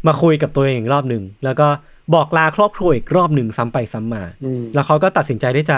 [0.07, 1.67] มาคุยกับตัวเองอีกรอบหนึ่ง แล้วก็
[2.13, 5.77] บอกลาครอบครัวอีกรอบหนึ่งซ้ำไปซ้ำมาอืมแล้วเขาก็ตัดสินใจที่จะ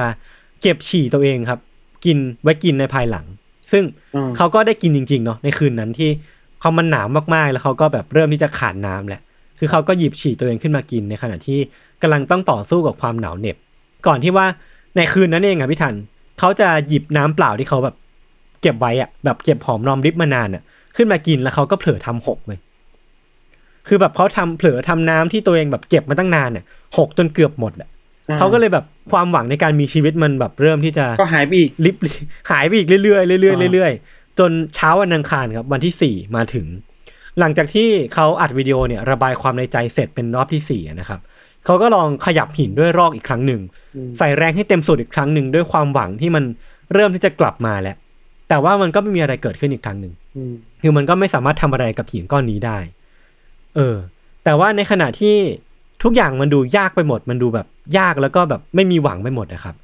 [0.62, 1.60] เก็บฉี่ตัวเองครับ
[2.06, 3.26] กินไว้กินในภายหลัง
[3.72, 3.84] ซึ่ง
[4.16, 6.10] อืมเขาก็ได้กินจริงๆเนาะในคืนนั้นที่
[6.60, 9.22] เขามันหนาวมากๆ แล้วเขาก็แบบเริ่มที่จะขาดน้ำแหละ
[9.60, 11.60] คือเขาก็หยิบฉี่ตัวเองขึ้นมากินในขณะที่
[12.02, 13.58] กำลังต้องต่อสู้กับความหนาวเหน็บ
[14.08, 14.46] ก่อนที่ว่า
[14.98, 15.96] ในคืนนั้นเองอะพี่ทัน
[16.40, 17.96] เขาจะหยิบน้ำเปล่าที่เขาแบบ
[18.62, 20.64] เก็บไว้อะแบบเก็บหอมรอมริบมานานอะ
[20.96, 22.60] ขึ้นมากินแล้วเขาก็เผลอทำหกเลย
[23.88, 26.66] คือแบบเขาทำเผลอทำน้ำที่ตัวเองแบบเก็บมาตั้งนานเนี่ย
[26.98, 27.90] หกจนเกือบหมดอะ
[28.30, 31.96] อ่เขาก็เลยแบบความหวังในการมีชีวิตมันแบบเริ่มที่จะก็หายไปอีกลิบ
[32.52, 36.68] หายไปอีกเรื่อยๆเรื่อยๆอ่าเรื่อยๆจนเช้าวันอังคารครับ วันที่สี่มาถึง
[37.40, 41.20] หลังจากที่เขาอัดวิดีโอเนี่ยระบายความในใจเสร็จเป็นรอบที่สี่อะนะครับ
[41.66, 43.62] เขาก็ลองขยับหินด้วยรอกอีกครั้งหนึ่ง
[44.18, 46.44] ใส่แรงให้เต็มสุดอีกครั้งหนึ่งด้วยความหวังที่มัน
[46.94, 47.96] เริ่มที่จะกลับมาแล้ว
[48.52, 52.78] แต่ว่ามันก็ไม่มีอะไรเกิดขึ้นอีกครั้งหนึ่งอืมคือมันก็ไม่สามารถทำอะไรกับหินก้อนนี้ได้
[53.76, 53.96] เออ
[54.44, 55.36] แต่ว่าในขณะที่
[56.04, 59.76] ทุกอย่างมันดูยากไปหมด มันดูแบบยากแล้วก็แบบไม่มีหวังไปหมดนะครับ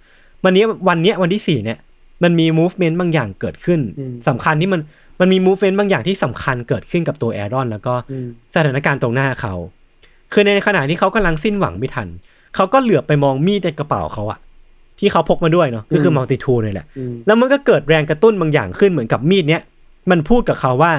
[0.43, 1.78] วันนี้วันเนี้ยวันที่สี่เนี่ย
[2.24, 3.80] มันมี movement บางอย่างเกิดขึ้น
[4.28, 4.82] สำคัญที่มัน
[5.20, 9.53] มันมี movement บางอย่างที่สำคัญเกิดขึ้นกับตัวแอรอน แล้วก็อืมสถานการณ์ตรงหน้าเขา
[10.34, 12.07] คือในขณะที่เขากำลังสิ้นหวังไม่ทัน
[12.55, 14.39] เขาก็เหลือบไปมองมีดในกระเป๋าเขาอะ
[15.00, 19.62] ที่เขาพกมาด้วยเนาะก็คือมัลติทูนี่แหละอืมแล้วมันก็เกิดแรงกระตุ้นบางอย่างขึ้นเหมือนกับมีดเนี้ย
[20.12, 20.91] มันพูดกับเขาว่า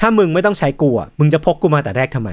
[0.00, 2.30] ถ้ามึงไม่ต้องใช้กูอะมึงจะพกกูมาแต่แรกทำไม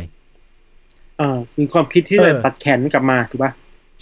[1.20, 3.52] อ่ามีความคิดที่เอจะอตัดแขนกลับมาถูกปะ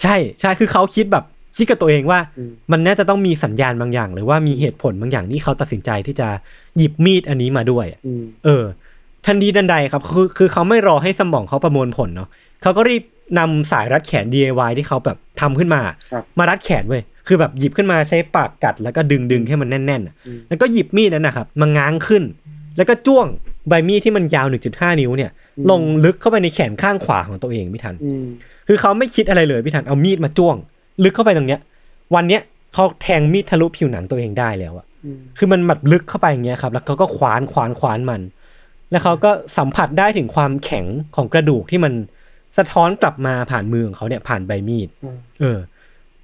[0.02, 1.26] ใช่ใช่คือเขาคิดแบบ
[1.58, 6.28] คิดกับตัวเองว่าอืมมันน่าจะต้องมีสัญญาณบางอย่าง หรือว่ามีเหตุผลบางอย่างที่เขาตัดสินใจที่จะ
[6.78, 8.64] หยิบมีดอันนี้มาด้วยอะอืมเออ
[9.26, 12.30] ทันทีทันใดครับ คือคือเขาไม่รอให้สมองเขาประมวลผลเนาะ
[12.62, 13.04] เขาก็รีบ
[13.38, 22.24] นำสายรัดแขน DIY ที่เขาแบบทำขึ้นมาครับมารัดแขนเว้ยคือแบบหยิบขึ้นมาใช้ปากกัดแล้วก็ดึงดึงให้มันแน่นๆอะอืมแล้วก็หยิบมีดนั้นนะครับมาง้างขึ้น
[22.78, 23.28] แล้วก็จ้วง
[23.70, 25.32] ใบมีดที่มันยาว 1.5 นิ้วเนี่ย
[25.70, 28.26] ลงลึกเข้าไปในแขนข้างขวาของตัวเองพี่ทันอืม
[28.68, 30.56] คือเขาไม่คิดอะไรเลยพี่ทันเอามีดมาจ้วง
[31.04, 31.60] ลึกเข้าไปตรงเนี้ย
[32.16, 32.42] วันเนี้ย
[32.74, 38.22] เขาแทงมีดทะลุผิวหนังตัวเองได้แล้วอะอืมคือมันแบบลึกเข้าไปอย่างเงี้ยครับ แล้วเขาก็ขวานขวานขวานมัน
[38.92, 41.94] แล้วเขาก็สัมผัสได้ถึงความแข็งของกระดูกที่มัน
[42.58, 45.60] สะท้อนกลับมาผ่านมือของเขาเนี่ยผ่านใบมีดอืมเออ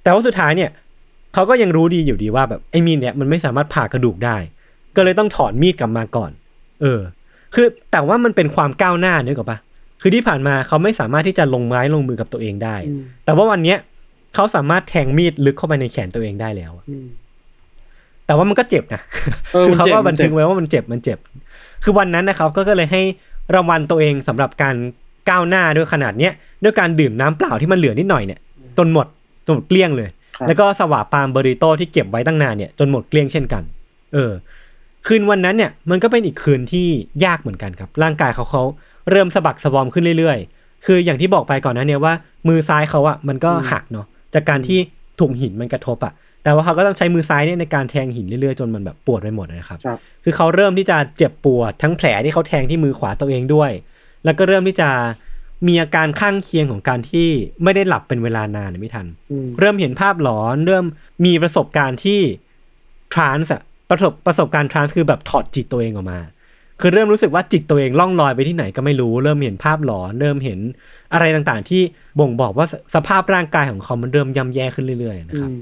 [0.04, 0.70] แต่ว่าสุดท้ายเนี่ย
[1.34, 4.38] เขาก็ยังรู้ดีอยู่ดีว่าแบบไอ้มีดเนี่ยมันไม่สามารถผ่ากระดูกได้
[4.96, 6.32] ก็เลยต้องถอนมีดกลับมาก่อน
[6.82, 7.00] เออ
[7.56, 9.60] คือแต่ว่ามันเป็นความก้าวหน้านึกออกปะ
[10.02, 13.78] คือที่ผ่านมาเขาไม่สามารถที่จะลงไม้ลงมือกับตัวเองได้อืมแต่ว่าวันเนี้ย
[14.36, 17.08] เขาสามารถแทงมีดลึกเข้าไปในแขนตัวเองได้แล้วอะอืม
[18.26, 19.02] แต่ว่ามันก็เจ็บนะ
[19.54, 21.18] เออคือเขาก็มันเจ็บบันทึกไว้ว่ามันเจ็บมันเจ็บ
[21.84, 23.02] คือวันนั้นนะครับ ก็ก็เลยให้
[23.56, 24.76] รางวัลตัวเองสำหรับการ
[25.30, 28.40] ก้าวหน้าด้วยขนาดเนี้ยด้วยการดื่มน้ำเปล่าที่มันเหลือนิดหน่อยเนี่ย
[28.78, 29.08] จนหมด
[29.46, 33.64] จนหมดเกลี้ยงเลยครับแล้วก็สวาปามเบอริโต้ที่เก็บไว้ตั้งนานเนี่ยจนหมดเกลี้ยงเช่นกัน
[34.14, 34.32] เออ
[35.08, 36.88] คืนวันนั้นเนี่ยมันก็เป็นอีกคืนที่
[37.26, 38.64] ยากเหมือนกันครับ ร่างกายเขาเขา
[39.12, 42.14] เริ่มสะบักสะบอมขึ้นเรื่อยๆ คืออย่างที่บอกไปก่อนหนะเนี่ยว่า
[42.48, 44.80] มือซ้ายเขาอะมันก็หักเนาะจากการที่
[45.20, 46.14] ถูกหินมันกระทบอะ
[46.44, 53.72] แต่ว่าเขาก็ต้องใช้มือซ้ายเนี่ยในการแทงหินเรื่อยๆจนมันแบบปวดไปหมดนะครับครับคือเขาเริ่มที่จะเจ็บปวดทั้งแผลที่เขาแทงที่มือขวาตัวเองด้วย
[54.28, 54.90] แล้วก็เริ่มที่จะ
[55.68, 57.28] มีอาการข้างเคียงของการที่
[57.64, 60.86] ไม่ได้หลับเป็นเวลานานไม่ทันอืมเริ่มเห็นภาพหลอน เริ่ม
[61.26, 62.20] มีประสบการณ์ที่
[63.14, 66.20] ทรานส์อะประสบประสบการณ์ทรานส์คือแบบถอดจิตตัวเองออกมา
[66.82, 70.60] คือเริ่มรู้สึกว่าจิตตัวเองล่องลอยไปที่ไหนก็ไม่รู้ เริ่มเห็นภาพหลอน เริ่มเห็น
[71.14, 71.82] อะไรต่างๆ ที่
[72.20, 75.60] บ่งบอกว่าสสภาพร่างกายของเขามันเริ่มย่ำแย่ขึ้นเรื่อยๆนะครับอืม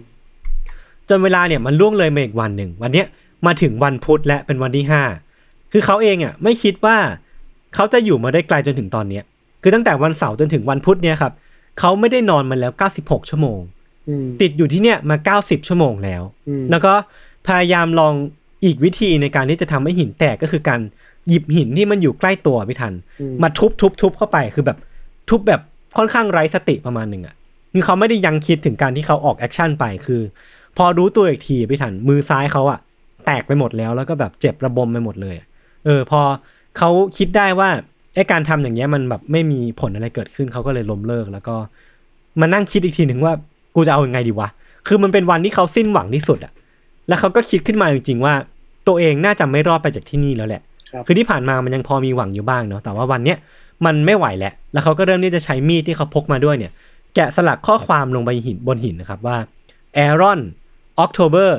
[1.09, 3.07] จนเวลาเนี่ยมันล่วงเลยมาอีกวันหนึ่งวันเนี้ย
[3.45, 5.03] มาถึงวันพุธและเป็นวันที่ห้า
[5.71, 6.97] คือเขาเองอะไม่คิดว่า
[7.75, 9.23] เขาจะอยู่มาได้ไกลจนถึงตอนเนี้ย
[9.61, 11.33] คือตั้งแต่วันเสาร์จนถึงวันพุธเนี่ยครับ
[11.79, 12.71] เขาไม่ได้นอนมาแล้ว
[13.01, 13.59] 96 ชั่วโมง
[14.09, 16.93] อืมติดอยู่ที่เนี่ยมา 90 ชั่วโมงแล้วอืมแล้วก็
[17.47, 18.13] พยายามลอง
[18.65, 20.79] อีกวิธีในการที่จะทำให้หินแตกก็คือการ
[21.29, 22.93] หยิบหินที่มันอยู่ใกล้ตัวพี่ทัน
[23.43, 24.77] มาทุบทุบทุบเข้าไปคือแบบ
[25.29, 25.61] ทุบแบบ
[25.97, 27.35] ค่อนข้างไร้สติประมาณหนึ่งอะ
[27.73, 30.21] คือเขาไม่ได้ยังคิดถึงการที่เขาออก action ไปคือ
[30.77, 32.79] พอรู้ตัวอีกทีพี่ทันมือซ้ายเขาอะ
[33.25, 35.47] แตกไปหมดแล้วแล้วก็แบบเจ็บระบมไปหมดเลยอะ
[35.85, 36.21] เออ พอ
[36.77, 37.69] เขาคิดได้ว่า
[38.15, 41.55] ไอ้การทำอย่างเงี้ยมันแบบไม่มีผลอะไรเกิดขึ้นเขาก็เลยล้มเลิก แล้วก็
[42.39, 43.33] มานั่งคิดอีกทีหนึ่งว่า
[43.75, 44.49] กูจะเอายังไงดีวะ
[44.87, 46.51] คือมันเป็นวันที่เขาสิ้นหวังที่สุดอะ
[47.07, 48.33] แล้วเขาก็คิดขึ้นมาจริงๆว่า
[48.87, 50.61] ตัวเองน่าจะไม่รอดไปจากที่นี่แล้วแหละ
[50.91, 53.37] ครับคือที่ผ่านมามันยังพอมีหวังอยู่บ้างเนาะ แต่ว่าวันเนี้ย
[53.85, 56.71] มันไม่ไหวแล้ว แล้วเขาก็เริ่มที่จะใช้มีดที่เขาพกมาด้วยเนี่ย
[57.15, 59.37] แกะสลักข้อความลงไปหินบนหินนะครับว่า
[59.97, 60.39] Aaron
[61.03, 61.49] October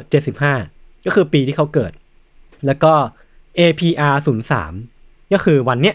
[0.48, 1.92] 75 ก็คือปีที่เขาเกิด
[2.66, 2.92] แล้วก็
[3.58, 4.16] APR
[4.60, 4.95] 03
[5.32, 5.94] ก็คือวันเนี้ย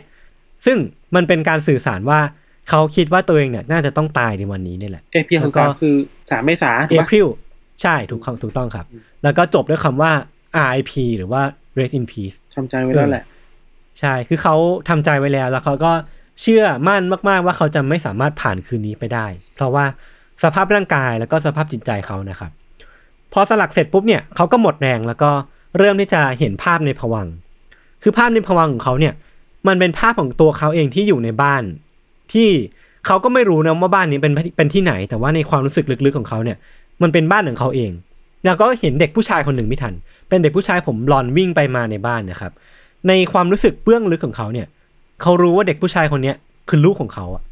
[0.65, 0.77] ซึ่ง
[1.15, 2.19] มันเป็นการสื่อสารว่า
[2.69, 5.95] เขาคิดว่าตัวเองเนี่ยน่าจะต้องตายในวันนี้นี่แหละเอพีของสามคือ
[6.29, 7.27] สามเมษาถูกปะ April
[7.81, 8.85] ใช่ถูกถูกต้องครับ
[9.23, 10.11] แล้วก็จบด้วยคำว่า
[10.67, 11.41] RIP หรือว่า
[11.77, 13.23] Rest in Peace ทำใจไว้แล้วแหละ
[13.99, 14.55] ใช่คือเขา
[14.89, 15.91] ทำใจไว้แล้ว แล้วเขาก็
[16.41, 19.85] เชื่อมั่นมาก ๆ ว่าเขาจะไม่สามารถผ่านคืนนี้ไปได้ เพราะว่า
[20.43, 22.51] สภาพร่างกายแล้วก็สภาพจิตใจเขานะครับ
[23.33, 25.31] พอสลักเสร็จปุ๊บเนี่ยเขาก็หมดแรงแล้วก็
[25.77, 27.27] เริ่มที่จะเห็นภาพในผวัง
[28.01, 29.13] ค์คือภาพในผวังค์ของเขาเนี่ย
[29.67, 31.63] มันเป็นภาพของตัวเขาเองที่อยู่ในบ้าน
[32.33, 32.49] ที่
[33.05, 36.57] เขาก็ไม่รู้นะว่าบ้านนี้เป็นเป็นที่ไหน แต่ว่าในความรู้สึกลึกๆของเขาเนี่ย
[37.01, 37.91] มันเป็นบ้านของเขาเอง
[38.45, 39.93] แล้วก็เห็นเด็กผู้ชายคนหนึ่งไม่ทัน
[40.29, 42.51] เป็นเด็กผู้ชายผมบลอนด์วิ่งไปมาในบ้านนะครับ
[43.07, 44.67] ในความรู้สึกเบื้องลึกของเขาเนี่ย
[45.21, 46.35] เขารู้ว่าเด็กผู้ชายคนเนี้ย
[46.69, 47.43] คือลูกของเขาอะ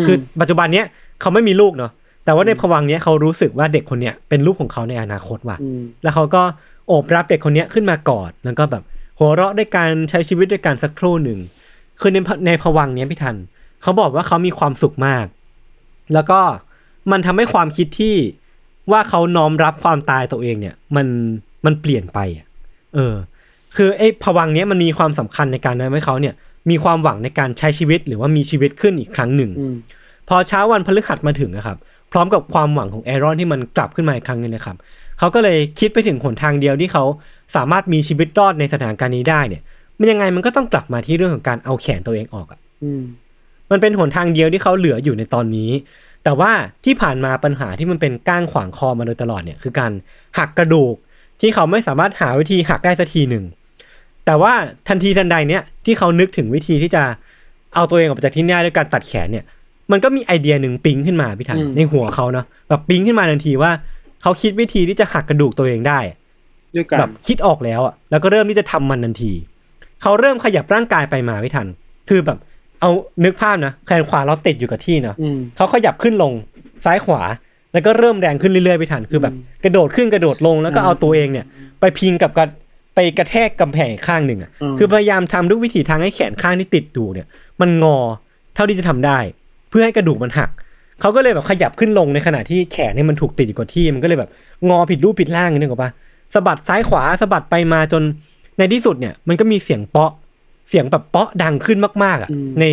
[0.00, 0.86] มคือปัจจุบันเนี้ย
[1.20, 1.92] เขาไม่มีลูกเนาะ
[2.24, 6.42] แต่ว่าในภวังค์เนี้ยเขารู้สึกว่าเด็กคนเนี้ยเป็นลูกของเขาในอนาคตว่ะอืมแล้วเขาก็
[6.88, 8.82] โอบรับเด็กคนเนี้ยขึ้นมากอด แล้วก็แบบ
[9.18, 11.38] หัวเราะด้วยการใช้ชีวิตด้วยกันสักครู่หนึ่ง
[12.00, 13.36] คือในในภวังค์เนี้ยพี่ทัน
[13.82, 15.26] เขาบอกว่าเขามีความสุขมาก
[16.14, 16.40] แล้วก็
[17.10, 18.16] มันทำให้ความคิดที่
[18.90, 21.06] ว่าเขาน้อมรับความตายตัวเองเนี่ย มัน
[21.64, 22.46] มันเปลี่ยนไปอะ
[22.94, 23.14] เออ
[23.76, 26.34] คือไอ้ภวังค์เนี้ยมันมีความสำคัญในการทำให้เขาเนี่ย
[26.70, 29.74] มีความหวังในการใช้ชีวิตหรือว่ามีชีวิตขึ้นอีกครั้งหนึ่งอืม
[30.28, 31.76] พอเช้าวันพฤหัสมาถึงนะครับ
[32.12, 34.76] พร้อมกับความหวังของแอรอนที่มันกลับขึ้นมาอีกครั้งหนึงนะครับ
[35.18, 37.04] เขาก็เลยคิดไปถึงหนทางเดียวที่เขา
[37.56, 39.62] สามารถมีชีวิตรอดในสถานการณ์นี้ได้เนี่ย
[39.98, 43.02] มันยังไงมันก็ต้องกลับมาที่เรื่องของการเอาแขนตัวเองออกอะอืม
[43.70, 45.70] มันเป็นหนทางเดียวที่เขาเหลืออยู่ในตอนนี้
[46.24, 46.52] แต่ว่า
[46.84, 49.92] ที่ผ่านมาปัญหาที่มันเป็นก้างขวางคอมาโดยตลอดเนี่ยคือการ
[50.38, 50.94] หักกระดูก
[51.40, 53.44] ที่เขาไม่สามารถหาวิธีหักได้สักทีหนึ่ง
[54.26, 54.52] แต่ว่า
[54.88, 57.02] ทันทีทันใดเนี่ยที่เขานึกถึงวิธีที่จะ
[57.74, 59.44] เอาตัวเองออกไปจากที่นี่ได้ด้วยการตัดแขนเนี่ย
[59.92, 63.70] มันก็มีไอเดียหนึ่งปิ๊งขึ้นมาพี่ทันอืมในหัวเขาเนาะแบบปิ๊งขึ้นมาทันทีว่า
[64.22, 66.00] เขาคิดวิธีที่จะหักกระดูกตัวเองได้
[66.76, 69.32] ด้วยกันแบบคิดออกแล้วอะแล้วก็เริ่มที่จะทำมันทันที
[70.02, 71.66] เขาเริ่มขยับร่างกายไปมาไม่ทัน
[72.08, 72.38] คือแบบ
[72.80, 72.90] เอา
[73.24, 76.32] นึกภาพนะแขนขวาเราติดอยู่กับที่เนาะอืมเขาขยับขึ้นลง
[76.84, 77.22] ซ้ายขวา
[77.72, 79.34] แล้วก็เริ่มแรงขึ้นเรื่อยๆไปทันคือแบบ
[79.64, 81.46] กระโดดขึ้นกระโดดลงแล้วก็เอาตัวเองเนี่ย
[81.80, 82.46] ไปพิงกับกระ
[82.94, 87.26] ไปกระแทกกำแพงอีกข้างหนึ่งอะอืมคือพยายามทำทุกวิถีทางให้แขนข้างที่ติดอยู่เนี่ย
[87.60, 87.98] มันงอ
[88.54, 89.18] เท่าที่จะทำได้
[89.70, 90.50] เพื่อให้กระดูกมันหัก
[91.00, 94.30] เขาก็เลยแบบขยับขึ้นลงในขณะที่แขนเนี่ยมันถูกติดอยู่กับที่ มันก็เลยแบบ
[94.68, 95.90] งอผิดรูปผิดร่างนึกออกปะ
[96.34, 98.02] สะบัดซ้ายขวาสะบัดไปมาจน
[98.58, 100.12] ในที่สุดเนี่ยมันก็มีเสียงเปาะ
[100.68, 102.64] เสียงแบบเปาะดังขึ้นมากๆอะอืมใน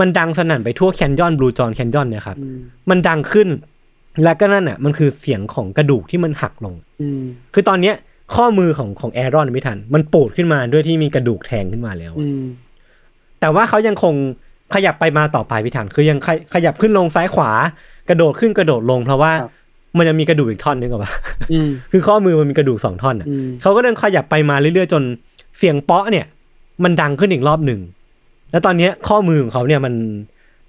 [0.00, 2.58] มันดังสนั่นไปทั่วแคนยอนบลูจอนแคนยอนเนี่ยครับอืม
[2.90, 3.48] มันดังขึ้น
[4.24, 7.22] และก็นั่นอะมันคือเสียงของกระดูกที่มันหักลงอืม
[7.54, 7.94] คือตอนเนี้ย
[8.34, 12.44] ข้อมือของของแอรอนไม่ทัน มันปูดขึ้นมาด้วยที่มีกระดูกแทงขึ้นมาแล้วอะอืม
[13.40, 14.14] แต่ว่าเขายังคง
[14.74, 17.50] ขยับไปมาต่อไปพิถันคือยังขยขยับขึ้นลงซ้ายขวา
[18.08, 19.52] กระโดดขึ้นกระโดดลง เพราะว่าครับ
[19.98, 21.12] มันยังมีกระดูกอีกท่อนนึงกับว่า
[21.52, 25.02] อืมคือข้อมือมันมีกระดูกสองท่อนอะอืมเขาก็เดินขยับไปมาเรื่อยๆ จน
[25.58, 26.26] เสียงเปาะเนี่ย
[26.84, 27.80] มันดังขึ้นอีกรอบหนึ่ง
[28.50, 29.94] แล้วตอนเนี้ยข้อมือของเขาเนี่ยมัน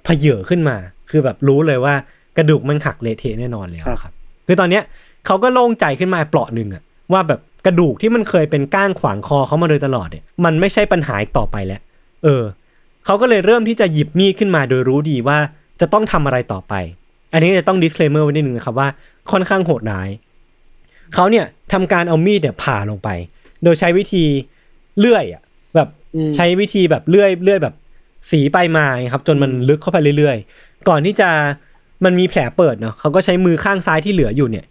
[0.04, 0.76] เพเยอขึ้นมา
[1.12, 1.93] คือแบบรู้เลยว่า
[2.38, 4.14] กระดูกมันหักเละเทะแน่นอนแล้วครับ
[4.48, 4.84] คือตอนเนี้ย
[5.26, 6.84] เขาก็โล่งใจขึ้นมาเปราะหนึ่งอะ
[7.14, 11.82] ว่าแบบกระดูกที่มันเคยเป็นก้างขวางคอเขามาโดยตลอดเนี่ยมันไม่ใช่ปัญหาอีกต่อไปแล้ว
[12.24, 12.43] เออ
[13.08, 15.38] เขาก็เลยเริ่มที่จะหยิบมีดขึ้นมาโดยรู้ดีว่า
[15.82, 16.74] จะต้องทำอะไรต่อไป
[17.34, 18.88] อันนี้จะต้อง disclaimer ไว้นิดนึงนะครับว่า
[19.32, 20.10] ค่อนข้างโหดร้าย
[21.14, 23.10] เขาเนี่ยทำการเอามีดเนี่ยผ่าลงไป
[23.64, 24.24] โดยใช้วิธี
[24.99, 25.41] เลื่อยอะ
[25.76, 27.76] แบบอืมใช้วิธีแบบเลื่อยเลื่อยแบบ
[28.32, 31.30] สีไปมาไงครับ จนมันลึกเข้าไปเรื่อยๆ ก่อนที่จะ
[32.05, 34.66] มันมีแผลเปิดเนาะเขาก็ใช้มือข้างซ้ายที่เหลืออยู่เนี่ย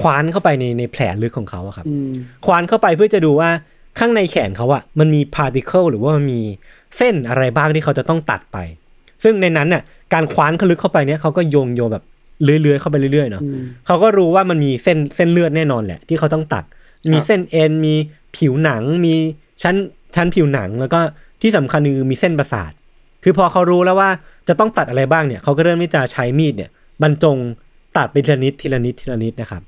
[0.00, 2.12] คว้านเข้าไปในในแผลลึกของเขาอะครับอืม
[2.46, 3.50] คว้านเข้าไปเพื่อจะดูว่า
[3.98, 6.40] ข้างในแขนเขาอะมันมีพาร์ติเคิลหรือว่ามันมี
[6.96, 8.58] เส้นอะไรบ้างที่เขาจะต้องตัดไป
[9.24, 9.82] ซึ่งในนั้นน่ะ
[10.12, 12.04] การคว้านเขาลึกเข้าไปเนี่ยเขาก็โยงโยงแบบ
[12.42, 16.64] เลื้อยๆเข้าไปเรื่อยๆเนาะอืมเขาก็รู้ว่ามันมีเส้นเส้นเลือดแน่นอนแหละ ที่เขาต้องตัด
[17.12, 17.94] มีเส้นเอ็นมี
[18.36, 19.14] ผิวหนัง มี
[19.62, 19.74] ชั้น
[20.16, 21.00] ชั้นผิวหนังแล้วก็
[21.42, 22.72] ที่สำคัญคือมีเส้นประสาท
[23.24, 24.10] คือพอเขารู้แล้วว่า
[24.48, 26.70] จะต้องตัดอะไรบ้างเนี่ยเขาก็เริ่มที่จะใช้มีดเนี่ย
[27.02, 27.36] บรรจง
[27.96, 29.62] ตัดไปทีละนิดทีละนิดทีละนิดนะครับ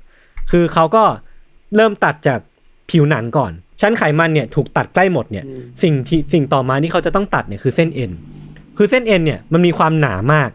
[0.51, 1.03] คือเขาก็
[1.75, 2.39] เริ่มตัดจาก
[2.91, 3.51] ผิวหนังก่อน
[3.81, 5.45] ชั้นไขมันเนี่ยถูกตัดใกล้หมดเนี่ย
[5.83, 8.11] สิ่งที่สิ่งต่อมาที่เขาจะต้องตัดเนี่ยคือเส้นเอ็น
[8.77, 10.49] คือเส้นเอ็นเนี่ยมันมีความหนามาก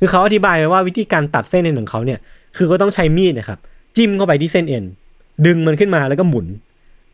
[0.00, 2.18] คือเขาอธิบายไว้ว่าวิธีการตัดเส้นเอ็นของเขาเนี่ย
[2.56, 3.58] คือก็ต้องใช้มีดนะครับ
[3.96, 4.84] จิ้มเข้าไปที่เส้นเอ็น
[5.46, 6.46] ดึงมันขึ้นมาแล้วก็หมุน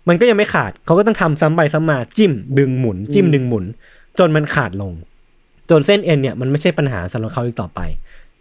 [0.09, 3.65] มันก็ยังไม่ขาดเขาก็ต้องทำซ้ำไปซ้ำมาจิ้ม ดึงหมุน จิ้มดึงหมุน
[4.19, 4.93] จนมันขาดลง
[5.71, 7.81] จนเส้นเอ็นเนี่ยมันไม่ใช่ปัญหาสำหรับเขาอีกต่อไป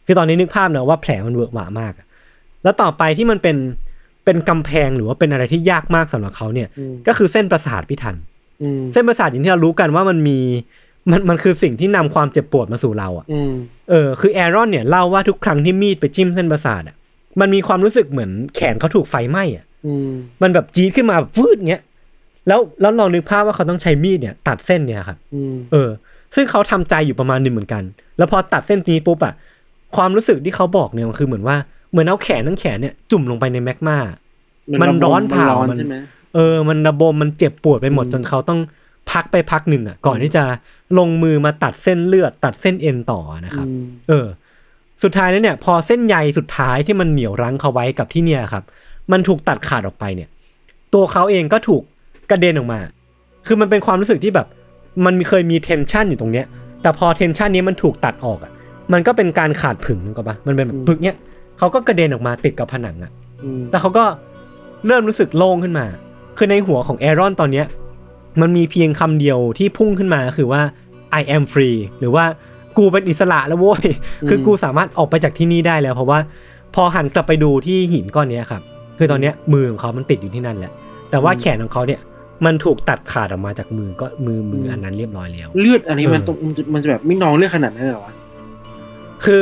[0.06, 2.06] คือตอนนี้นึกภาพนะว่าแผลมันเวอะหวามากอะ
[2.64, 3.56] แล้วต่อไปที่มันเป็น
[4.26, 6.68] เป็นกำแพงหรือว่าเป็นอะไรที่ยากมากสำหรับเขาเนี่ย
[7.08, 8.16] ก็คือเส้นประสาทพิทัน
[8.62, 10.40] อืมเส้นประสาทอย่างที่เรารู้กันว่ามันมี
[11.12, 13.54] มันมันคือสิ่งที่นำความเจ็บปวดมาสู่เราอะอืม
[13.90, 16.96] เออคือแอรอนเนี่ยเล่าว่าทุกครั้งที่มีดไปจิ้มเส้นประสาทอะ
[17.40, 20.12] มันมีความรู้สึกเหมือนแขนเขาถูกไฟไหม้อะอืม
[20.42, 21.84] มันแบบจี๊ดขึ้นมาแบบวืดเงี้ย
[22.48, 25.90] แล้วแล้วลองนึกภาพว่าเขาต้องใช้มีดเนี่ย ตัดเส้นเนี่ยครับอืมเออ
[26.36, 27.84] ซึ่งเขาทำใจอยู่ประมาณหนึ่งเหมือนกัน
[28.18, 29.34] แล้วพอตัดเส้นนี้ปุ๊บอะ
[29.96, 31.58] ความรู้สึกที่เขาบอกเนี่ยมันคือเหมือนว่า
[31.92, 33.98] เหมือนเอาแขนทั้งแขนเนี่ยจุ่มลงไปในแมกมา
[34.82, 35.96] มันร้อนเผามันมันใช่ไหม
[36.36, 38.60] เออ มันระบมมันเจ็บปวดไปหมดอืมจนเขาต้อง
[39.12, 40.44] พักไปพักหนึ่งอะ ก่อนที่จะ
[40.98, 44.28] ลงมือมาตัดเส้นเลือด ตัดเส้นเอ็นต่อนะครับอืมเออ
[45.04, 48.64] สุดท้ายแล้วเนี่ย พอเส้นใยสุดท้ายที่มันเหนียวรั้งเขาไว้กับที่เนี่ยครับ
[49.12, 50.30] มันถูกตัดขาดออกไปเนี่ย
[50.94, 51.82] ตัวเขาเองก็ถูก
[52.30, 52.80] กระเด็นออกมา
[53.48, 54.48] คือมันเป็นความรู้สึกที่แบบ
[55.06, 56.46] มันมีเคยมีเทนชันอยู่ตรงเนี้ย
[56.82, 58.52] แต่พอเทนชันนี้มันถูกตัดออกอะ
[58.94, 61.18] มันก็เป็นการขาดผึ่งนึกออกปะมันเป็นแบบผึ่งเนี้ย
[61.60, 63.12] เขาก็กระเด็นออกมาติดกับผนังอะ
[63.44, 64.06] อืมแล้วเขาก็
[64.88, 65.86] เริ่มรู้สึกโล่งขึ้นมา
[66.38, 67.66] คือในหัวของแอรอนตอนเนี้ย
[68.42, 70.62] มันมีเพียงคำเดียวที่พุ่งขึ้นมาคือว่า
[71.20, 72.26] I am free หรือว่า
[72.78, 73.84] กูเป็นอิสระแล้วโว้ย
[74.30, 76.20] คือกูสามารถออกไปจากที่นี่ได้แล้ว เพราะว่า
[76.76, 78.62] พอหันกลับไปดูที่หินก้อนเนี้ยครับ
[78.98, 80.72] คือตอนเนี้ยมือของเขามันติดอยู่ที่นั่นแหละ
[81.10, 82.02] แต่ว่าแขนของเขาเนี่ย
[82.46, 88.14] มันถูกตัดขาดออกมาจากมือก็มือมืออันนั้นเรียบร้อยแล้ว เลือดอันนี้มันเออต้องมันจะมันจะแบบไม่นองเลือดขนาดนั้นเลยเหรอวะ
[89.24, 89.42] คือ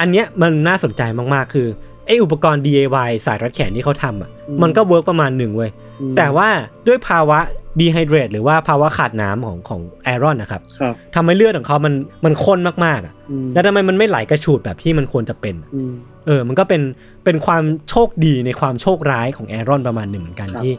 [0.00, 1.02] อันเนี้ยมันน่าสนใจ
[1.34, 1.68] มากๆ คือ
[2.06, 4.30] ไออุปกรณ์ DIY สายรัดแขนที่เขาทำอะ
[4.62, 5.70] มันก็ work ประมาณหนึ่งเว้ย
[6.00, 6.48] อืมแต่ว่า
[6.86, 7.38] ด้วยภาวะ
[7.80, 11.94] dehydrate หรือว่าภาวะขาดน้ำของของแอรอนนะครับครับทำให้เลือดของเขามัน
[12.24, 15.92] มันข้นมากๆอะอืมแล้วทำไมมันไม่ไหลกระฉูดแบบที่มันควรจะเป็นอะอืม
[16.26, 16.82] เออ มันก็เป็น
[17.24, 20.74] เป็นความโชคดีในความโชคร้ายของแอรอนประมาณหนึ่งเหมือนกันครับที่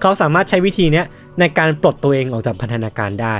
[0.00, 1.06] เขาสามารถใช้วิธีเนี้ย
[1.40, 3.36] ในการปลดตัวเองออกจากพันธนาการได้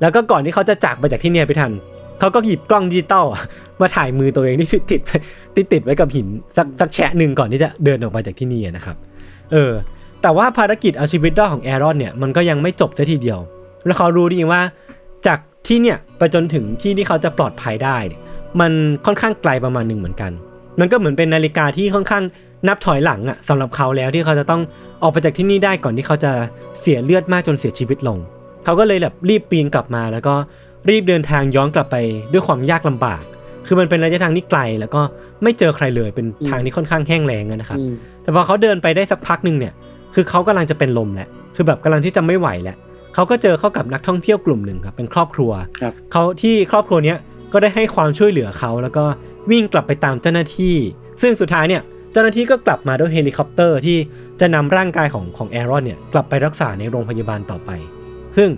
[0.00, 1.72] แล้วก็ก่อนที่เขาจะจากไปจากที่เนี่ยไปทัน
[2.18, 3.42] เขาก็หยิบกล้องดิจิตอลอะ
[3.82, 5.00] มาถ่ายมือตัวเองที่ติด
[5.56, 6.26] ติดติดไว้กับหิน
[6.56, 8.96] สักสักแฉะหนึ่งก่อนที่จะเดินออกไปจากที่นี่นะครับ
[9.52, 9.72] เออ
[10.22, 13.40] แต่ว่าภารกิจเอาชีวิตรอดของแอรอนเนี่ยมันก็ยังไม่จบซะทีเดียว
[13.86, 14.60] แล้วเขารู้ดีว่า
[15.26, 17.96] จากที่เนี่ยไปจนถึงที่ที่เขาจะปลอดภัยได้
[18.60, 18.72] มัน
[19.06, 20.32] ค่อนข้างไกลประมาณหนึ่งเหมือนกัน
[20.80, 22.24] มันก็เหมือนเป็นนาฬิกาที่ค่อนข้าง
[22.68, 24.62] นับถอยหลังอะสำหรับเขาแล้วที่เขาจะต้อง
[25.02, 26.32] ออกไปจากที่นี่ได้ก่อนที่เขาจะ
[26.80, 28.18] เสียเลือดมากจนเสียชีวิตลง
[28.64, 30.34] เขาก็เลยแบบรีบปีนกลับมาแล้วก็
[30.90, 31.96] รีบเดินทางย้อนกลับไป
[32.32, 33.22] ด้วยความยากลำบาก
[33.66, 35.02] คือมันเป็นระยะทางที่ไกลแล้วก็
[35.42, 39.72] ไม่เจอใครเลยเป็นทางที่ค่อนข้างแห้งแล้งอะนะครับอืมแต่พอเขาเดินไปได้สักพักหนึ่งเนี่ย
[40.14, 42.76] คือเขากำลังจะเป็นลมแล้วคือแบบกำลังที่จะไม่ไหวแล้ว
[43.14, 47.18] เขาก็เจอเข้ากับนักท่องเที่ยวกลุ่มหนึ่งครับเป็นครอบครัวครับเขาที่ครอบครัวเนี้ย
[47.52, 49.04] ก็ได้ให้ความช่วยเหลือเขาแล้วก็
[49.50, 50.76] วิ่งกลับไปตามเจ้าหน้าที่
[51.22, 51.82] ซึ่งสุดท้ายเนี่ย
[52.12, 53.96] เจ้าหน้าที่ก็กลับมาด้วยเฮลิคอปเตอร์ที่
[54.40, 57.70] จะนำร่างกายของของแอรอนเนี่ยกลับไปรักษาในโรงพยาบาลต่อไป
[58.36, 58.48] ซึ่ง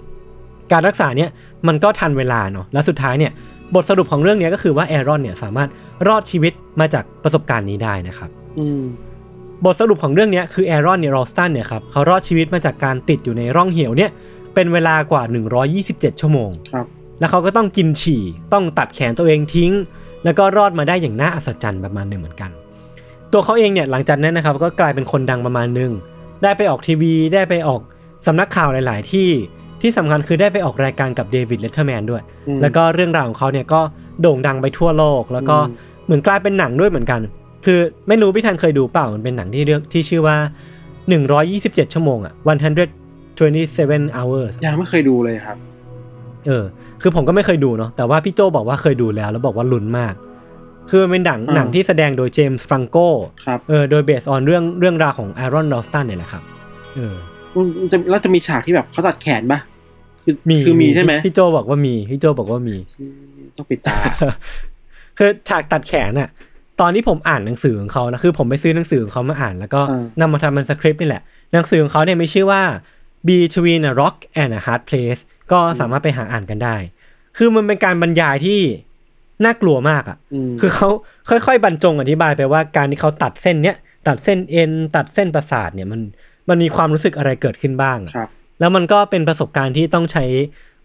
[0.73, 1.31] การรักษาเนี่ย
[1.69, 3.33] มันก็ทันเวลาเนาะและสุดท้ายเนี่ย
[3.75, 5.68] บทสรุปของเรื่องเนี้ยก็คือว่าแอรอนเนี่ยสามารถ
[6.09, 8.83] รอดชีวิตมาจากประสบการณ์นี้ได้นะครับอืม
[9.64, 14.11] บทสรุปของเรื่องเนี้ยคือแอรอนเนี่ยรอลสตันเนี่ยครับเขารอดชีวิตมาจากการติดอยู่ในร่องเหวเนี่ย
[14.55, 15.22] เป็นเวลากว่า
[15.72, 16.87] 127 ชั่วโมงครับ
[17.20, 18.22] แล้วเขาก็ต้องกินฉี่
[18.53, 19.72] ต้องตัดแขนตัวเองทิ้ง
[20.25, 22.51] แล้วก็รอดมาได้อย่างน่าอัศจรรย์ประมาณหนึ่งเหมือนกัน
[23.33, 25.93] ตัวเขาเองเนี่ยหลังจากนั้นนะครับก็กลายเป็นคนดังประมาณหนึ่ง
[26.43, 27.81] ได้ไปออกทีวี ได้ไปออก
[28.27, 29.29] สำนักข่าวหลาย ๆ ที่
[29.87, 33.80] ที่สำคัญคือได้ไปออกรายการกับเดวิดเลตเทอร์แมนด้วย อืม แล้วก็เรื่องราวของเขาเนี่ยก็
[34.20, 37.20] โด่งดังไปทั่วโลก แล้วก็อืมเหมือนกลายเป็นหนังด้วยเหมือนกัน
[37.64, 37.78] คือ
[38.09, 40.37] ไม่รู้พี่ทันเคยดูเปล่ามันเป็นหนังที่เรื่องที่ชื่อว่า
[41.35, 42.35] 127 ชั่วโมงอะ
[43.05, 45.57] 127 hours ยังไม่เคยดูเลยครับ
[46.47, 46.64] เออ
[47.03, 50.14] คือผมก็ไม่เคยดูเนาะ แต่ว่าพี่โจบอกว่าเคยดูแล้ว แล้วบอกว่าลุ้นมาก
[50.91, 52.97] คือมันเป็นหนังอ่าหนังที่แสดงโดยเจมส์ฟรังโก
[53.47, 56.43] ครับเออ โดยเบสออนเรื่องเรื่องราวของ Aaron Ralston เนี่ยแหละครับ
[56.97, 57.16] เออ
[57.57, 59.61] มันจะแล้วจะมีฉากที่แบบเขาตัดแขนปะ
[60.25, 62.77] คือมีคือมีใช่ไหมพี่โจบอกว่ามีพี่โจบอกว่ามี
[63.57, 63.97] ต้องปิดตา
[65.18, 66.29] คือฉากตัดแขนอะ
[66.81, 71.22] ตอนที่ผมอ่านหนังสือของเขานะคือผมไปซื้อหนังสือของเขามาอ่าน แล้วก็อ่านำมาทำเป็นสคริปต์นี่แหละ
[71.53, 72.62] หนังสือของเขาเนี่ยมีชื่อว่า
[73.29, 75.20] Between a Rock and a Hard Place
[75.53, 76.77] ก็สามารถไปหาอ่านกันได้
[77.37, 78.61] คือมันเป็นการบรรยายที่
[79.45, 80.89] น่ากลัวมากอะอืมคือเขา
[81.29, 83.77] ค่อยๆ บรรจงอธิบายไปว่าการที่เขาตัดเส้นเนี้ย
[84.09, 86.01] ตัดเส้นเอ็นตัดเส้นประสาทเนี่ยมัน
[86.49, 88.31] มันมีความรู้สึกอะไรเกิดขึ้นบ้างอะครับ
[88.61, 90.25] แล้วมันก็เป็นประสบการณ์ที่ต้องใช้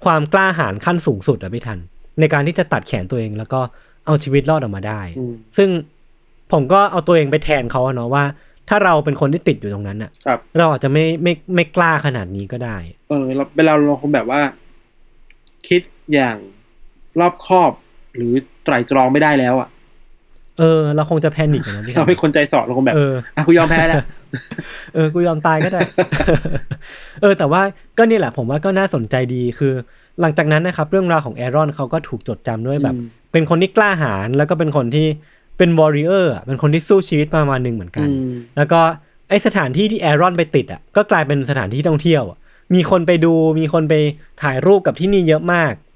[0.05, 1.79] ความกล้าหาญขั้นสูงสุดอะพี่ทัน
[2.19, 3.59] ในการที่จะตัดแขนตัวเองแล้วก็
[4.05, 5.69] เอาชีวิตรอดออกมาได้อืมซึ่ง
[6.51, 8.23] ผมก็เอาตัวเองไปแทนเขาอะเนาะว่า
[8.69, 12.77] ถ้าเราเป็นคนที่ติดอยู่ตรงนั้นอะครับเราอาจจะไม่ไม่ไม่กล้าขนาดนี้ก็ได้
[13.09, 14.41] เออเราเวลาเราคงแบบว่า
[15.67, 15.81] คิด
[16.13, 16.37] อย่าง
[17.19, 17.71] รอบคอบ
[18.15, 19.69] หรือไตร่ตรองไม่ได้แล้วอะ
[20.59, 24.03] เออ เราคงจะแพนิคอะนะพี่ทัเรานเป็นคนใจสอดเราคงแบบเอออะกูยอมแพ้แล้ว
[24.95, 25.81] เออ กูยอมตายก็ได้
[27.21, 27.61] เออ แต่ว่า
[27.97, 29.73] ก็นี่แหละผมว่าก็น่าสนใจดีคือ
[30.21, 35.07] หลังจากนั้นนะครับ เรื่องราวของแอรอนเขาก็ถูกจดจำด้วยแบบอืมเป็นคนที่กล้าหาญแล้วก็เป็นคนที่
[35.57, 38.79] เป็น warrior เป็นคนที่สู้ชีวิตประมาณหนึ่งเหมือนกันอืมแล้วก็
[39.29, 42.37] ไอสถานที่ที่แอรอนไปติดอะก็กลายเป็นสถานที่ท่องเที่ยวอะ
[42.73, 43.93] มีคนไปดูมีคนไป
[44.41, 45.88] ถ่ายรูปกับที่นี่เยอะมากอืม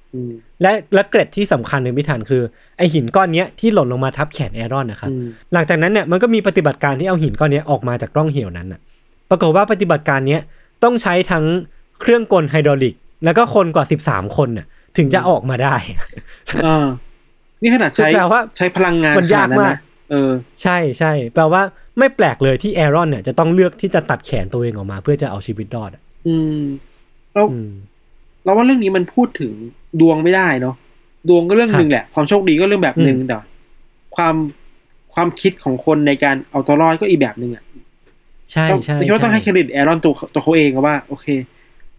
[0.61, 2.41] และและเกร็ดที่สำคัญหนึ่งพี่ทันคือ
[2.77, 8.79] ไอหินก้อนเนี้ยที่หล่นลงมาทับแขนแอรอนนะครับอืมหลังจากนั้นเนี่ยมันก็มีปฏิบัติการที่เอาหินก้อนเนี้ยออกมาจากร่องเหวนั้นน่ะ
[9.29, 10.41] ปรากฏว่าปฏิบัติการเนี้ย
[10.83, 11.45] ต้องใช้ทั้ง
[12.01, 12.95] เครื่องกลไฮดรอลิก
[13.25, 14.65] แล้วก็คนกว่า13คนน่ะ
[14.97, 15.75] ถึงจะออกมาได้
[16.65, 16.85] อ่า
[17.61, 19.79] นี่ขนาดใช้คือแปลว่าใช้พลังงานมันยากขดมากะ
[20.11, 21.61] เออ ใช่ใช่แปลว่า
[21.99, 26.61] ไม่แปลกเลยที่แอรอนเนี่ยจะต้องเลือกที่จะตัดแขนตัวเองออกมา เพื่อจะเอาชีวิตรอดอะ อืม
[27.33, 27.71] แล้วอืม
[28.43, 29.53] เราว่าเรื่องนี้มันพูดถึง
[30.01, 30.75] ดวงไม่ได้เนาะ
[31.29, 33.37] ดวงก็เรื่องหนึ่งแหละ ความโชคดีก็เรื่องแบบหนึ่งอืมแต่
[34.15, 34.35] ความ
[35.13, 37.63] ความคิดของคนในการเอาตัวรอดก็อีกแบบหนึ่งอะ
[38.51, 41.27] ใช่ต้องใช่คิดว่าต้องให้เครดิตแอรอนตัวตัวเขาเองอะว่า โอเค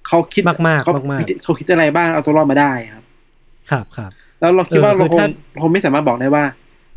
[0.06, 3.04] เขาคิดมากๆเขามากๆเขาคิดอะไรบ้างเอาตัวรอดมาได้ครับ
[3.70, 6.44] ครับครับแล้วเราคิดว่าเออเราคือคงถ้าเราไม่สามารถบอกได้ว่า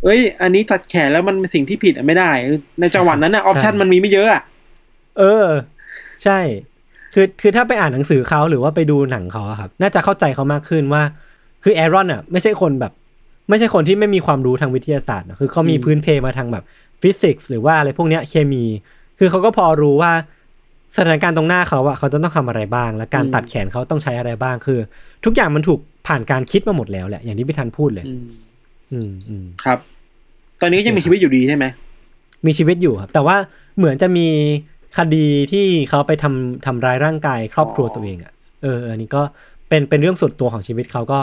[0.04, 2.32] เอ้ย อันนี้ตัดแขนแล้วมันเป็นสิ่งที่ผิดอะไม่ได้
[2.80, 4.41] ในจังหวะนั้นนะออปชันมันมีไม่เยอะอะ
[5.20, 5.48] เออ
[6.24, 6.39] ใช่
[7.20, 11.03] คือคือถ้าไปอ่านหนังสือเขาหรือว่าไปดูหนังเขาอะครับ น่าจะเข้าใจเขามากขึ้นว่า
[11.63, 12.91] คือแอรอนอะไม่ใช่คนแบบ
[13.49, 16.63] ไม่ใช่คนที่ไม่มีความรู้ทางวิทยาศาสตร์นะคือเขามีพื้นเพมาทางแบบ
[17.01, 18.63] ฟิสิกส์หรือว่าอะไรพวกเนี้ยเคมี
[19.20, 20.11] คือเขาก็พอรู้ว่า
[20.95, 24.80] สถานการณ์ตรงหน้าเขาอะเขาจะต้องทำอะไรบ้าง และการตัดแขนเขาต้องใช้อะไรบ้างคือ
[25.26, 28.27] ทุกอย่างมันถูกผ่านการคิดมาหมดแล้วแหละอย่างที่พี่ทันพูดเลย อืม
[28.91, 29.80] อืมอืมครับ
[30.61, 31.65] ตอนนี้ก็ยังมีชีวิตอยู่ดีใช่ไหม
[32.45, 33.38] มีชีวิตอยู่ครับ แต่ว่า
[33.77, 34.27] เหมือนจะมี
[34.97, 38.34] คดีที่เขาไปทำทำร้ายร่างกายครอบครัวตัวเองอะ่ะ
[38.64, 39.22] เอออันนี้ก็
[39.69, 41.19] เป็นเป็นเรื่องส่วนตัวของชีวิตเขาก็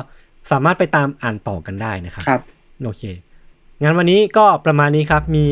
[0.51, 2.43] สามารถไปตามอ่านต่อกันได้นะครับครับ
[2.83, 3.03] โอเค
[3.83, 5.45] งั้นวันนี้ก็ประมาณนี้ครับมี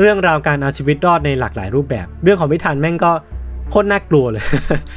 [0.00, 3.12] เรื่องราวการเอาชีวิตรอดในหลากหลายรูปแบบ เรื่องของพิธันแม่งก็
[3.70, 4.44] โคตรน่ากลัวเลย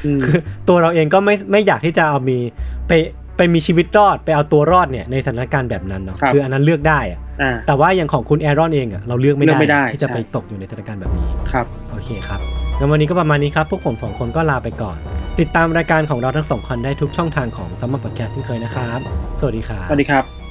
[0.06, 2.38] อืมคือตัวเราเองก็ไม่ไม่อยากที่จะเอามี
[2.88, 2.92] ไป
[3.38, 12.40] ไปมีชีวิตรอดไปเอาตัวรอดเนี่ยในสถานการณ์แบบนั้นเนาะครับคืออันนั้นเลือกได้อะอ่าแต่ว่าอย่างของคุณแอรอนเองอะเราเลือกไม่เลืได้อกไม่ได้ที่จะไปใช่ตกอยู่ในสถานการณ์แบบนี้ครับโอเคครับ
[12.80, 14.98] งั้นวันนี้ก็ประมาณนี้ครับ พวกผมสองคนก็ลาไปก่อน
[15.40, 19.00] ติดตามรายการของเราทั้งสองคนได้ทุกช่องทางของซัมมอร์พอดแคสต์เช่นเคยนะครับ
[19.40, 20.45] สวัสดีครับ สวัสดีครับ